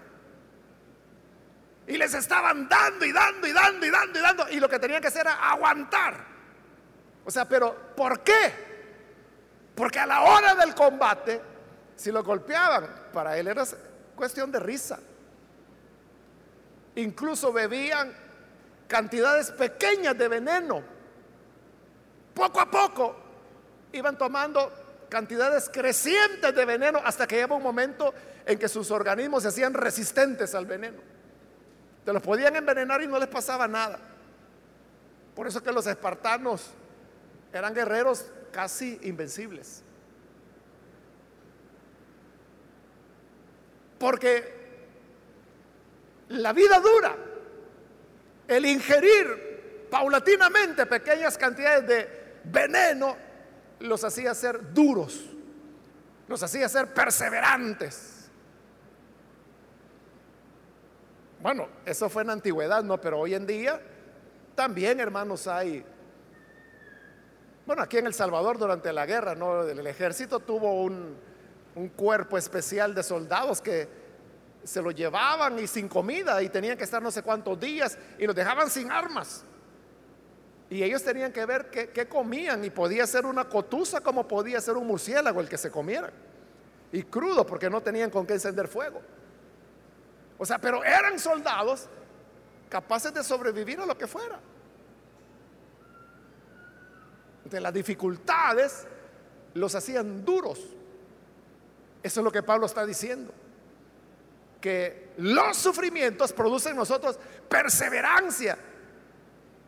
Y 1.86 1.96
les 1.96 2.12
estaban 2.12 2.68
dando 2.68 3.04
y 3.04 3.12
dando 3.12 3.46
y 3.46 3.52
dando 3.52 3.86
y 3.86 3.90
dando 3.90 4.18
y 4.18 4.22
dando. 4.22 4.48
Y 4.50 4.58
lo 4.58 4.68
que 4.68 4.80
tenían 4.80 5.00
que 5.00 5.06
hacer 5.06 5.20
era 5.20 5.34
aguantar. 5.34 6.16
O 7.24 7.30
sea, 7.30 7.48
pero 7.48 7.94
¿por 7.94 8.24
qué? 8.24 8.52
Porque 9.76 10.00
a 10.00 10.06
la 10.06 10.22
hora 10.22 10.56
del 10.56 10.74
combate, 10.74 11.40
si 11.94 12.10
lo 12.10 12.24
golpeaban, 12.24 13.10
para 13.12 13.38
él 13.38 13.46
era 13.46 13.62
cuestión 14.16 14.50
de 14.50 14.58
risa. 14.58 14.98
Incluso 16.96 17.52
bebían 17.52 18.12
cantidades 18.88 19.52
pequeñas 19.52 20.18
de 20.18 20.26
veneno. 20.26 20.82
Poco 22.34 22.60
a 22.60 22.68
poco 22.68 23.16
iban 23.92 24.18
tomando 24.18 24.83
cantidades 25.14 25.70
crecientes 25.72 26.52
de 26.52 26.64
veneno 26.64 27.00
hasta 27.04 27.24
que 27.24 27.36
llegaba 27.36 27.54
un 27.54 27.62
momento 27.62 28.12
en 28.44 28.58
que 28.58 28.68
sus 28.68 28.90
organismos 28.90 29.44
se 29.44 29.50
hacían 29.50 29.72
resistentes 29.72 30.56
al 30.56 30.66
veneno. 30.66 30.98
Te 32.04 32.12
los 32.12 32.20
podían 32.20 32.56
envenenar 32.56 33.00
y 33.00 33.06
no 33.06 33.16
les 33.20 33.28
pasaba 33.28 33.68
nada. 33.68 34.00
Por 35.36 35.46
eso 35.46 35.62
que 35.62 35.70
los 35.70 35.86
espartanos 35.86 36.68
eran 37.52 37.72
guerreros 37.72 38.26
casi 38.50 38.98
invencibles. 39.04 39.84
Porque 44.00 44.52
la 46.30 46.52
vida 46.52 46.80
dura, 46.80 47.14
el 48.48 48.66
ingerir 48.66 49.86
paulatinamente 49.92 50.86
pequeñas 50.86 51.38
cantidades 51.38 51.86
de 51.86 52.40
veneno, 52.42 53.16
los 53.80 54.04
hacía 54.04 54.34
ser 54.34 54.72
duros, 54.72 55.20
los 56.28 56.42
hacía 56.42 56.68
ser 56.68 56.92
perseverantes. 56.92 58.30
Bueno, 61.40 61.68
eso 61.84 62.08
fue 62.08 62.22
en 62.22 62.28
la 62.28 62.32
antigüedad, 62.32 62.82
¿no? 62.82 63.00
Pero 63.00 63.20
hoy 63.20 63.34
en 63.34 63.46
día 63.46 63.80
también, 64.54 65.00
hermanos, 65.00 65.46
hay... 65.46 65.84
Bueno, 67.66 67.82
aquí 67.82 67.98
en 67.98 68.06
El 68.06 68.14
Salvador 68.14 68.58
durante 68.58 68.92
la 68.92 69.06
guerra, 69.06 69.34
¿no? 69.34 69.62
El 69.62 69.86
ejército 69.86 70.40
tuvo 70.40 70.82
un, 70.82 71.16
un 71.74 71.88
cuerpo 71.88 72.38
especial 72.38 72.94
de 72.94 73.02
soldados 73.02 73.60
que 73.60 73.88
se 74.64 74.80
lo 74.80 74.90
llevaban 74.90 75.58
y 75.58 75.66
sin 75.66 75.88
comida 75.88 76.42
y 76.42 76.48
tenían 76.48 76.78
que 76.78 76.84
estar 76.84 77.02
no 77.02 77.10
sé 77.10 77.22
cuántos 77.22 77.60
días 77.60 77.98
y 78.18 78.26
los 78.26 78.34
dejaban 78.34 78.70
sin 78.70 78.90
armas. 78.90 79.44
Y 80.70 80.82
ellos 80.82 81.02
tenían 81.02 81.32
que 81.32 81.44
ver 81.44 81.70
qué, 81.70 82.08
comían 82.08 82.64
y 82.64 82.70
podía 82.70 83.06
ser 83.06 83.26
una 83.26 83.44
cotusa 83.44 84.00
como 84.00 84.26
podía 84.26 84.60
ser 84.60 84.76
un 84.76 84.86
murciélago 84.86 85.40
el 85.40 85.48
que 85.48 85.58
se 85.58 85.70
comiera. 85.70 86.10
Y 86.90 87.02
crudo 87.02 87.44
porque 87.46 87.68
no 87.68 87.80
tenían 87.80 88.10
con 88.10 88.26
qué 88.26 88.34
encender 88.34 88.68
fuego. 88.68 89.00
O 90.38 90.46
sea, 90.46 90.58
pero 90.58 90.82
eran 90.82 91.18
soldados 91.18 91.88
capaces 92.68 93.12
de 93.12 93.22
sobrevivir 93.22 93.80
a 93.80 93.86
lo 93.86 93.96
que 93.96 94.06
fuera. 94.06 94.40
De 97.44 97.60
las 97.60 97.72
dificultades 97.72 98.86
los 99.52 99.74
hacían 99.74 100.24
duros. 100.24 100.60
Eso 102.02 102.20
es 102.20 102.24
lo 102.24 102.32
que 102.32 102.42
Pablo 102.42 102.66
está 102.66 102.84
diciendo 102.84 103.32
que 104.64 105.10
los 105.18 105.58
sufrimientos 105.58 106.32
producen 106.32 106.70
en 106.70 106.78
nosotros 106.78 107.18
perseverancia. 107.50 108.56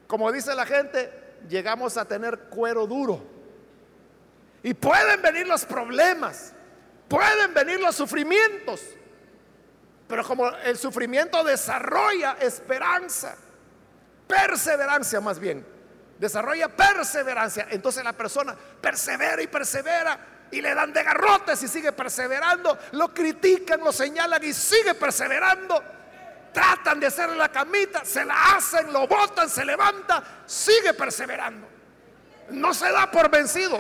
Como 0.07 0.31
dice 0.31 0.55
la 0.55 0.67
gente, 0.67 1.11
llegamos 1.49 1.97
a 1.97 2.05
tener 2.05 2.39
cuero 2.51 2.87
duro. 2.87 3.23
Y 4.63 4.75
pueden 4.75 5.23
venir 5.23 5.47
los 5.47 5.65
problemas, 5.65 6.53
pueden 7.09 7.55
venir 7.55 7.81
los 7.81 7.95
sufrimientos, 7.95 8.81
pero 10.09 10.25
como 10.25 10.49
el 10.49 10.77
sufrimiento 10.77 11.43
desarrolla 11.45 12.37
esperanza, 12.41 13.37
perseverancia 14.27 15.21
más 15.21 15.39
bien, 15.39 15.65
desarrolla 16.19 16.69
perseverancia, 16.69 17.69
entonces 17.71 18.03
la 18.03 18.13
persona 18.13 18.57
persevera 18.81 19.41
y 19.43 19.47
persevera 19.47 20.19
y 20.51 20.61
le 20.61 20.75
dan 20.75 20.93
de 20.93 21.03
garrotes 21.03 21.63
y 21.63 21.69
sigue 21.69 21.93
perseverando, 21.93 22.77
lo 22.93 23.13
critican, 23.13 23.81
lo 23.81 23.93
señalan 23.93 24.43
y 24.43 24.53
sigue 24.53 24.95
perseverando. 24.95 25.83
Tratan 26.57 26.99
de 26.99 27.09
hacerle 27.09 27.37
la 27.37 27.51
camita, 27.51 28.03
se 28.03 28.25
la 28.25 28.55
hacen, 28.55 28.91
lo 28.91 29.07
botan, 29.07 29.47
se 29.47 29.63
levanta, 29.63 30.25
sigue 30.47 30.95
perseverando. 30.95 31.69
No 32.49 32.73
se 32.73 32.91
da 32.91 33.11
por 33.11 33.31
vencido. 33.31 33.79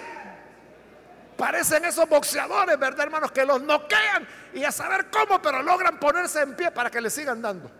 Parecen 1.38 1.86
esos 1.86 2.06
boxeadores, 2.06 2.78
¿verdad, 2.78 3.06
hermanos? 3.06 3.32
Que 3.32 3.46
los 3.46 3.62
noquean 3.62 4.28
y 4.52 4.62
a 4.62 4.70
saber 4.70 5.06
cómo, 5.06 5.40
pero 5.40 5.62
logran 5.62 5.98
ponerse 5.98 6.42
en 6.42 6.54
pie 6.54 6.70
para 6.70 6.90
que 6.90 7.00
le 7.00 7.08
sigan 7.08 7.40
dando. 7.40 7.70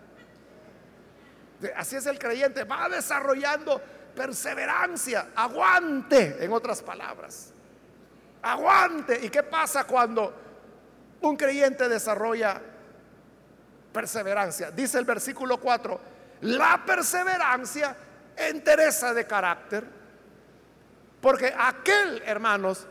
Así 1.77 1.97
es 1.97 2.07
el 2.07 2.19
creyente, 2.19 2.65
va 2.65 2.89
desarrollando 2.89 3.79
perseverancia, 4.15 5.27
aguante, 5.37 6.43
en 6.43 6.51
otras 6.55 6.81
palabras. 6.81 7.53
Aguante. 8.41 9.21
¿Y 9.23 9.29
qué 9.29 9.43
pasa 9.43 9.85
cuando 9.85 10.35
un 11.21 11.37
creyente 11.37 11.87
desarrolla 11.87 12.63
perseverancia? 13.97 14.71
Dice 14.71 14.99
el 14.99 15.07
versículo 15.07 15.59
4, 15.59 16.01
la 16.43 16.83
perseverancia 16.85 17.97
entereza 18.37 19.15
de 19.15 19.27
carácter. 19.27 19.85
Porque 21.23 21.55
aquel, 21.57 22.23
hermanos, 22.27 22.87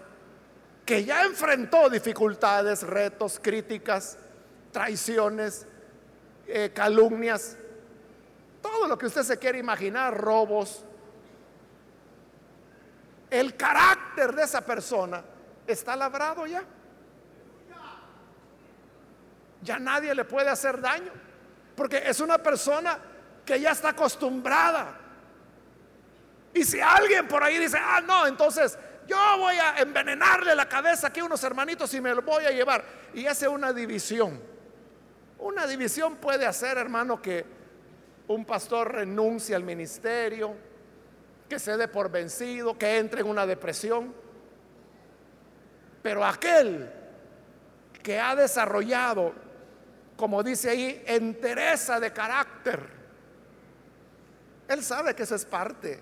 que 0.84 1.06
ya 1.06 1.22
enfrentó 1.22 1.92
dificultades, 1.92 2.82
retos, 2.82 3.40
críticas, 3.40 4.18
traiciones, 4.72 5.68
eh, 6.48 6.72
calumnias, 6.74 7.56
todo 8.64 8.88
lo 8.88 8.98
que 8.98 9.06
usted 9.06 9.22
se 9.22 9.38
quiere 9.38 9.60
imaginar, 9.60 10.20
robos, 10.20 10.84
el 13.30 13.56
carácter 13.56 14.34
de 14.34 14.42
esa 14.42 14.62
persona 14.62 15.24
está 15.68 15.96
labrado 15.96 16.48
ya. 16.48 16.64
Ya 19.66 19.80
nadie 19.80 20.14
le 20.14 20.24
puede 20.24 20.50
hacer 20.50 20.80
daño, 20.80 21.12
porque 21.76 22.04
es 22.06 22.20
una 22.20 22.38
persona 22.38 23.00
que 23.44 23.60
ya 23.60 23.72
está 23.72 23.90
acostumbrada. 23.90 25.00
Y 26.54 26.64
si 26.64 26.80
alguien 26.80 27.28
por 27.28 27.44
ahí 27.44 27.58
dice, 27.58 27.78
ah, 27.82 28.00
no, 28.00 28.28
entonces 28.28 28.78
yo 29.08 29.18
voy 29.40 29.56
a 29.56 29.80
envenenarle 29.80 30.56
la 30.56 30.70
cabeza 30.70 31.08
aquí 31.08 31.20
a 31.20 31.26
unos 31.26 31.44
hermanitos 31.44 31.94
y 31.96 32.00
me 32.00 32.14
lo 32.14 32.22
voy 32.22 32.46
a 32.46 32.52
llevar. 32.52 32.86
Y 33.14 33.26
hace 33.26 33.48
una 33.48 33.74
división. 33.74 34.40
Una 35.40 35.68
división 35.68 36.16
puede 36.18 36.46
hacer, 36.46 36.78
hermano, 36.78 37.22
que 37.22 37.46
un 38.28 38.46
pastor 38.46 38.94
renuncie 38.94 39.56
al 39.56 39.64
ministerio, 39.64 40.56
que 41.50 41.60
se 41.60 41.76
dé 41.76 41.88
por 41.88 42.10
vencido, 42.10 42.78
que 42.78 42.98
entre 42.98 43.22
en 43.22 43.28
una 43.28 43.46
depresión. 43.46 44.14
Pero 46.02 46.24
aquel 46.24 46.90
que 48.02 48.20
ha 48.20 48.36
desarrollado, 48.36 49.34
como 50.18 50.42
dice 50.44 50.70
ahí, 50.70 51.04
entereza 51.06 52.00
de 52.00 52.14
carácter, 52.14 52.80
él 54.68 54.84
sabe 54.84 55.14
que 55.14 55.24
eso 55.24 55.36
es 55.36 55.46
parte 55.46 56.02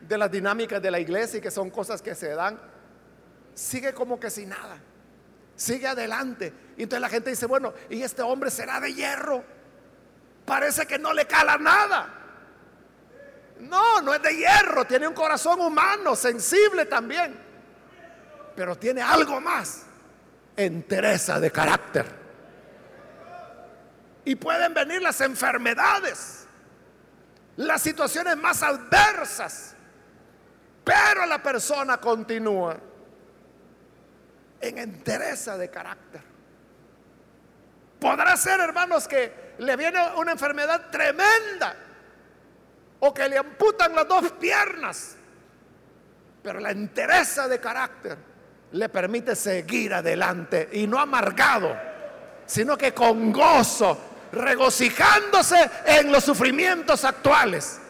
de 0.00 0.18
las 0.18 0.30
dinámicas 0.30 0.80
de 0.80 0.90
la 0.90 1.00
iglesia 1.00 1.38
y 1.38 1.40
que 1.40 1.50
son 1.50 1.70
cosas 1.70 2.00
que 2.00 2.14
se 2.14 2.28
dan, 2.30 2.58
sigue 3.54 3.92
como 3.92 4.18
que 4.18 4.30
sin 4.30 4.48
nada, 4.48 4.78
sigue 5.56 5.86
adelante. 5.86 6.52
Y 6.76 6.84
entonces 6.84 7.00
la 7.00 7.08
gente 7.08 7.30
dice, 7.30 7.46
bueno, 7.46 7.72
y 7.90 8.02
este 8.02 8.22
hombre 8.22 8.50
será 8.50 8.80
de 8.80 8.94
hierro, 8.94 9.44
parece 10.44 10.86
que 10.86 10.98
no 10.98 11.12
le 11.12 11.26
cala 11.26 11.58
nada. 11.58 12.18
No, 13.60 14.00
no 14.00 14.14
es 14.14 14.22
de 14.22 14.36
hierro, 14.36 14.84
tiene 14.86 15.06
un 15.06 15.14
corazón 15.14 15.60
humano, 15.60 16.16
sensible 16.16 16.86
también, 16.86 17.38
pero 18.56 18.76
tiene 18.76 19.02
algo 19.02 19.40
más, 19.40 19.82
entereza 20.56 21.38
de 21.38 21.50
carácter. 21.50 22.21
Y 24.24 24.36
pueden 24.36 24.72
venir 24.72 25.02
las 25.02 25.20
enfermedades, 25.20 26.46
las 27.56 27.82
situaciones 27.82 28.36
más 28.36 28.62
adversas, 28.62 29.74
pero 30.84 31.26
la 31.26 31.42
persona 31.42 31.98
continúa 31.98 32.76
en 34.60 34.78
entereza 34.78 35.58
de 35.58 35.68
carácter. 35.68 36.22
Podrá 38.00 38.36
ser, 38.36 38.60
hermanos, 38.60 39.06
que 39.06 39.54
le 39.58 39.76
viene 39.76 39.98
una 40.16 40.32
enfermedad 40.32 40.90
tremenda 40.90 41.76
o 43.00 43.12
que 43.12 43.28
le 43.28 43.38
amputan 43.38 43.94
las 43.94 44.08
dos 44.08 44.32
piernas, 44.32 45.16
pero 46.42 46.60
la 46.60 46.70
entereza 46.70 47.48
de 47.48 47.60
carácter 47.60 48.18
le 48.72 48.88
permite 48.88 49.36
seguir 49.36 49.94
adelante 49.94 50.68
y 50.72 50.86
no 50.86 50.98
amargado, 50.98 51.76
sino 52.46 52.76
que 52.76 52.92
con 52.92 53.32
gozo, 53.32 54.11
regocijándose 54.32 55.70
en 55.84 56.10
los 56.10 56.24
sufrimientos 56.24 57.04
actuales 57.04 57.80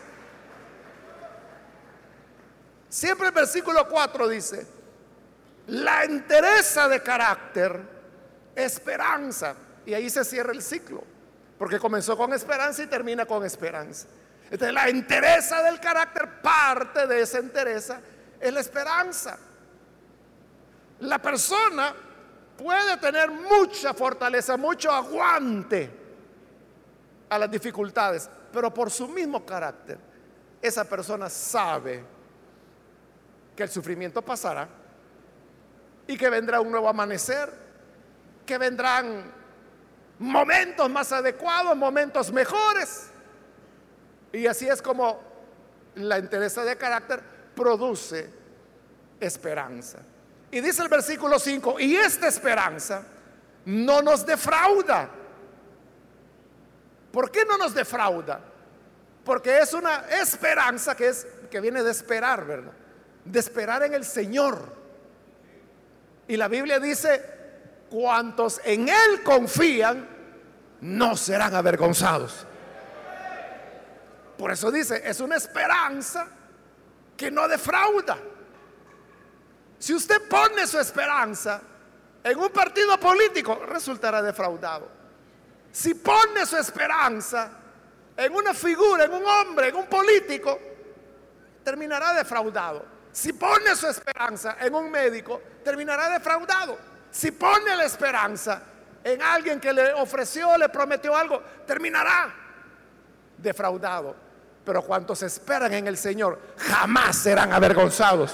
Siempre 2.92 3.28
el 3.28 3.32
versículo 3.32 3.88
4 3.88 4.28
dice, 4.28 4.66
la 5.68 6.04
entereza 6.04 6.88
de 6.88 7.02
carácter, 7.02 7.80
esperanza. 8.54 9.54
Y 9.86 9.94
ahí 9.94 10.10
se 10.10 10.22
cierra 10.26 10.52
el 10.52 10.60
ciclo, 10.60 11.02
porque 11.58 11.78
comenzó 11.78 12.18
con 12.18 12.34
esperanza 12.34 12.82
y 12.82 12.88
termina 12.88 13.24
con 13.24 13.46
esperanza. 13.46 14.08
Entonces 14.44 14.74
la 14.74 14.90
entereza 14.90 15.62
del 15.62 15.80
carácter, 15.80 16.42
parte 16.42 17.06
de 17.06 17.22
esa 17.22 17.38
entereza 17.38 17.98
es 18.38 18.52
la 18.52 18.60
esperanza. 18.60 19.38
La 21.00 21.18
persona 21.18 21.94
puede 22.58 22.98
tener 22.98 23.30
mucha 23.30 23.94
fortaleza, 23.94 24.58
mucho 24.58 24.92
aguante 24.92 26.01
a 27.32 27.38
las 27.38 27.50
dificultades, 27.50 28.28
pero 28.52 28.74
por 28.74 28.90
su 28.90 29.08
mismo 29.08 29.46
carácter, 29.46 29.98
esa 30.60 30.84
persona 30.84 31.30
sabe 31.30 32.04
que 33.56 33.62
el 33.62 33.70
sufrimiento 33.70 34.20
pasará 34.20 34.68
y 36.06 36.18
que 36.18 36.28
vendrá 36.28 36.60
un 36.60 36.70
nuevo 36.70 36.90
amanecer, 36.90 37.50
que 38.44 38.58
vendrán 38.58 39.32
momentos 40.18 40.90
más 40.90 41.10
adecuados, 41.10 41.74
momentos 41.74 42.30
mejores. 42.30 43.08
Y 44.30 44.46
así 44.46 44.68
es 44.68 44.82
como 44.82 45.18
la 45.94 46.18
entereza 46.18 46.64
de 46.64 46.76
carácter 46.76 47.22
produce 47.54 48.28
esperanza. 49.18 50.00
Y 50.50 50.60
dice 50.60 50.82
el 50.82 50.90
versículo 50.90 51.38
5, 51.38 51.80
y 51.80 51.96
esta 51.96 52.28
esperanza 52.28 53.06
no 53.64 54.02
nos 54.02 54.26
defrauda. 54.26 55.21
¿Por 57.12 57.30
qué 57.30 57.44
no 57.44 57.58
nos 57.58 57.74
defrauda? 57.74 58.40
Porque 59.24 59.58
es 59.58 59.72
una 59.74 60.06
esperanza 60.20 60.96
que 60.96 61.08
es 61.08 61.26
que 61.50 61.60
viene 61.60 61.82
de 61.82 61.90
esperar, 61.90 62.44
¿verdad? 62.44 62.72
de 63.24 63.38
esperar 63.38 63.82
en 63.82 63.94
el 63.94 64.04
Señor. 64.04 64.58
Y 66.28 66.36
la 66.36 66.48
Biblia 66.48 66.80
dice, 66.80 67.22
cuantos 67.90 68.60
en 68.64 68.88
Él 68.88 69.22
confían, 69.22 70.08
no 70.80 71.16
serán 71.16 71.54
avergonzados. 71.54 72.46
Por 74.36 74.50
eso 74.50 74.70
dice, 74.70 75.02
es 75.04 75.20
una 75.20 75.36
esperanza 75.36 76.26
que 77.16 77.30
no 77.30 77.46
defrauda. 77.46 78.18
Si 79.78 79.94
usted 79.94 80.28
pone 80.28 80.66
su 80.66 80.78
esperanza 80.78 81.60
en 82.24 82.38
un 82.38 82.50
partido 82.50 82.98
político, 82.98 83.62
resultará 83.66 84.22
defraudado. 84.22 85.01
Si 85.72 85.94
pone 85.94 86.44
su 86.44 86.56
esperanza 86.58 87.50
en 88.14 88.34
una 88.34 88.52
figura, 88.52 89.04
en 89.04 89.12
un 89.14 89.24
hombre, 89.26 89.68
en 89.68 89.76
un 89.76 89.86
político, 89.86 90.60
terminará 91.64 92.12
defraudado. 92.12 92.84
Si 93.10 93.32
pone 93.32 93.74
su 93.74 93.88
esperanza 93.88 94.56
en 94.60 94.74
un 94.74 94.90
médico, 94.90 95.40
terminará 95.64 96.10
defraudado. 96.10 96.78
Si 97.10 97.30
pone 97.30 97.74
la 97.74 97.84
esperanza 97.84 98.62
en 99.02 99.22
alguien 99.22 99.58
que 99.58 99.72
le 99.72 99.92
ofreció, 99.94 100.56
le 100.58 100.68
prometió 100.68 101.16
algo, 101.16 101.42
terminará 101.66 102.34
defraudado. 103.38 104.14
Pero 104.64 104.82
cuantos 104.82 105.22
esperan 105.22 105.72
en 105.72 105.86
el 105.86 105.96
Señor, 105.96 106.38
jamás 106.58 107.16
serán 107.16 107.52
avergonzados. 107.52 108.32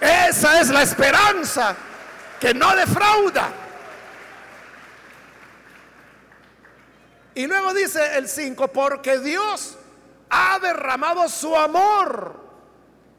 Esa 0.00 0.60
es 0.60 0.68
la 0.68 0.82
esperanza 0.82 1.74
que 2.38 2.52
no 2.52 2.74
defrauda. 2.76 3.61
Y 7.34 7.46
luego 7.46 7.72
dice 7.72 8.18
el 8.18 8.28
5, 8.28 8.68
porque 8.68 9.18
Dios 9.18 9.76
ha 10.28 10.58
derramado 10.58 11.28
su 11.28 11.56
amor 11.56 12.40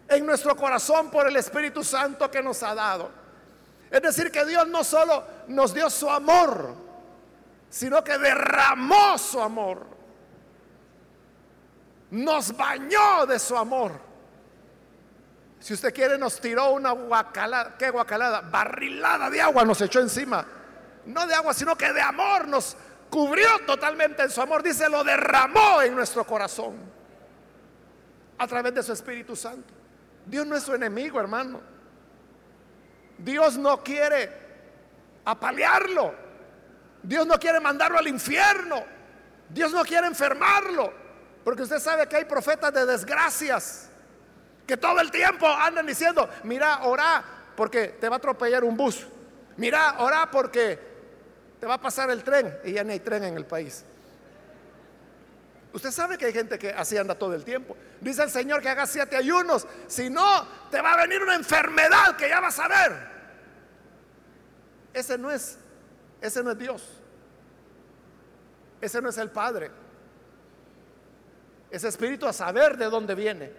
en 0.07 0.25
nuestro 0.25 0.55
corazón 0.55 1.09
por 1.09 1.27
el 1.27 1.35
Espíritu 1.35 1.83
Santo 1.83 2.29
que 2.29 2.41
nos 2.41 2.61
ha 2.63 2.75
dado. 2.75 3.11
Es 3.89 4.01
decir, 4.01 4.31
que 4.31 4.45
Dios 4.45 4.67
no 4.67 4.83
solo 4.83 5.23
nos 5.47 5.73
dio 5.73 5.89
su 5.89 6.09
amor, 6.09 6.75
sino 7.69 8.03
que 8.03 8.17
derramó 8.17 9.17
su 9.17 9.41
amor. 9.41 9.85
Nos 12.11 12.55
bañó 12.55 13.25
de 13.25 13.39
su 13.39 13.57
amor. 13.57 13.91
Si 15.59 15.73
usted 15.73 15.93
quiere, 15.93 16.17
nos 16.17 16.39
tiró 16.39 16.71
una 16.71 16.91
guacalada, 16.91 17.75
¿qué 17.77 17.89
guacalada? 17.89 18.41
Barrilada 18.41 19.29
de 19.29 19.41
agua 19.41 19.63
nos 19.63 19.79
echó 19.81 19.99
encima. 19.99 20.45
No 21.05 21.25
de 21.25 21.33
agua, 21.33 21.53
sino 21.53 21.75
que 21.75 21.91
de 21.93 22.01
amor 22.01 22.47
nos 22.47 22.75
cubrió 23.13 23.59
totalmente 23.67 24.23
en 24.23 24.31
su 24.31 24.41
amor. 24.41 24.63
Dice, 24.63 24.89
lo 24.89 25.03
derramó 25.03 25.83
en 25.83 25.93
nuestro 25.93 26.25
corazón 26.25 26.73
a 28.39 28.47
través 28.47 28.73
de 28.73 28.81
su 28.81 28.91
Espíritu 28.91 29.35
Santo. 29.35 29.71
Dios 30.25 30.47
no 30.47 30.55
es 30.55 30.63
su 30.63 30.73
enemigo, 30.73 31.19
hermano. 31.19 31.61
Dios 33.19 33.55
no 33.55 33.83
quiere 33.83 34.31
apalearlo. 35.25 36.15
Dios 37.03 37.27
no 37.27 37.37
quiere 37.37 37.59
mandarlo 37.59 37.99
al 37.99 38.07
infierno. 38.07 38.83
Dios 39.47 39.71
no 39.71 39.83
quiere 39.83 40.07
enfermarlo. 40.07 40.91
Porque 41.43 41.61
usted 41.61 41.77
sabe 41.77 42.07
que 42.07 42.15
hay 42.15 42.25
profetas 42.25 42.73
de 42.73 42.87
desgracias 42.87 43.89
que 44.65 44.75
todo 44.75 44.99
el 44.99 45.11
tiempo 45.11 45.47
andan 45.47 45.85
diciendo, 45.85 46.27
mira, 46.45 46.79
ora 46.85 47.23
porque 47.55 47.89
te 47.89 48.09
va 48.09 48.15
a 48.15 48.17
atropellar 48.17 48.63
un 48.63 48.75
bus. 48.75 49.05
Mira, 49.57 49.97
ora 49.99 50.31
porque 50.31 50.92
te 51.63 51.67
va 51.67 51.75
a 51.75 51.81
pasar 51.81 52.09
el 52.09 52.25
tren. 52.25 52.59
Y 52.65 52.73
ya 52.73 52.83
no 52.83 52.91
hay 52.91 52.99
tren 52.99 53.23
en 53.23 53.37
el 53.37 53.45
país. 53.45 53.85
Usted 55.71 55.91
sabe 55.91 56.17
que 56.17 56.25
hay 56.25 56.33
gente 56.33 56.59
que 56.59 56.71
así 56.71 56.97
anda 56.97 57.15
todo 57.15 57.33
el 57.33 57.45
tiempo. 57.45 57.77
Dice 58.01 58.21
el 58.21 58.29
Señor 58.29 58.61
que 58.61 58.67
haga 58.67 58.85
siete 58.85 59.15
ayunos. 59.15 59.65
Si 59.87 60.09
no, 60.09 60.45
te 60.69 60.81
va 60.81 60.91
a 60.91 60.97
venir 60.97 61.23
una 61.23 61.35
enfermedad 61.35 62.17
que 62.17 62.27
ya 62.27 62.41
vas 62.41 62.59
a 62.59 62.67
ver. 62.67 62.91
Ese 64.93 65.17
no 65.17 65.31
es, 65.31 65.57
ese 66.19 66.43
no 66.43 66.51
es 66.51 66.59
Dios. 66.59 66.83
Ese 68.81 69.01
no 69.01 69.07
es 69.07 69.17
el 69.17 69.31
Padre. 69.31 69.71
Ese 71.71 71.87
espíritu 71.87 72.27
a 72.27 72.33
saber 72.33 72.75
de 72.75 72.89
dónde 72.89 73.15
viene. 73.15 73.53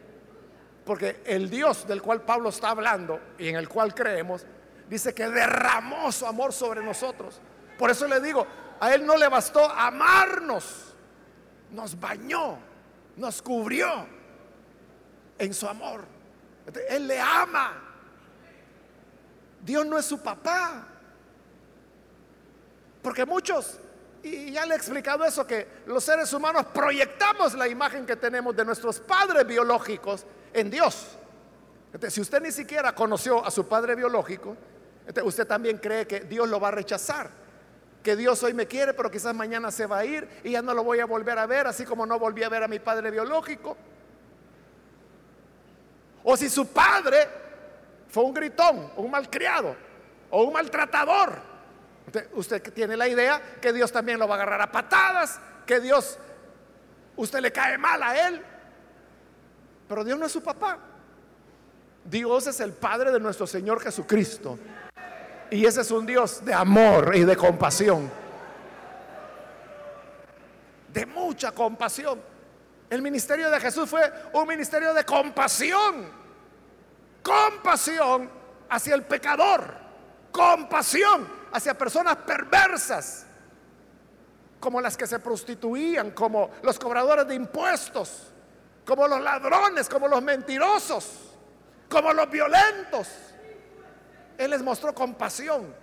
Porque 0.84 1.22
el 1.24 1.48
Dios 1.48 1.88
del 1.88 2.02
cual 2.02 2.20
Pablo 2.20 2.50
está 2.50 2.68
hablando 2.68 3.18
y 3.38 3.48
en 3.48 3.56
el 3.56 3.66
cual 3.66 3.94
creemos, 3.94 4.44
dice 4.90 5.14
que 5.14 5.26
derramó 5.26 6.12
su 6.12 6.26
amor 6.26 6.52
sobre 6.52 6.82
nosotros. 6.82 7.40
Por 7.78 7.90
eso 7.90 8.06
le 8.06 8.20
digo, 8.20 8.46
a 8.80 8.94
Él 8.94 9.04
no 9.06 9.16
le 9.16 9.28
bastó 9.28 9.68
amarnos, 9.70 10.94
nos 11.70 11.98
bañó, 11.98 12.58
nos 13.16 13.42
cubrió 13.42 14.06
en 15.38 15.54
su 15.54 15.68
amor. 15.68 16.04
Él 16.88 17.06
le 17.06 17.20
ama. 17.20 17.72
Dios 19.64 19.86
no 19.86 19.98
es 19.98 20.04
su 20.04 20.22
papá. 20.22 20.86
Porque 23.02 23.26
muchos, 23.26 23.78
y 24.22 24.52
ya 24.52 24.64
le 24.64 24.74
he 24.74 24.76
explicado 24.76 25.24
eso, 25.24 25.46
que 25.46 25.68
los 25.86 26.02
seres 26.04 26.32
humanos 26.32 26.66
proyectamos 26.72 27.54
la 27.54 27.68
imagen 27.68 28.06
que 28.06 28.16
tenemos 28.16 28.56
de 28.56 28.64
nuestros 28.64 29.00
padres 29.00 29.46
biológicos 29.46 30.24
en 30.52 30.70
Dios. 30.70 31.18
Entonces, 31.86 32.14
si 32.14 32.20
usted 32.20 32.40
ni 32.40 32.50
siquiera 32.50 32.94
conoció 32.94 33.44
a 33.44 33.50
su 33.50 33.68
padre 33.68 33.94
biológico, 33.94 34.56
usted 35.22 35.46
también 35.46 35.78
cree 35.78 36.06
que 36.06 36.20
Dios 36.20 36.48
lo 36.48 36.58
va 36.58 36.68
a 36.68 36.72
rechazar. 36.72 37.43
Que 38.04 38.14
Dios 38.14 38.42
hoy 38.42 38.52
me 38.52 38.66
quiere, 38.66 38.92
pero 38.92 39.10
quizás 39.10 39.34
mañana 39.34 39.70
se 39.70 39.86
va 39.86 39.98
a 39.98 40.04
ir 40.04 40.28
y 40.44 40.52
ya 40.52 40.60
no 40.60 40.74
lo 40.74 40.84
voy 40.84 41.00
a 41.00 41.06
volver 41.06 41.38
a 41.38 41.46
ver, 41.46 41.66
así 41.66 41.86
como 41.86 42.04
no 42.04 42.18
volví 42.18 42.42
a 42.42 42.50
ver 42.50 42.62
a 42.62 42.68
mi 42.68 42.78
padre 42.78 43.10
biológico. 43.10 43.76
O 46.22 46.36
si 46.36 46.50
su 46.50 46.66
padre 46.66 47.26
fue 48.08 48.22
un 48.24 48.34
gritón, 48.34 48.92
un 48.96 49.10
malcriado 49.10 49.74
o 50.30 50.44
un 50.44 50.52
maltratador. 50.52 51.40
Usted, 52.34 52.62
tiene 52.74 52.94
la 52.96 53.08
idea 53.08 53.40
que 53.60 53.72
Dios 53.72 53.90
también 53.90 54.18
lo 54.18 54.28
va 54.28 54.34
a 54.34 54.36
agarrar 54.36 54.60
a 54.60 54.70
patadas, 54.70 55.40
que 55.66 55.80
Dios, 55.80 56.18
usted 57.16 57.40
le 57.40 57.52
cae 57.52 57.78
mal 57.78 58.02
a 58.02 58.28
él. 58.28 58.42
Pero 59.88 60.04
Dios 60.04 60.18
no 60.18 60.26
es 60.26 60.32
su 60.32 60.42
papá. 60.42 60.78
Dios 62.04 62.46
es 62.46 62.60
el 62.60 62.74
Padre 62.74 63.10
de 63.10 63.20
nuestro 63.20 63.46
Señor 63.46 63.80
Jesucristo. 63.80 64.58
Y 65.54 65.64
ese 65.64 65.82
es 65.82 65.90
un 65.92 66.04
Dios 66.04 66.44
de 66.44 66.52
amor 66.52 67.14
y 67.14 67.22
de 67.22 67.36
compasión. 67.36 68.10
De 70.92 71.06
mucha 71.06 71.52
compasión. 71.52 72.20
El 72.90 73.00
ministerio 73.00 73.48
de 73.48 73.60
Jesús 73.60 73.88
fue 73.88 74.02
un 74.32 74.48
ministerio 74.48 74.92
de 74.92 75.04
compasión. 75.04 76.10
Compasión 77.22 78.28
hacia 78.68 78.96
el 78.96 79.04
pecador. 79.04 79.72
Compasión 80.32 81.28
hacia 81.52 81.78
personas 81.78 82.16
perversas. 82.16 83.24
Como 84.58 84.80
las 84.80 84.96
que 84.96 85.06
se 85.06 85.20
prostituían, 85.20 86.10
como 86.10 86.50
los 86.64 86.80
cobradores 86.80 87.28
de 87.28 87.36
impuestos, 87.36 88.32
como 88.84 89.06
los 89.06 89.20
ladrones, 89.20 89.88
como 89.88 90.08
los 90.08 90.20
mentirosos, 90.20 91.36
como 91.88 92.12
los 92.12 92.28
violentos. 92.28 93.33
Él 94.38 94.50
les 94.50 94.62
mostró 94.62 94.94
compasión. 94.94 95.74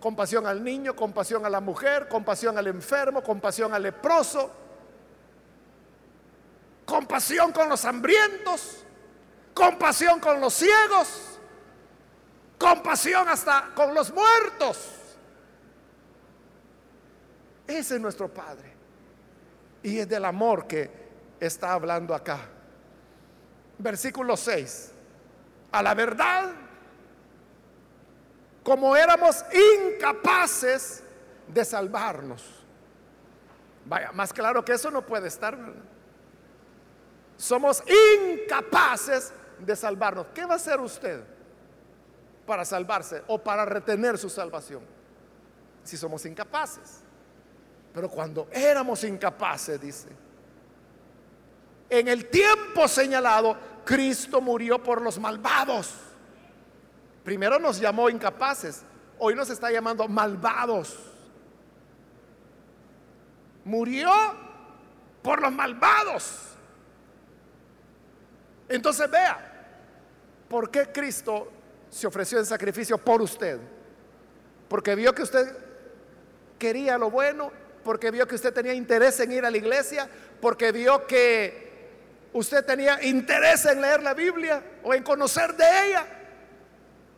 Compasión 0.00 0.46
al 0.46 0.64
niño, 0.64 0.96
compasión 0.96 1.44
a 1.44 1.50
la 1.50 1.60
mujer, 1.60 2.08
compasión 2.08 2.56
al 2.56 2.66
enfermo, 2.66 3.22
compasión 3.22 3.74
al 3.74 3.82
leproso 3.82 4.50
compasión 6.90 7.52
con 7.52 7.68
los 7.68 7.84
hambrientos, 7.84 8.84
compasión 9.54 10.18
con 10.18 10.40
los 10.40 10.52
ciegos, 10.52 11.38
compasión 12.58 13.28
hasta 13.28 13.70
con 13.74 13.94
los 13.94 14.12
muertos. 14.12 14.96
Ese 17.66 17.94
es 17.94 18.00
nuestro 18.00 18.28
Padre. 18.28 18.74
Y 19.82 20.00
es 20.00 20.08
del 20.08 20.24
amor 20.24 20.66
que 20.66 20.90
está 21.38 21.72
hablando 21.72 22.12
acá. 22.14 22.40
Versículo 23.78 24.36
6. 24.36 24.90
A 25.70 25.82
la 25.82 25.94
verdad, 25.94 26.52
como 28.62 28.96
éramos 28.96 29.44
incapaces 29.52 31.02
de 31.48 31.64
salvarnos. 31.64 32.44
Vaya, 33.86 34.12
más 34.12 34.32
claro 34.32 34.64
que 34.64 34.72
eso 34.72 34.90
no 34.90 35.04
puede 35.04 35.28
estar. 35.28 35.58
Somos 37.36 37.82
incapaces 38.22 39.32
de 39.58 39.74
salvarnos. 39.74 40.26
¿Qué 40.34 40.44
va 40.44 40.54
a 40.54 40.56
hacer 40.56 40.78
usted 40.80 41.22
para 42.46 42.64
salvarse 42.64 43.22
o 43.26 43.38
para 43.38 43.64
retener 43.64 44.18
su 44.18 44.28
salvación? 44.28 44.82
Si 45.82 45.96
somos 45.96 46.24
incapaces. 46.26 47.00
Pero 47.92 48.08
cuando 48.08 48.48
éramos 48.52 49.02
incapaces, 49.04 49.80
dice, 49.80 50.08
en 51.88 52.06
el 52.06 52.28
tiempo 52.28 52.86
señalado, 52.86 53.56
Cristo 53.84 54.40
murió 54.40 54.80
por 54.80 55.02
los 55.02 55.18
malvados. 55.18 55.92
Primero 57.24 57.58
nos 57.58 57.78
llamó 57.78 58.08
incapaces, 58.08 58.82
hoy 59.18 59.34
nos 59.34 59.50
está 59.50 59.70
llamando 59.70 60.08
malvados. 60.08 60.98
Murió 63.64 64.10
por 65.22 65.40
los 65.42 65.52
malvados. 65.52 66.46
Entonces 68.68 69.10
vea, 69.10 69.38
¿por 70.48 70.70
qué 70.70 70.86
Cristo 70.92 71.50
se 71.90 72.06
ofreció 72.06 72.38
en 72.38 72.46
sacrificio 72.46 72.96
por 72.96 73.20
usted? 73.20 73.58
Porque 74.68 74.94
vio 74.94 75.12
que 75.14 75.22
usted 75.22 75.56
quería 76.58 76.96
lo 76.96 77.10
bueno, 77.10 77.50
porque 77.84 78.10
vio 78.10 78.26
que 78.26 78.36
usted 78.36 78.54
tenía 78.54 78.72
interés 78.72 79.18
en 79.20 79.32
ir 79.32 79.44
a 79.44 79.50
la 79.50 79.56
iglesia, 79.56 80.08
porque 80.40 80.72
vio 80.72 81.06
que 81.06 82.28
usted 82.32 82.64
tenía 82.64 83.02
interés 83.02 83.64
en 83.66 83.80
leer 83.80 84.02
la 84.02 84.14
Biblia 84.14 84.62
o 84.84 84.94
en 84.94 85.02
conocer 85.02 85.56
de 85.56 85.64
ella. 85.86 86.06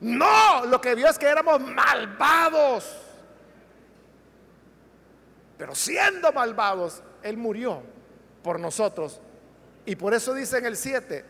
No, 0.02 0.66
lo 0.66 0.80
que 0.80 0.96
vio 0.96 1.08
es 1.08 1.16
que 1.16 1.26
éramos 1.26 1.60
malvados. 1.60 2.98
Pero 5.56 5.76
siendo 5.76 6.32
malvados, 6.32 7.00
Él 7.22 7.36
murió 7.36 7.84
por 8.42 8.58
nosotros. 8.58 9.20
Y 9.86 9.94
por 9.94 10.12
eso 10.12 10.34
dice 10.34 10.58
en 10.58 10.66
el 10.66 10.76
7, 10.76 11.24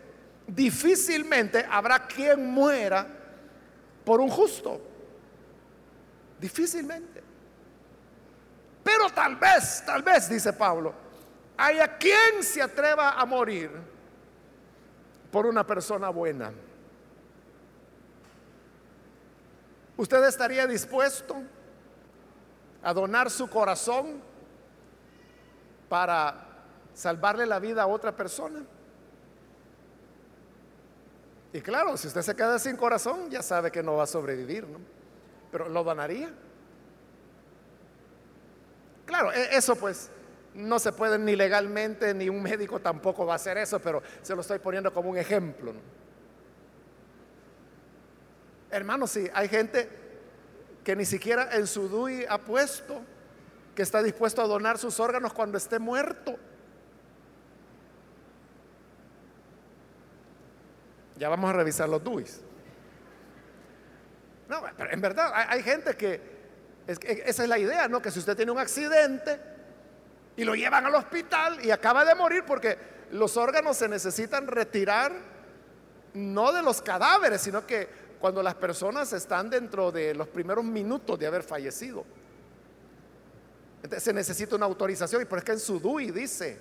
difícilmente 0.46 1.66
habrá 1.70 2.06
quien 2.06 2.50
muera 2.50 3.06
por 4.06 4.22
un 4.22 4.30
justo. 4.30 4.80
Difícilmente. 6.40 7.22
Pero 8.82 9.10
tal 9.10 9.36
vez, 9.36 9.82
tal 9.84 10.02
vez, 10.02 10.30
dice 10.30 10.50
Pablo, 10.54 10.94
haya 11.58 11.98
quien 11.98 12.42
se 12.42 12.62
atreva 12.62 13.10
a 13.10 13.26
morir 13.26 13.70
por 15.30 15.44
una 15.44 15.66
persona 15.66 16.08
buena. 16.08 16.50
¿Usted 20.02 20.24
estaría 20.24 20.66
dispuesto 20.66 21.36
a 22.82 22.92
donar 22.92 23.30
su 23.30 23.48
corazón 23.48 24.20
para 25.88 26.44
salvarle 26.92 27.46
la 27.46 27.60
vida 27.60 27.84
a 27.84 27.86
otra 27.86 28.10
persona? 28.10 28.64
Y 31.52 31.60
claro, 31.60 31.96
si 31.96 32.08
usted 32.08 32.22
se 32.22 32.34
queda 32.34 32.58
sin 32.58 32.76
corazón, 32.76 33.30
ya 33.30 33.42
sabe 33.42 33.70
que 33.70 33.80
no 33.80 33.94
va 33.94 34.02
a 34.02 34.08
sobrevivir, 34.08 34.66
¿no? 34.66 34.80
Pero 35.52 35.68
lo 35.68 35.84
donaría. 35.84 36.34
Claro, 39.06 39.32
e-, 39.32 39.56
eso 39.56 39.76
pues 39.76 40.10
no 40.52 40.80
se 40.80 40.90
puede 40.90 41.16
ni 41.16 41.36
legalmente, 41.36 42.12
ni 42.12 42.28
un 42.28 42.42
médico 42.42 42.80
tampoco 42.80 43.24
va 43.24 43.34
a 43.34 43.36
hacer 43.36 43.56
eso, 43.56 43.78
pero 43.78 44.02
se 44.20 44.34
lo 44.34 44.40
estoy 44.40 44.58
poniendo 44.58 44.92
como 44.92 45.10
un 45.10 45.16
ejemplo. 45.16 45.72
¿no? 45.72 45.80
Hermanos, 48.72 49.10
sí, 49.10 49.28
hay 49.34 49.48
gente 49.48 49.88
que 50.82 50.96
ni 50.96 51.04
siquiera 51.04 51.50
en 51.52 51.66
su 51.66 51.88
DUI 51.88 52.24
ha 52.28 52.38
puesto 52.38 53.02
que 53.74 53.82
está 53.82 54.02
dispuesto 54.02 54.40
a 54.40 54.46
donar 54.46 54.78
sus 54.78 54.98
órganos 54.98 55.34
cuando 55.34 55.58
esté 55.58 55.78
muerto. 55.78 56.36
Ya 61.16 61.28
vamos 61.28 61.50
a 61.50 61.52
revisar 61.52 61.86
los 61.88 62.02
DUIs. 62.02 62.40
No, 64.48 64.62
pero 64.76 64.90
en 64.90 65.00
verdad 65.02 65.32
hay, 65.34 65.62
gente 65.62 65.94
que, 65.94 66.20
esa 66.86 67.42
es 67.42 67.48
la 67.48 67.58
idea, 67.58 67.88
¿no? 67.88 68.00
Que 68.00 68.10
si 68.10 68.18
usted 68.18 68.34
tiene 68.34 68.52
un 68.52 68.58
accidente 68.58 69.38
y 70.34 70.44
lo 70.44 70.54
llevan 70.54 70.86
al 70.86 70.94
hospital 70.94 71.62
y 71.62 71.70
acaba 71.70 72.06
de 72.06 72.14
morir 72.14 72.44
porque 72.46 72.78
los 73.12 73.36
órganos 73.36 73.76
se 73.76 73.88
necesitan 73.88 74.46
retirar 74.46 75.12
no 76.14 76.52
de 76.52 76.62
los 76.62 76.82
cadáveres, 76.82 77.40
sino 77.42 77.66
que 77.66 78.01
cuando 78.22 78.42
las 78.42 78.54
personas 78.54 79.12
están 79.12 79.50
dentro 79.50 79.92
de 79.92 80.14
los 80.14 80.28
primeros 80.28 80.64
minutos 80.64 81.18
de 81.18 81.26
haber 81.26 81.42
fallecido. 81.42 82.04
Entonces 83.82 84.04
se 84.04 84.12
necesita 84.12 84.56
una 84.56 84.64
autorización 84.64 85.20
y 85.20 85.24
por 85.26 85.38
es 85.38 85.44
que 85.44 85.52
en 85.52 85.58
su 85.58 85.80
DUI 85.80 86.12
dice 86.12 86.58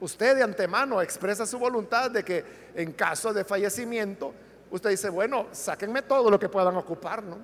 usted 0.00 0.36
de 0.36 0.42
antemano 0.42 1.02
expresa 1.02 1.44
su 1.44 1.58
voluntad 1.58 2.10
de 2.10 2.24
que 2.24 2.44
en 2.74 2.92
caso 2.92 3.32
de 3.32 3.44
fallecimiento, 3.44 4.32
usted 4.70 4.90
dice, 4.90 5.08
bueno, 5.08 5.46
sáquenme 5.50 6.02
todo 6.02 6.30
lo 6.30 6.38
que 6.38 6.48
puedan 6.48 6.76
ocupar, 6.76 7.22
¿no? 7.22 7.38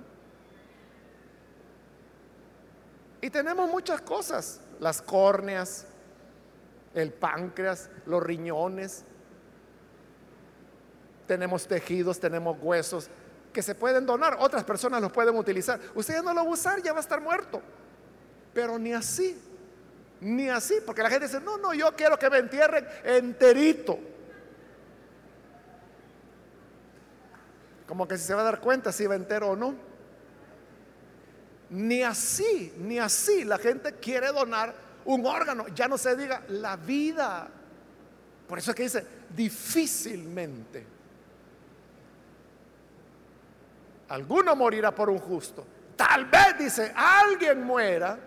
Y 3.19 3.29
tenemos 3.29 3.69
muchas 3.69 4.01
cosas, 4.01 4.61
las 4.79 5.01
córneas, 5.01 5.85
el 6.93 7.11
páncreas, 7.11 7.89
los 8.05 8.23
riñones. 8.23 9.03
Tenemos 11.31 11.65
tejidos, 11.65 12.19
tenemos 12.19 12.57
huesos 12.61 13.07
que 13.53 13.61
se 13.61 13.73
pueden 13.73 14.05
donar, 14.05 14.35
otras 14.41 14.65
personas 14.65 15.01
los 15.01 15.13
pueden 15.13 15.33
utilizar. 15.37 15.79
Usted 15.95 16.15
ya 16.15 16.21
no 16.21 16.33
lo 16.33 16.43
va 16.43 16.49
a 16.49 16.53
usar, 16.53 16.83
ya 16.83 16.91
va 16.91 16.97
a 16.97 17.01
estar 17.01 17.21
muerto. 17.21 17.61
Pero 18.53 18.77
ni 18.77 18.91
así, 18.91 19.41
ni 20.19 20.49
así, 20.49 20.79
porque 20.85 21.01
la 21.01 21.09
gente 21.09 21.27
dice, 21.27 21.39
no, 21.39 21.57
no, 21.57 21.73
yo 21.73 21.95
quiero 21.95 22.19
que 22.19 22.29
me 22.29 22.39
entierren 22.39 22.85
enterito. 23.05 23.97
Como 27.87 28.05
que 28.05 28.17
si 28.17 28.25
se 28.25 28.33
va 28.33 28.41
a 28.41 28.43
dar 28.43 28.59
cuenta 28.59 28.91
si 28.91 29.07
va 29.07 29.15
entero 29.15 29.51
o 29.51 29.55
no. 29.55 29.73
Ni 31.69 32.03
así, 32.03 32.73
ni 32.77 32.99
así 32.99 33.45
la 33.45 33.57
gente 33.57 33.93
quiere 33.93 34.33
donar 34.33 34.75
un 35.05 35.25
órgano. 35.25 35.65
Ya 35.69 35.87
no 35.87 35.97
se 35.97 36.13
diga 36.17 36.43
la 36.49 36.75
vida. 36.75 37.47
Por 38.49 38.57
eso 38.57 38.71
es 38.71 38.75
que 38.75 38.83
dice, 38.83 39.07
difícilmente. 39.33 40.99
Alguno 44.11 44.57
morirá 44.57 44.93
por 44.93 45.09
un 45.09 45.19
justo. 45.19 45.65
Tal 45.95 46.25
vez, 46.25 46.57
dice, 46.59 46.91
alguien 46.93 47.63
muera 47.63 48.19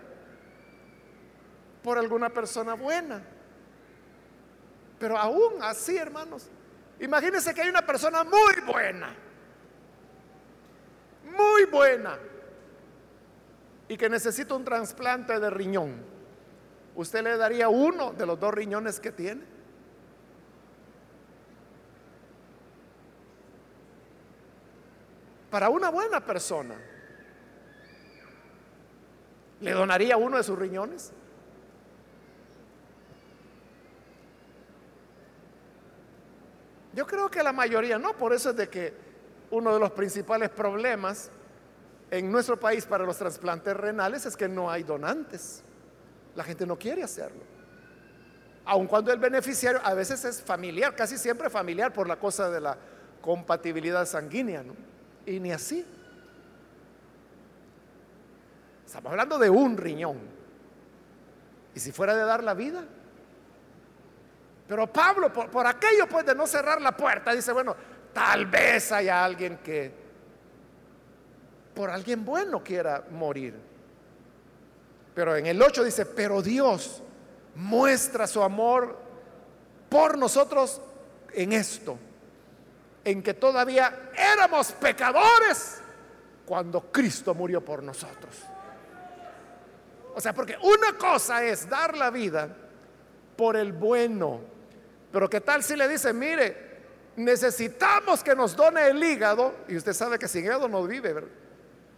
por 1.83 1.99
alguna 1.99 2.29
persona 2.29 2.73
buena. 2.73 3.21
Pero 4.97 5.15
aún 5.15 5.61
así, 5.61 5.95
hermanos, 5.95 6.49
imagínense 6.99 7.53
que 7.53 7.61
hay 7.61 7.69
una 7.69 7.85
persona 7.85 8.23
muy 8.23 8.61
buena, 8.65 9.15
muy 11.37 11.65
buena, 11.65 12.17
y 13.87 13.95
que 13.95 14.09
necesita 14.09 14.55
un 14.55 14.65
trasplante 14.65 15.39
de 15.39 15.49
riñón. 15.51 16.01
¿Usted 16.95 17.21
le 17.23 17.37
daría 17.37 17.69
uno 17.69 18.11
de 18.13 18.25
los 18.25 18.39
dos 18.39 18.51
riñones 18.55 18.99
que 18.99 19.11
tiene? 19.11 19.54
Para 25.55 25.69
una 25.69 25.89
buena 25.89 26.19
persona, 26.19 26.75
¿le 29.61 29.71
donaría 29.71 30.17
uno 30.17 30.35
de 30.35 30.43
sus 30.43 30.59
riñones? 30.59 31.13
Yo 36.93 37.07
creo 37.07 37.31
que 37.31 37.41
la 37.41 37.53
mayoría 37.53 37.97
no, 37.97 38.17
por 38.17 38.33
eso 38.33 38.49
es 38.49 38.57
de 38.57 38.67
que 38.67 38.93
uno 39.49 39.73
de 39.73 39.79
los 39.79 39.91
principales 39.91 40.49
problemas 40.49 41.31
en 42.11 42.29
nuestro 42.29 42.59
país 42.59 42.85
para 42.85 43.05
los 43.05 43.15
trasplantes 43.15 43.77
renales 43.77 44.25
es 44.25 44.35
que 44.35 44.49
no 44.49 44.69
hay 44.69 44.83
donantes. 44.83 45.63
La 46.35 46.43
gente 46.43 46.65
no 46.65 46.77
quiere 46.77 47.01
hacerlo. 47.01 47.43
Aun 48.65 48.87
cuando 48.87 49.13
el 49.13 49.19
beneficiario 49.19 49.79
a 49.85 49.93
veces 49.93 50.25
es 50.25 50.41
familiar, 50.41 50.93
casi 50.97 51.17
siempre 51.17 51.49
familiar 51.49 51.93
por 51.93 52.09
la 52.09 52.19
cosa 52.19 52.49
de 52.49 52.59
la 52.59 52.77
compatibilidad 53.21 54.05
sanguínea, 54.05 54.61
¿no? 54.61 54.94
Y 55.25 55.39
ni 55.39 55.51
así. 55.51 55.85
Estamos 58.85 59.11
hablando 59.11 59.37
de 59.37 59.49
un 59.49 59.77
riñón. 59.77 60.19
Y 61.73 61.79
si 61.79 61.91
fuera 61.91 62.15
de 62.15 62.23
dar 62.23 62.43
la 62.43 62.53
vida, 62.53 62.85
pero 64.67 64.91
Pablo, 64.91 65.31
por, 65.31 65.67
aquello 65.67 66.07
pues 66.09 66.25
de 66.25 66.33
no 66.33 66.47
cerrar 66.47 66.81
la 66.81 66.95
puerta, 66.95 67.33
dice, 67.33 67.51
bueno, 67.51 67.75
tal 68.13 68.45
vez 68.47 68.91
haya 68.91 69.23
alguien 69.23 69.57
que 69.57 69.91
por 71.73 71.89
alguien 71.89 72.25
bueno 72.25 72.63
quiera 72.63 73.03
morir. 73.11 73.53
Pero 75.13 75.35
en 75.35 75.45
el 75.45 75.61
8 75.61 75.83
dice, 75.83 76.05
pero 76.05 76.41
Dios 76.41 77.03
muestra 77.55 78.25
su 78.27 78.41
amor 78.41 78.97
por 79.89 80.17
nosotros 80.17 80.81
en 81.33 81.53
esto, 81.53 81.97
en 83.05 83.21
que 83.21 83.35
todavía 83.35 84.11
éramos 84.17 84.71
pecadores 84.73 85.77
cuando 86.45 86.91
Cristo 86.91 87.33
murió 87.33 87.63
por 87.63 87.83
nosotros. 87.83 88.35
O 90.15 90.19
sea, 90.19 90.33
porque 90.33 90.57
una 90.61 90.97
cosa 90.97 91.43
es 91.43 91.69
dar 91.69 91.95
la 91.95 92.09
vida 92.09 92.49
por 93.37 93.55
el 93.55 93.73
bueno, 93.73 94.41
pero 95.11 95.29
qué 95.29 95.41
tal 95.41 95.63
si 95.63 95.75
le 95.75 95.87
dice, 95.87 96.13
mire, 96.13 96.65
necesitamos 97.17 98.23
que 98.23 98.35
nos 98.35 98.55
done 98.55 98.87
el 98.87 99.03
hígado, 99.03 99.53
y 99.67 99.77
usted 99.77 99.93
sabe 99.93 100.17
que 100.17 100.27
sin 100.27 100.45
hígado 100.45 100.67
no 100.67 100.83
vive, 100.83 101.13
¿verdad? 101.13 101.29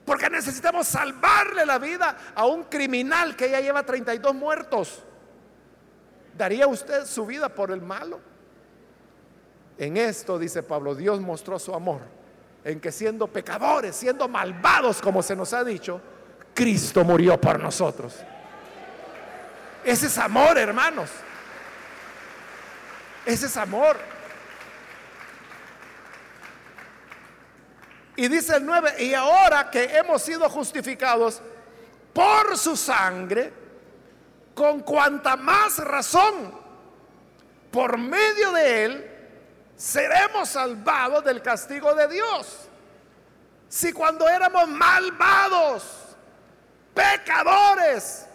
Porque 0.06 0.30
necesitamos 0.30 0.88
salvarle 0.88 1.66
la 1.66 1.80
vida 1.80 2.18
a 2.34 2.46
un 2.46 2.64
criminal 2.64 3.36
que 3.36 3.50
ya 3.50 3.60
lleva 3.60 3.84
32 3.84 4.34
muertos. 4.34 5.04
¿Daría 6.36 6.68
usted 6.68 7.06
su 7.06 7.26
vida 7.26 7.50
por 7.50 7.72
el 7.72 7.82
malo? 7.82 8.20
En 9.78 9.98
esto, 9.98 10.40
dice 10.40 10.64
Pablo, 10.64 10.96
Dios 10.96 11.20
mostró 11.22 11.60
su 11.60 11.74
amor, 11.74 12.02
en 12.64 12.80
que 12.80 12.92
siendo 12.92 13.28
pecadores, 13.28 13.96
siendo 13.96 14.28
malvados, 14.28 15.02
como 15.02 15.22
se 15.22 15.36
nos 15.36 15.54
ha 15.54 15.64
dicho, 15.64 16.02
Cristo 16.54 17.04
murió 17.04 17.40
por 17.40 17.60
nosotros. 17.60 18.16
Ese 19.84 20.08
es 20.08 20.18
amor, 20.18 20.58
hermanos. 20.58 21.10
Ese 23.26 23.46
es 23.46 23.58
amor. 23.58 23.98
Y 28.16 28.28
dice 28.28 28.56
el 28.56 28.66
9, 28.66 29.04
y 29.04 29.14
ahora 29.14 29.70
que 29.70 29.84
hemos 29.96 30.24
sido 30.24 30.50
justificados 30.50 31.42
por 32.14 32.58
su 32.58 32.76
sangre, 32.76 33.54
con 34.56 34.80
cuanta 34.80 35.38
más 35.38 35.78
razón, 35.78 36.52
por 37.70 38.00
medio 38.00 38.52
de 38.54 38.86
él, 38.86 39.07
seremos 39.78 40.50
salvados 40.50 41.24
del 41.24 41.42
castigo 41.42 41.96
de 41.96 42.10
Dios. 42.10 42.68
Si 43.70 43.94
cuando 43.94 44.28
éramos 44.28 44.68
malvados, 44.68 45.84
pecadores, 46.94 48.26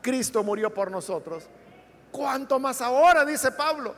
Cristo 0.00 0.42
murió 0.42 0.72
por 0.72 0.90
nosotros, 0.90 1.44
¿cuánto 2.10 2.58
más 2.58 2.80
ahora, 2.80 3.26
dice 3.26 3.52
Pablo? 3.52 3.94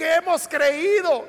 que 0.00 0.14
hemos 0.14 0.48
creído 0.48 1.26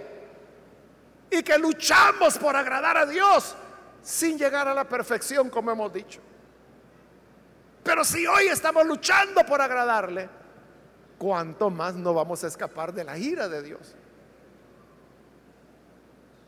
y 1.30 1.44
que 1.44 1.58
luchamos 1.58 2.38
por 2.38 2.56
agradar 2.56 2.98
a 2.98 3.06
Dios 3.06 3.54
sin 4.02 4.38
llegar 4.38 4.66
a 4.66 4.74
la 4.74 4.86
perfección, 4.86 5.50
como 5.50 5.72
hemos 5.72 5.92
dicho. 5.92 6.22
Pero 7.84 8.06
si 8.06 8.26
hoy 8.26 8.48
estamos 8.48 8.86
luchando 8.86 9.46
por 9.46 9.62
agradarle, 9.62 10.30
¿cuánto 11.18 11.70
más 11.70 11.96
no 11.96 12.14
vamos 12.14 12.46
a 12.46 12.48
escapar 12.48 12.94
de 12.94 13.04
la 13.04 13.18
ira 13.18 13.50
de 13.50 13.62
Dios? 13.62 13.94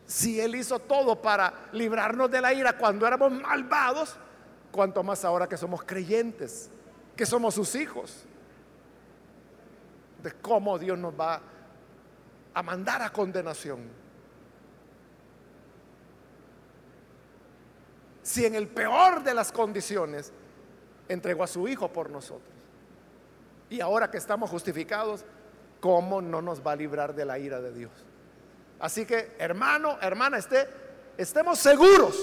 Si 0.05 0.39
Él 0.39 0.55
hizo 0.55 0.79
todo 0.79 1.21
para 1.21 1.67
librarnos 1.71 2.29
de 2.29 2.41
la 2.41 2.53
ira 2.53 2.77
cuando 2.77 3.07
éramos 3.07 3.31
malvados, 3.31 4.15
¿cuánto 4.71 5.03
más 5.03 5.23
ahora 5.23 5.47
que 5.47 5.57
somos 5.57 5.83
creyentes, 5.83 6.69
que 7.15 7.25
somos 7.25 7.53
sus 7.53 7.75
hijos? 7.75 8.25
De 10.21 10.31
cómo 10.33 10.77
Dios 10.77 10.97
nos 10.97 11.13
va 11.17 11.41
a 12.53 12.63
mandar 12.63 13.01
a 13.01 13.11
condenación. 13.11 14.03
Si 18.21 18.45
en 18.45 18.55
el 18.55 18.67
peor 18.67 19.23
de 19.23 19.33
las 19.33 19.51
condiciones 19.51 20.31
entregó 21.09 21.43
a 21.43 21.47
su 21.47 21.67
Hijo 21.67 21.91
por 21.91 22.09
nosotros. 22.09 22.49
Y 23.69 23.81
ahora 23.81 24.09
que 24.09 24.17
estamos 24.17 24.49
justificados, 24.49 25.25
¿cómo 25.79 26.21
no 26.21 26.41
nos 26.41 26.65
va 26.65 26.73
a 26.73 26.75
librar 26.75 27.15
de 27.15 27.25
la 27.25 27.39
ira 27.39 27.59
de 27.59 27.73
Dios? 27.73 27.91
Así 28.83 29.05
que, 29.05 29.31
hermano, 29.39 29.97
hermana, 30.01 30.37
esté, 30.37 30.67
estemos 31.17 31.57
seguros 31.57 32.19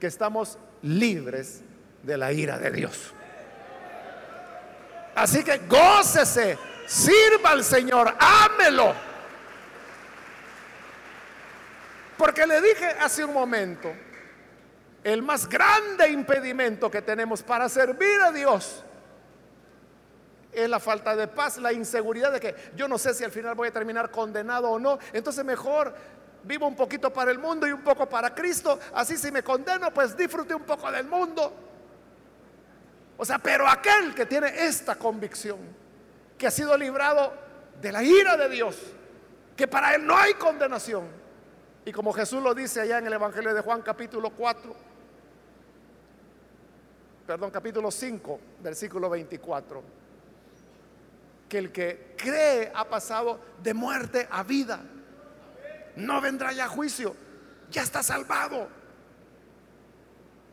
que 0.00 0.06
estamos 0.06 0.56
libres 0.80 1.60
de 2.02 2.16
la 2.16 2.32
ira 2.32 2.58
de 2.58 2.70
Dios. 2.70 3.12
Así 5.14 5.44
que 5.44 5.58
gócese 5.68 6.56
Sirva 6.86 7.50
al 7.50 7.62
Señor, 7.62 8.14
ámelo. 8.18 8.94
Porque 12.16 12.46
le 12.46 12.62
dije 12.62 12.86
hace 12.98 13.22
un 13.22 13.34
momento, 13.34 13.92
el 15.04 15.22
más 15.22 15.46
grande 15.46 16.08
impedimento 16.08 16.90
que 16.90 17.02
tenemos 17.02 17.42
para 17.42 17.68
servir 17.68 18.18
a 18.22 18.32
Dios 18.32 18.82
es 20.62 20.70
la 20.70 20.80
falta 20.80 21.14
de 21.16 21.28
paz, 21.28 21.58
la 21.58 21.72
inseguridad 21.72 22.32
de 22.32 22.40
que 22.40 22.54
yo 22.76 22.88
no 22.88 22.98
sé 22.98 23.14
si 23.14 23.24
al 23.24 23.30
final 23.30 23.54
voy 23.54 23.68
a 23.68 23.72
terminar 23.72 24.10
condenado 24.10 24.70
o 24.70 24.78
no. 24.78 24.98
Entonces 25.12 25.44
mejor 25.44 25.94
vivo 26.44 26.66
un 26.66 26.76
poquito 26.76 27.12
para 27.12 27.30
el 27.30 27.38
mundo 27.38 27.66
y 27.66 27.72
un 27.72 27.82
poco 27.82 28.08
para 28.08 28.34
Cristo. 28.34 28.78
Así 28.94 29.16
si 29.16 29.30
me 29.30 29.42
condeno, 29.42 29.92
pues 29.92 30.16
disfrute 30.16 30.54
un 30.54 30.62
poco 30.62 30.90
del 30.90 31.06
mundo. 31.06 31.52
O 33.16 33.24
sea, 33.24 33.38
pero 33.38 33.66
aquel 33.66 34.14
que 34.14 34.26
tiene 34.26 34.66
esta 34.66 34.94
convicción, 34.94 35.58
que 36.36 36.46
ha 36.46 36.50
sido 36.50 36.76
librado 36.76 37.32
de 37.80 37.92
la 37.92 38.02
ira 38.02 38.36
de 38.36 38.48
Dios, 38.48 38.76
que 39.56 39.66
para 39.66 39.94
él 39.94 40.06
no 40.06 40.16
hay 40.16 40.34
condenación. 40.34 41.08
Y 41.84 41.92
como 41.92 42.12
Jesús 42.12 42.42
lo 42.42 42.54
dice 42.54 42.80
allá 42.80 42.98
en 42.98 43.06
el 43.06 43.12
Evangelio 43.12 43.52
de 43.52 43.60
Juan 43.60 43.82
capítulo 43.82 44.30
4, 44.30 44.76
perdón, 47.26 47.50
capítulo 47.50 47.90
5, 47.90 48.40
versículo 48.62 49.10
24, 49.10 49.82
que 51.48 51.58
el 51.58 51.72
que 51.72 52.14
cree 52.16 52.70
ha 52.74 52.84
pasado 52.84 53.40
de 53.62 53.74
muerte 53.74 54.28
a 54.30 54.42
vida. 54.42 54.80
no 55.96 56.20
vendrá 56.20 56.52
ya 56.52 56.68
juicio, 56.68 57.16
ya 57.70 57.82
está 57.82 58.04
salvado. 58.04 58.68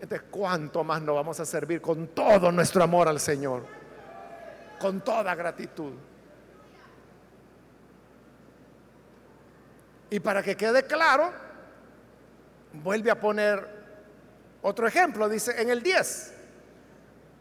Entonces, 0.01 0.27
¿cuánto 0.31 0.83
más 0.83 1.01
nos 1.01 1.15
vamos 1.15 1.39
a 1.39 1.45
servir 1.45 1.81
con 1.81 2.07
todo 2.07 2.51
nuestro 2.51 2.83
amor 2.83 3.07
al 3.07 3.19
Señor? 3.19 3.65
Con 4.79 5.01
toda 5.01 5.35
gratitud. 5.35 5.93
Y 10.09 10.19
para 10.19 10.41
que 10.41 10.57
quede 10.57 10.83
claro, 10.85 11.31
vuelve 12.73 13.11
a 13.11 13.19
poner 13.19 13.67
otro 14.61 14.87
ejemplo, 14.87 15.29
dice 15.29 15.61
en 15.61 15.69
el 15.69 15.83
10. 15.83 16.33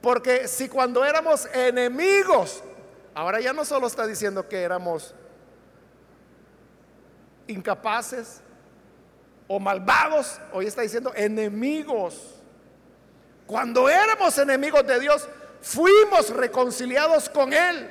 Porque 0.01 0.47
si 0.47 0.69
cuando 0.69 1.05
éramos 1.05 1.47
enemigos, 1.55 2.63
ahora 3.15 3.41
ya 3.41 3.53
no 3.53 3.65
solo 3.65 3.87
está 3.87 4.07
diciendo 4.07 4.49
que 4.49 4.61
éramos 4.63 5.15
incapaces 7.47 8.41
o 9.47 9.61
malvados, 9.61 10.41
hoy 10.53 10.67
está 10.67 10.83
diciendo 10.83 11.13
enemigos. 11.15 12.43
Cuando 13.47 13.89
éramos 13.89 14.37
enemigos 14.39 14.87
de 14.87 14.99
Dios, 15.01 15.29
fuimos 15.61 16.31
reconciliados 16.31 17.29
con 17.29 17.53
Él 17.53 17.91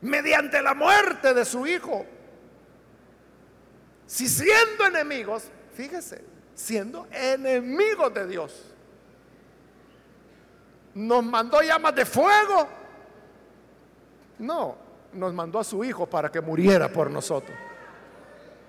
mediante 0.00 0.60
la 0.60 0.74
muerte 0.74 1.32
de 1.32 1.44
su 1.44 1.66
Hijo. 1.66 2.06
Si 4.06 4.28
siendo 4.28 4.86
enemigos, 4.86 5.44
fíjese, 5.74 6.22
siendo 6.54 7.08
enemigos 7.10 8.12
de 8.12 8.26
Dios, 8.26 8.74
nos 10.94 11.24
mandó 11.24 11.62
llamas 11.62 11.94
de 11.94 12.04
fuego. 12.04 12.68
No, 14.38 14.76
nos 15.12 15.32
mandó 15.32 15.58
a 15.58 15.64
su 15.64 15.84
Hijo 15.84 16.06
para 16.06 16.30
que 16.30 16.40
muriera 16.40 16.88
por 16.88 17.10
nosotros. 17.10 17.56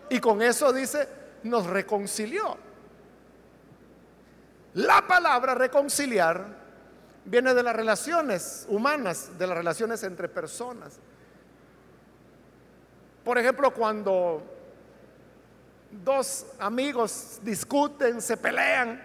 Y 0.09 0.19
con 0.19 0.41
eso 0.41 0.71
dice, 0.71 1.07
nos 1.43 1.65
reconcilió. 1.65 2.57
La 4.75 5.07
palabra 5.07 5.55
reconciliar 5.55 6.45
viene 7.25 7.53
de 7.53 7.63
las 7.63 7.75
relaciones 7.75 8.65
humanas, 8.69 9.37
de 9.37 9.47
las 9.47 9.57
relaciones 9.57 10.03
entre 10.03 10.29
personas. 10.29 10.99
Por 13.23 13.37
ejemplo, 13.37 13.73
cuando 13.73 14.43
dos 16.03 16.45
amigos 16.59 17.39
discuten, 17.41 18.21
se 18.21 18.37
pelean 18.37 19.01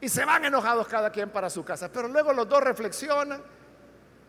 y 0.00 0.08
se 0.08 0.24
van 0.24 0.44
enojados 0.44 0.88
cada 0.88 1.10
quien 1.10 1.30
para 1.30 1.50
su 1.50 1.64
casa, 1.64 1.90
pero 1.92 2.08
luego 2.08 2.32
los 2.32 2.48
dos 2.48 2.62
reflexionan 2.62 3.42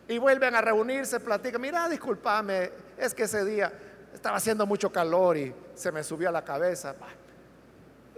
y 0.10 0.18
vuelven 0.18 0.56
a 0.56 0.62
reunirse, 0.62 1.20
platican, 1.22 1.62
mira, 1.62 1.88
discúlpame, 1.88 2.72
es 2.98 3.14
que 3.14 3.24
ese 3.24 3.46
día 3.46 3.72
estaba 4.14 4.38
haciendo 4.38 4.66
mucho 4.66 4.92
calor 4.92 5.38
y 5.38 5.54
se 5.76 5.92
me 5.92 6.04
subió 6.04 6.28
a 6.30 6.32
la 6.32 6.44
cabeza 6.44 6.94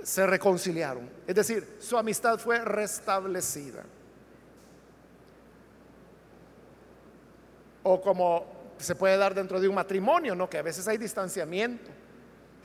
se 0.04 0.26
reconciliaron. 0.26 1.10
Es 1.28 1.36
decir, 1.36 1.78
su 1.80 1.98
amistad 1.98 2.40
fue 2.40 2.60
restablecida. 2.60 3.84
O 7.84 8.02
como 8.02 8.46
se 8.78 8.96
puede 8.96 9.18
dar 9.18 9.34
dentro 9.34 9.60
de 9.60 9.68
un 9.68 9.76
matrimonio, 9.76 10.34
¿no? 10.34 10.50
Que 10.50 10.58
a 10.58 10.62
veces 10.64 10.88
hay 10.88 10.98
distanciamiento. 10.98 11.92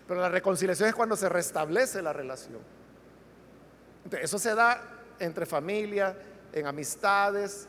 Pero 0.07 0.21
la 0.21 0.29
reconciliación 0.29 0.89
es 0.89 0.95
cuando 0.95 1.17
se 1.17 1.29
restablece 1.29 2.01
la 2.01 2.13
relación. 2.13 2.61
eso 4.21 4.39
se 4.39 4.55
da 4.55 4.81
entre 5.19 5.47
familia, 5.47 6.17
en 6.53 6.67
amistades, 6.67 7.69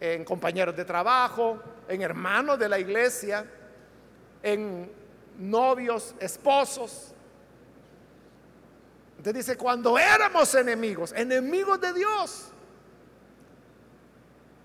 en 0.00 0.24
compañeros 0.24 0.76
de 0.76 0.84
trabajo, 0.84 1.60
en 1.88 2.02
hermanos 2.02 2.58
de 2.58 2.68
la 2.68 2.78
iglesia, 2.78 3.44
en 4.42 4.90
novios, 5.38 6.14
esposos. 6.20 7.12
Entonces 9.16 9.46
dice, 9.46 9.58
cuando 9.58 9.98
éramos 9.98 10.54
enemigos, 10.54 11.12
enemigos 11.12 11.80
de 11.80 11.92
Dios, 11.92 12.48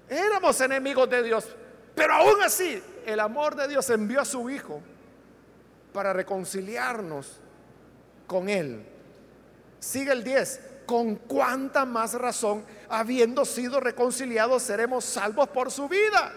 éramos 0.09 0.61
enemigos 0.61 1.09
de 1.09 1.23
Dios, 1.23 1.47
pero 1.95 2.13
aún 2.13 2.41
así 2.43 2.81
el 3.05 3.19
amor 3.19 3.55
de 3.55 3.67
Dios 3.67 3.89
envió 3.89 4.21
a 4.21 4.25
su 4.25 4.49
Hijo 4.49 4.81
para 5.91 6.13
reconciliarnos 6.13 7.39
con 8.27 8.49
Él. 8.49 8.85
Sigue 9.79 10.11
el 10.11 10.23
10, 10.23 10.61
con 10.85 11.15
cuánta 11.15 11.85
más 11.85 12.13
razón, 12.13 12.65
habiendo 12.89 13.45
sido 13.45 13.79
reconciliados, 13.79 14.63
seremos 14.63 15.05
salvos 15.05 15.49
por 15.49 15.71
su 15.71 15.87
vida. 15.87 16.33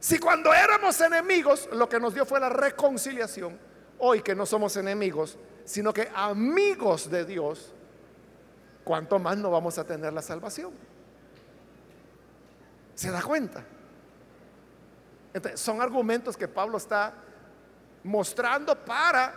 Si 0.00 0.18
cuando 0.18 0.52
éramos 0.52 1.00
enemigos, 1.00 1.68
lo 1.72 1.88
que 1.88 2.00
nos 2.00 2.14
dio 2.14 2.26
fue 2.26 2.40
la 2.40 2.48
reconciliación, 2.48 3.58
hoy 3.98 4.22
que 4.22 4.34
no 4.34 4.46
somos 4.46 4.76
enemigos, 4.76 5.38
sino 5.64 5.92
que 5.92 6.10
amigos 6.14 7.08
de 7.10 7.24
Dios, 7.24 7.72
¿cuánto 8.84 9.18
más 9.18 9.36
no 9.36 9.50
vamos 9.50 9.78
a 9.78 9.84
tener 9.84 10.12
la 10.12 10.22
salvación? 10.22 10.72
¿Se 12.94 13.10
da 13.10 13.22
cuenta? 13.22 13.64
son 15.54 15.80
argumentos 15.80 16.36
que 16.36 16.46
Pablo 16.46 16.76
está 16.76 17.14
mostrando 18.04 18.76
para 18.84 19.32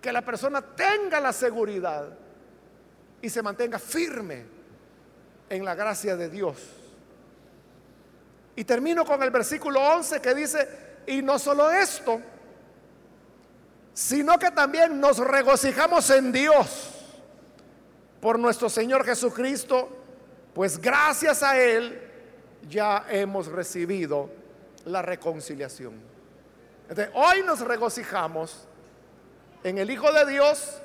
que 0.00 0.12
la 0.12 0.22
persona 0.22 0.60
tenga 0.60 1.20
la 1.20 1.32
seguridad 1.32 2.08
y 3.20 3.30
se 3.30 3.42
mantenga 3.42 3.78
firme 3.78 4.44
en 5.48 5.64
la 5.64 5.74
gracia 5.74 6.16
de 6.16 6.28
Dios. 6.28 6.56
Y 8.56 8.64
termino 8.64 9.04
con 9.04 9.22
el 9.22 9.30
versículo 9.30 9.80
11 9.80 10.20
que 10.20 10.34
dice, 10.34 10.68
y 11.06 11.22
no 11.22 11.38
solo 11.38 11.70
esto, 11.70 12.20
sino 13.94 14.38
que 14.38 14.50
también 14.50 15.00
nos 15.00 15.18
regocijamos 15.18 16.10
en 16.10 16.32
Dios 16.32 16.94
por 18.20 18.38
nuestro 18.38 18.68
Señor 18.68 19.04
Jesucristo, 19.04 19.88
pues 20.54 20.78
gracias 20.78 21.42
a 21.42 21.58
Él 21.58 22.00
ya 22.68 23.06
hemos 23.08 23.46
recibido 23.46 24.30
la 24.84 25.02
reconciliación. 25.02 25.94
hoy 27.14 27.42
nos 27.44 27.60
regocijamos 27.60 28.66
en 29.62 29.78
el 29.78 29.90
Hijo 29.90 30.12
de 30.12 30.26
Dios, 30.26 30.80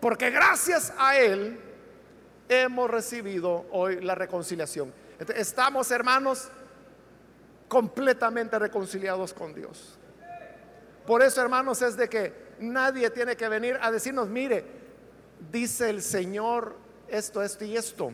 porque 0.00 0.30
gracias 0.30 0.92
a 0.98 1.16
Él 1.18 1.67
hemos 2.48 2.90
recibido 2.90 3.66
hoy 3.70 4.00
la 4.00 4.14
reconciliación. 4.14 4.92
estamos, 5.34 5.90
hermanos, 5.90 6.48
completamente 7.68 8.58
reconciliados 8.58 9.34
con 9.34 9.54
Dios. 9.54 9.98
Por 11.06 11.22
eso, 11.22 11.40
hermanos, 11.40 11.82
es 11.82 11.96
de 11.96 12.08
que 12.08 12.48
nadie 12.60 13.10
tiene 13.10 13.36
que 13.36 13.48
venir 13.48 13.78
a 13.80 13.90
decirnos, 13.90 14.28
mire, 14.28 14.64
dice 15.50 15.90
el 15.90 16.02
Señor 16.02 16.76
esto, 17.08 17.42
esto 17.42 17.64
y 17.64 17.76
esto. 17.76 18.12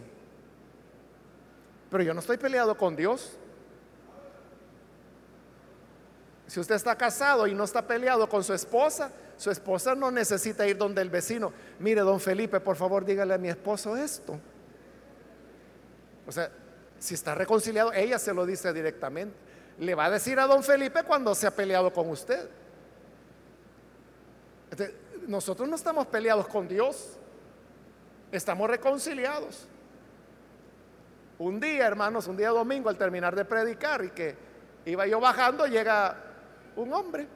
Pero 1.91 2.03
yo 2.03 2.15
no 2.15 2.21
estoy 2.21 2.37
peleado 2.37 2.77
con 2.77 2.97
Dios. 2.97 3.37
Si 6.47 6.61
usted 6.61 6.75
está 6.75 6.97
casado 6.97 7.47
y 7.47 7.55
no 7.55 7.65
está 7.65 7.87
peleado 7.87 8.29
con 8.29 8.45
su 8.45 8.53
esposa, 8.53 9.11
su 9.37 9.51
esposa 9.51 9.95
no 9.95 10.11
necesita 10.11 10.67
ir 10.67 10.77
donde 10.77 11.03
el 11.03 11.11
vecino. 11.11 11.53
Mire, 11.79 12.03
don 12.03 12.21
Felipe, 12.21 12.61
por 12.61 12.77
favor, 12.77 13.05
dígale 13.05 13.35
a 13.35 13.39
mi 13.39 13.49
esposo 13.49 13.97
esto. 13.97 14.39
O 16.27 16.33
sea, 16.33 16.51
si 16.99 17.15
está 17.15 17.35
reconciliado, 17.35 17.93
ella 17.93 18.19
se 18.19 18.33
lo 18.33 18.47
dice 18.47 18.73
directamente. 18.73 19.37
Le 19.79 19.95
va 19.95 20.07
a 20.07 20.11
decir 20.11 20.39
a 20.39 20.47
don 20.47 20.63
Felipe 20.63 21.03
cuando 21.03 21.35
se 21.35 21.47
ha 21.47 21.51
peleado 21.51 21.93
con 21.93 22.09
usted. 22.09 22.49
Nosotros 25.27 25.69
no 25.69 25.77
estamos 25.77 26.07
peleados 26.07 26.47
con 26.49 26.69
Dios, 26.69 27.17
estamos 28.31 28.69
reconciliados. 28.69 29.67
Un 31.39 31.59
día, 31.59 31.87
hermanos, 31.87 32.29
un 32.29 32.37
día 32.37 32.51
domingo, 32.51 32.89
al 32.89 32.97
terminar 32.97 33.35
de 33.35 33.45
predicar 33.45 34.05
y 34.05 34.11
que 34.11 34.37
iba 34.87 35.07
yo 35.07 35.19
bajando, 35.19 35.67
llega 35.67 36.17
un 36.77 36.93
hombre. 36.93 37.27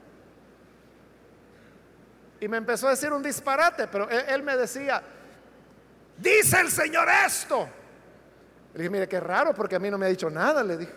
Y 2.39 2.47
me 2.47 2.57
empezó 2.57 2.87
a 2.87 2.91
decir 2.91 3.11
un 3.11 3.21
disparate, 3.21 3.87
pero 3.87 4.09
él, 4.09 4.43
me 4.43 4.55
decía, 4.55 5.01
dice 6.17 6.61
el 6.61 6.69
Señor 6.69 7.07
esto. 7.25 7.67
Le 8.73 8.79
dije, 8.79 8.89
mire, 8.89 9.07
qué 9.07 9.19
raro, 9.19 9.53
porque 9.53 9.75
a 9.75 9.79
mí 9.79 9.89
no 9.89 9.97
me 9.97 10.05
ha 10.05 10.09
dicho 10.09 10.29
nada, 10.29 10.63
le 10.63 10.77
dije. 10.77 10.93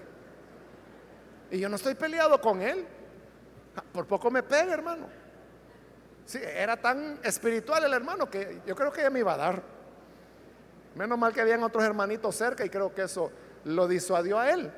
Y 1.51 1.59
yo 1.59 1.69
no 1.69 1.77
estoy 1.77 1.95
peleado 1.95 2.41
con 2.41 2.63
él. 2.63 2.87
Por 3.93 4.07
poco 4.07 4.31
me 4.31 4.43
pega, 4.43 4.73
hermano. 4.73 5.07
Sí, 6.25 6.39
era 6.43 6.77
tan 6.77 7.19
espiritual 7.23 7.85
el 7.85 7.93
hermano 7.93 8.31
que 8.31 8.61
yo 8.67 8.77
creo 8.77 8.93
que 8.93 9.03
ya 9.03 9.11
me 9.11 9.19
iba 9.19 9.35
a 9.35 9.37
dar. 9.37 9.63
Menos 10.95 11.19
mal 11.19 11.33
que 11.33 11.41
habían 11.41 11.63
otros 11.63 11.83
hermanitos 11.83 12.37
cerca 12.37 12.65
y 12.65 12.69
creo 12.69 12.95
que 12.95 13.03
eso 13.03 13.33
lo 13.65 13.89
disuadió 13.89 14.39
a 14.39 14.51
él. 14.51 14.73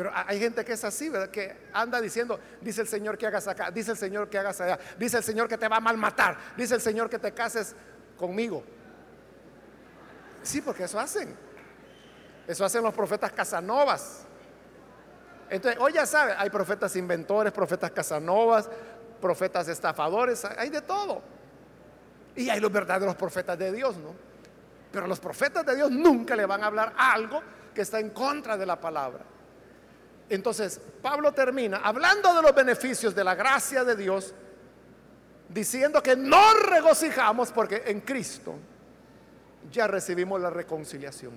Pero 0.00 0.12
hay 0.14 0.40
gente 0.40 0.64
que 0.64 0.72
es 0.72 0.82
así, 0.82 1.10
¿verdad? 1.10 1.28
Que 1.28 1.54
anda 1.74 2.00
diciendo, 2.00 2.40
dice 2.62 2.80
el 2.80 2.88
Señor 2.88 3.18
que 3.18 3.26
hagas 3.26 3.46
acá, 3.46 3.70
dice 3.70 3.90
el 3.90 3.98
Señor 3.98 4.30
que 4.30 4.38
hagas 4.38 4.58
allá, 4.58 4.78
dice 4.98 5.18
el 5.18 5.22
Señor 5.22 5.46
que 5.46 5.58
te 5.58 5.68
va 5.68 5.76
a 5.76 5.80
malmatar, 5.80 6.38
dice 6.56 6.74
el 6.74 6.80
Señor 6.80 7.10
que 7.10 7.18
te 7.18 7.32
cases 7.32 7.76
conmigo. 8.16 8.64
Sí, 10.42 10.62
porque 10.62 10.84
eso 10.84 10.98
hacen. 10.98 11.36
Eso 12.46 12.64
hacen 12.64 12.82
los 12.82 12.94
profetas 12.94 13.30
Casanovas. 13.32 14.22
Entonces, 15.50 15.78
hoy 15.78 15.92
ya 15.92 16.06
sabe, 16.06 16.32
hay 16.34 16.48
profetas 16.48 16.96
inventores, 16.96 17.52
profetas 17.52 17.90
casanovas, 17.90 18.70
profetas 19.20 19.68
estafadores, 19.68 20.46
hay 20.46 20.70
de 20.70 20.80
todo. 20.80 21.20
Y 22.36 22.48
hay 22.48 22.58
los 22.58 22.72
verdaderos 22.72 23.16
profetas 23.16 23.58
de 23.58 23.70
Dios, 23.70 23.98
¿no? 23.98 24.14
Pero 24.90 25.06
los 25.06 25.20
profetas 25.20 25.66
de 25.66 25.76
Dios 25.76 25.90
nunca 25.90 26.34
le 26.34 26.46
van 26.46 26.64
a 26.64 26.68
hablar 26.68 26.94
algo 26.96 27.42
que 27.74 27.82
está 27.82 28.00
en 28.00 28.08
contra 28.08 28.56
de 28.56 28.64
la 28.64 28.80
palabra. 28.80 29.24
Entonces, 30.30 30.80
Pablo 31.02 31.32
termina 31.32 31.78
hablando 31.78 32.32
de 32.32 32.40
los 32.40 32.54
beneficios 32.54 33.14
de 33.16 33.24
la 33.24 33.34
gracia 33.34 33.82
de 33.82 33.96
Dios, 33.96 34.32
diciendo 35.48 36.00
que 36.00 36.14
no 36.14 36.54
regocijamos 36.54 37.50
porque 37.50 37.82
en 37.86 38.00
Cristo 38.00 38.54
ya 39.72 39.88
recibimos 39.88 40.40
la 40.40 40.48
reconciliación. 40.48 41.32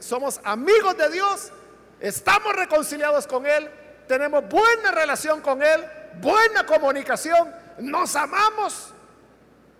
somos 0.00 0.40
amigos 0.42 0.98
de 0.98 1.08
Dios, 1.08 1.52
estamos 2.00 2.52
reconciliados 2.56 3.28
con 3.28 3.46
Él, 3.46 3.70
tenemos 4.08 4.48
buena 4.48 4.90
relación 4.90 5.40
con 5.40 5.62
Él, 5.62 5.84
buena 6.20 6.66
comunicación, 6.66 7.54
nos 7.78 8.16
amamos. 8.16 8.92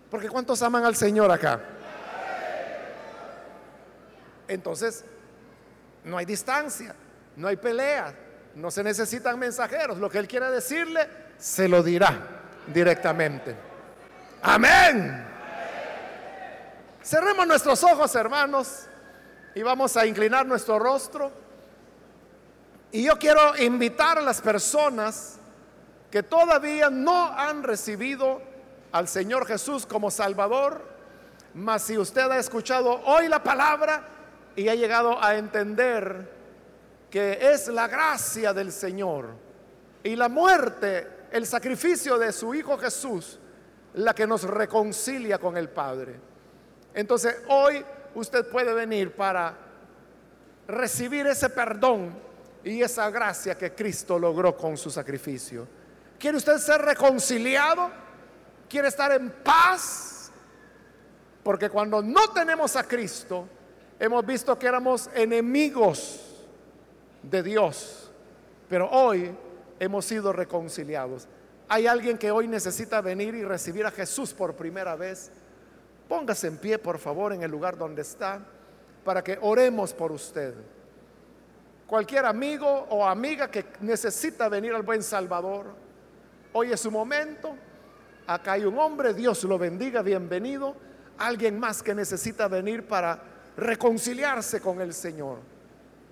Porque 0.09 0.29
¿cuántos 0.29 0.61
aman 0.61 0.85
al 0.85 0.95
Señor 0.95 1.29
acá? 1.29 1.59
Entonces, 4.47 5.03
no 6.05 6.17
hay 6.17 6.25
distancia, 6.25 6.95
no 7.39 7.47
hay 7.47 7.55
pelea, 7.55 8.13
no 8.55 8.69
se 8.69 8.83
necesitan 8.83 9.39
mensajeros. 9.39 9.97
Lo 9.97 10.09
que 10.09 10.17
Él 10.17 10.27
quiere 10.27 10.51
decirle, 10.51 11.07
se 11.37 11.69
lo 11.69 11.81
dirá 11.81 12.19
directamente. 12.67 13.55
Amén. 14.41 15.25
Cerremos 17.01 17.47
nuestros 17.47 17.81
ojos, 17.85 18.13
hermanos, 18.15 18.87
y 19.55 19.61
vamos 19.61 19.95
a 19.95 20.05
inclinar 20.05 20.45
nuestro 20.45 20.79
rostro. 20.79 21.31
Y 22.91 23.03
yo 23.03 23.17
quiero 23.17 23.55
invitar 23.55 24.17
a 24.17 24.21
las 24.21 24.41
personas 24.41 25.37
que 26.11 26.21
todavía 26.21 26.89
no 26.89 27.27
han 27.27 27.63
recibido 27.63 28.41
al 28.91 29.07
Señor 29.07 29.47
Jesús 29.47 29.85
como 29.85 30.11
Salvador, 30.11 30.83
mas 31.53 31.83
si 31.83 31.97
usted 31.97 32.29
ha 32.29 32.37
escuchado 32.37 32.99
hoy 33.05 33.29
la 33.29 33.41
palabra 33.41 34.03
y 34.57 34.67
ha 34.67 34.75
llegado 34.75 35.23
a 35.23 35.35
entender 35.35 36.38
que 37.09 37.51
es 37.51 37.67
la 37.67 37.87
gracia 37.87 38.53
del 38.53 38.71
Señor 38.71 39.29
y 40.03 40.15
la 40.15 40.29
muerte, 40.29 41.07
el 41.31 41.45
sacrificio 41.45 42.17
de 42.17 42.31
su 42.31 42.53
Hijo 42.53 42.77
Jesús, 42.77 43.39
la 43.95 44.13
que 44.13 44.27
nos 44.27 44.43
reconcilia 44.43 45.39
con 45.39 45.57
el 45.57 45.69
Padre. 45.69 46.19
Entonces 46.93 47.37
hoy 47.47 47.83
usted 48.15 48.47
puede 48.49 48.73
venir 48.73 49.15
para 49.15 49.55
recibir 50.67 51.25
ese 51.27 51.49
perdón 51.49 52.15
y 52.63 52.81
esa 52.81 53.09
gracia 53.09 53.57
que 53.57 53.73
Cristo 53.73 54.19
logró 54.19 54.55
con 54.55 54.77
su 54.77 54.91
sacrificio. 54.91 55.67
¿Quiere 56.19 56.37
usted 56.37 56.57
ser 56.57 56.81
reconciliado? 56.81 57.89
¿Quiere 58.69 58.89
estar 58.89 59.11
en 59.13 59.31
paz? 59.43 60.31
Porque 61.41 61.69
cuando 61.69 62.01
no 62.01 62.29
tenemos 62.31 62.75
a 62.75 62.83
Cristo, 62.83 63.47
hemos 63.97 64.25
visto 64.25 64.59
que 64.59 64.67
éramos 64.67 65.09
enemigos 65.15 66.28
de 67.23 67.43
Dios, 67.43 68.11
pero 68.69 68.89
hoy 68.89 69.35
hemos 69.79 70.05
sido 70.05 70.33
reconciliados. 70.33 71.27
Hay 71.67 71.87
alguien 71.87 72.17
que 72.17 72.31
hoy 72.31 72.47
necesita 72.47 73.01
venir 73.01 73.35
y 73.35 73.43
recibir 73.43 73.85
a 73.85 73.91
Jesús 73.91 74.33
por 74.33 74.55
primera 74.55 74.95
vez. 74.95 75.31
Póngase 76.07 76.47
en 76.47 76.57
pie, 76.57 76.79
por 76.79 76.97
favor, 76.97 77.33
en 77.33 77.43
el 77.43 77.51
lugar 77.51 77.77
donde 77.77 78.01
está, 78.01 78.39
para 79.03 79.23
que 79.23 79.37
oremos 79.41 79.93
por 79.93 80.11
usted. 80.11 80.55
Cualquier 81.85 82.25
amigo 82.25 82.67
o 82.89 83.05
amiga 83.05 83.49
que 83.49 83.65
necesita 83.81 84.49
venir 84.49 84.73
al 84.73 84.83
buen 84.83 85.03
Salvador, 85.03 85.67
hoy 86.53 86.71
es 86.71 86.79
su 86.79 86.91
momento. 86.91 87.55
Acá 88.25 88.53
hay 88.53 88.65
un 88.65 88.77
hombre, 88.77 89.13
Dios 89.13 89.43
lo 89.43 89.57
bendiga, 89.57 90.01
bienvenido. 90.01 90.75
Alguien 91.17 91.59
más 91.59 91.83
que 91.83 91.93
necesita 91.93 92.47
venir 92.47 92.87
para 92.87 93.21
reconciliarse 93.57 94.61
con 94.61 94.81
el 94.81 94.93
Señor. 94.93 95.39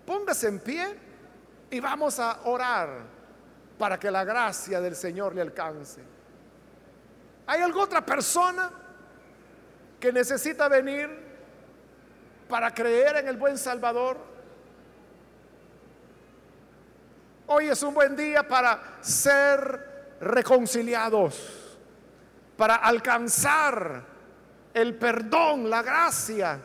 Póngase 0.08 0.48
en 0.48 0.60
pie 0.60 0.88
y 1.70 1.82
vamos 1.82 2.18
a 2.18 2.40
orar 2.46 3.02
para 3.78 4.00
que 4.00 4.10
la 4.10 4.24
gracia 4.24 4.80
del 4.80 4.96
Señor 4.96 5.36
le 5.36 5.42
alcance. 5.42 6.02
¿Hay 7.46 7.62
alguna 7.62 7.84
otra 7.84 8.06
persona 8.06 8.72
que 10.00 10.14
necesita 10.14 10.70
venir 10.70 11.10
para 12.48 12.74
creer 12.74 13.18
en 13.18 13.28
el 13.28 13.36
buen 13.36 13.58
Salvador? 13.58 14.18
Hoy 17.48 17.68
es 17.68 17.84
un 17.84 17.94
buen 17.94 18.16
día 18.16 18.48
para 18.48 19.00
ser 19.02 20.16
reconciliados, 20.22 21.78
para 22.56 22.76
alcanzar 22.76 24.06
el 24.74 24.96
perdón, 24.96 25.70
la 25.70 25.82
gracia 25.82 26.62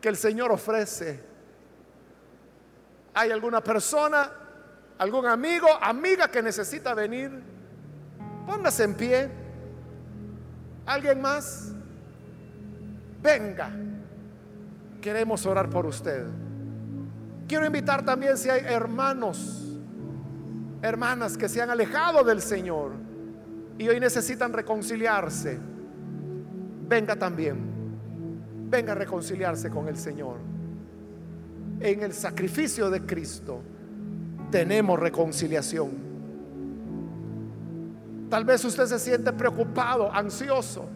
que 0.00 0.08
el 0.08 0.16
Señor 0.16 0.52
ofrece. 0.52 1.31
¿Hay 3.14 3.30
alguna 3.30 3.62
persona, 3.62 4.30
algún 4.98 5.26
amigo, 5.26 5.68
amiga 5.80 6.28
que 6.28 6.42
necesita 6.42 6.94
venir? 6.94 7.30
Póngase 8.46 8.84
en 8.84 8.94
pie. 8.94 9.30
¿Alguien 10.86 11.20
más? 11.20 11.72
Venga. 13.22 13.70
Queremos 15.00 15.44
orar 15.46 15.68
por 15.68 15.86
usted. 15.86 16.24
Quiero 17.46 17.66
invitar 17.66 18.04
también 18.04 18.38
si 18.38 18.48
hay 18.48 18.64
hermanos, 18.64 19.78
hermanas 20.80 21.36
que 21.36 21.48
se 21.48 21.60
han 21.60 21.70
alejado 21.70 22.24
del 22.24 22.40
Señor 22.40 22.92
y 23.78 23.88
hoy 23.88 24.00
necesitan 24.00 24.52
reconciliarse. 24.52 25.58
Venga 26.88 27.16
también. 27.16 27.58
Venga 28.70 28.92
a 28.92 28.94
reconciliarse 28.94 29.68
con 29.68 29.86
el 29.88 29.98
Señor 29.98 30.51
en 31.82 32.02
el 32.02 32.12
sacrificio 32.12 32.88
de 32.90 33.04
Cristo 33.04 33.60
tenemos 34.50 34.98
reconciliación. 34.98 35.90
Tal 38.30 38.44
vez 38.44 38.64
usted 38.64 38.86
se 38.86 38.98
siente 38.98 39.32
preocupado, 39.32 40.12
ansioso, 40.12 40.88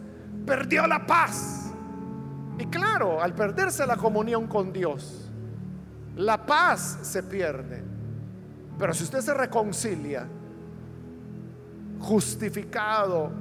perdió 0.45 0.87
la 0.87 1.05
paz. 1.05 1.71
Y 2.57 2.65
claro, 2.67 3.21
al 3.21 3.35
perderse 3.35 3.85
la 3.85 3.97
comunión 3.97 4.47
con 4.47 4.71
Dios, 4.71 5.29
la 6.15 6.45
paz 6.45 6.99
se 7.01 7.21
pierde. 7.21 7.83
Pero 8.79 8.93
si 8.93 9.03
usted 9.03 9.19
se 9.21 9.33
reconcilia, 9.33 10.27
justificado 11.99 13.31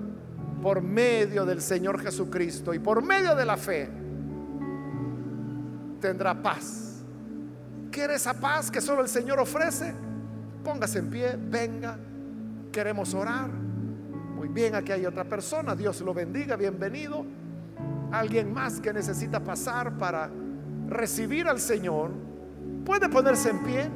por 0.63 0.83
medio 0.83 1.47
del 1.47 1.63
Señor 1.63 2.01
Jesucristo 2.01 2.75
y 2.75 2.79
por 2.79 3.03
medio 3.03 3.35
de 3.35 3.45
la 3.45 3.57
fe, 3.57 3.89
tendrá 6.01 6.35
paz 6.43 6.86
quiere 7.97 8.17
esa 8.17 8.35
paz 8.35 8.71
que 8.71 8.83
solo 8.83 9.01
el 9.01 9.09
Señor 9.09 9.41
ofrece, 9.41 9.91
póngase 10.63 10.99
en 10.99 11.09
pie, 11.09 11.35
venga, 11.39 11.97
queremos 12.71 13.15
orar. 13.15 13.49
Muy 13.49 14.49
bien, 14.49 14.75
aquí 14.75 14.93
hay 14.93 15.07
otra 15.07 15.25
persona, 15.25 15.75
Dios 15.75 16.03
lo 16.03 16.13
bendiga, 16.13 16.57
bienvenido. 16.57 17.25
Alguien 18.13 18.53
más 18.53 18.81
que 18.81 18.93
necesita 18.93 19.43
pasar 19.43 19.97
para 19.97 20.29
recibir 20.89 21.49
al 21.49 21.59
Señor, 21.59 22.11
puede 22.85 23.09
ponerse 23.09 23.49
en 23.49 23.65
pie 23.65 23.91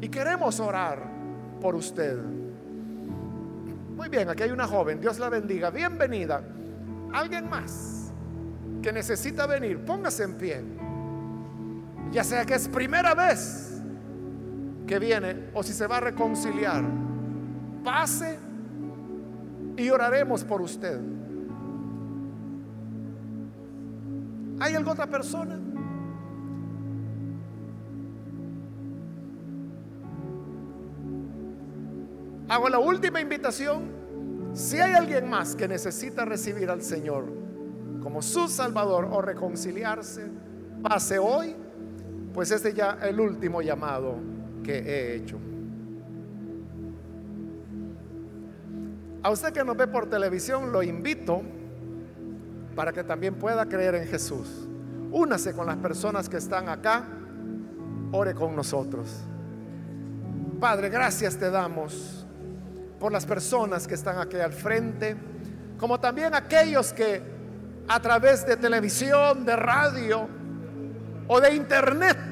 y 0.00 0.08
queremos 0.08 0.58
orar 0.58 0.98
por 1.60 1.76
usted. 1.76 2.18
Muy 3.96 4.08
bien, 4.08 4.28
aquí 4.30 4.42
hay 4.42 4.50
una 4.50 4.66
joven, 4.66 5.00
Dios 5.00 5.20
la 5.20 5.28
bendiga, 5.28 5.70
bienvenida. 5.70 6.42
Alguien 7.12 7.48
más 7.48 8.10
que 8.82 8.92
necesita 8.92 9.46
venir, 9.46 9.78
póngase 9.84 10.24
en 10.24 10.34
pie 10.34 10.85
ya 12.12 12.24
sea 12.24 12.44
que 12.44 12.54
es 12.54 12.68
primera 12.68 13.14
vez 13.14 13.82
que 14.86 14.98
viene 14.98 15.50
o 15.54 15.62
si 15.62 15.72
se 15.72 15.86
va 15.86 15.98
a 15.98 16.00
reconciliar, 16.00 16.84
pase 17.84 18.38
y 19.76 19.90
oraremos 19.90 20.44
por 20.44 20.62
usted. 20.62 21.00
¿Hay 24.58 24.74
alguna 24.74 24.92
otra 24.92 25.06
persona? 25.06 25.60
Hago 32.48 32.68
la 32.68 32.78
última 32.78 33.20
invitación. 33.20 33.96
Si 34.54 34.80
hay 34.80 34.94
alguien 34.94 35.28
más 35.28 35.54
que 35.54 35.68
necesita 35.68 36.24
recibir 36.24 36.70
al 36.70 36.80
Señor 36.80 37.26
como 38.02 38.22
su 38.22 38.48
Salvador 38.48 39.08
o 39.10 39.20
reconciliarse, 39.20 40.30
pase 40.82 41.18
hoy 41.18 41.56
pues 42.36 42.50
este 42.50 42.74
ya 42.74 42.98
el 43.00 43.18
último 43.18 43.62
llamado 43.62 44.18
que 44.62 44.76
he 44.76 45.14
hecho. 45.16 45.38
A 49.22 49.30
usted 49.30 49.54
que 49.54 49.64
nos 49.64 49.74
ve 49.74 49.86
por 49.86 50.10
televisión 50.10 50.70
lo 50.70 50.82
invito 50.82 51.40
para 52.74 52.92
que 52.92 53.02
también 53.04 53.36
pueda 53.36 53.64
creer 53.64 53.94
en 53.94 54.06
Jesús. 54.06 54.68
Únase 55.12 55.54
con 55.54 55.64
las 55.64 55.78
personas 55.78 56.28
que 56.28 56.36
están 56.36 56.68
acá, 56.68 57.06
ore 58.12 58.34
con 58.34 58.54
nosotros. 58.54 59.08
Padre, 60.60 60.90
gracias 60.90 61.38
te 61.38 61.50
damos 61.50 62.26
por 63.00 63.12
las 63.12 63.24
personas 63.24 63.88
que 63.88 63.94
están 63.94 64.18
aquí 64.18 64.36
al 64.36 64.52
frente, 64.52 65.16
como 65.78 65.98
también 65.98 66.34
aquellos 66.34 66.92
que 66.92 67.22
a 67.88 67.98
través 67.98 68.46
de 68.46 68.58
televisión, 68.58 69.46
de 69.46 69.56
radio 69.56 70.28
o 71.28 71.40
de 71.40 71.54
internet 71.54 72.25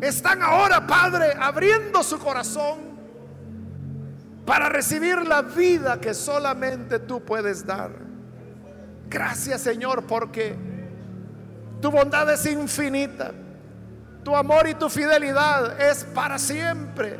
están 0.00 0.42
ahora, 0.42 0.86
Padre, 0.86 1.34
abriendo 1.38 2.02
su 2.02 2.18
corazón 2.18 2.78
para 4.46 4.68
recibir 4.68 5.26
la 5.26 5.42
vida 5.42 6.00
que 6.00 6.14
solamente 6.14 6.98
tú 7.00 7.22
puedes 7.22 7.66
dar. 7.66 7.90
Gracias, 9.08 9.60
Señor, 9.62 10.04
porque 10.04 10.56
tu 11.80 11.90
bondad 11.90 12.32
es 12.32 12.46
infinita. 12.46 13.32
Tu 14.24 14.34
amor 14.34 14.68
y 14.68 14.74
tu 14.74 14.88
fidelidad 14.88 15.80
es 15.80 16.04
para 16.04 16.38
siempre. 16.38 17.18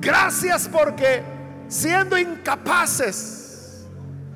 Gracias 0.00 0.68
porque 0.68 1.22
siendo 1.68 2.18
incapaces, 2.18 3.86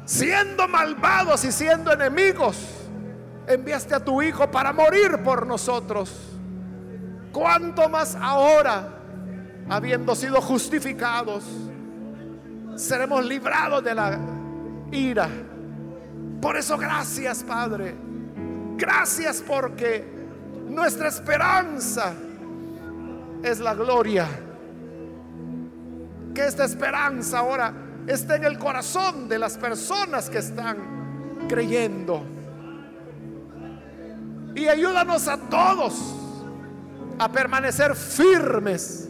siendo 0.05 0.69
malvados 0.69 1.45
y 1.45 1.53
siendo 1.53 1.93
enemigos, 1.93 2.57
enviaste 3.47 3.95
a 3.95 4.01
tu 4.01 4.23
Hijo 4.23 4.51
para 4.51 4.73
morir 4.73 5.23
por 5.25 5.47
nosotros. 5.47 6.34
¿Cuánto 7.35 7.89
más 7.89 8.15
ahora, 8.15 9.01
habiendo 9.69 10.15
sido 10.15 10.41
justificados, 10.41 11.43
seremos 12.77 13.27
librados 13.27 13.83
de 13.83 13.93
la 13.93 14.21
ira? 14.93 15.29
Por 16.41 16.57
eso 16.57 16.79
gracias, 16.79 17.43
Padre. 17.43 17.97
Gracias 18.77 19.43
porque 19.45 20.05
nuestra 20.69 21.09
esperanza 21.09 22.15
es 23.43 23.59
la 23.59 23.75
gloria. 23.75 24.29
Que 26.33 26.47
esta 26.47 26.65
esperanza 26.65 27.41
ahora 27.41 27.75
esté 28.07 28.37
en 28.37 28.45
el 28.45 28.59
corazón 28.61 29.29
de 29.29 29.41
las 29.41 29.59
personas 29.59 30.31
que 30.31 30.39
están 30.39 31.47
creyendo. 31.49 32.23
Y 34.55 34.69
ayúdanos 34.69 35.27
a 35.27 35.37
todos 35.37 36.21
a 37.19 37.31
permanecer 37.31 37.95
firmes 37.95 39.09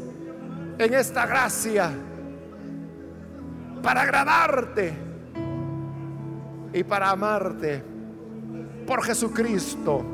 en 0.79 0.95
esta 0.95 1.27
gracia 1.27 1.91
para 3.83 4.03
agradarte 4.03 4.95
y 6.73 6.83
para 6.85 7.11
amarte 7.11 7.83
por 8.87 9.03
Jesucristo 9.05 10.05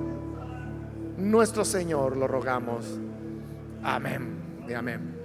nuestro 1.16 1.64
Señor, 1.64 2.16
lo 2.16 2.26
rogamos. 2.26 2.98
Amén 3.82 4.64
y 4.68 4.72
amén. 4.72 5.19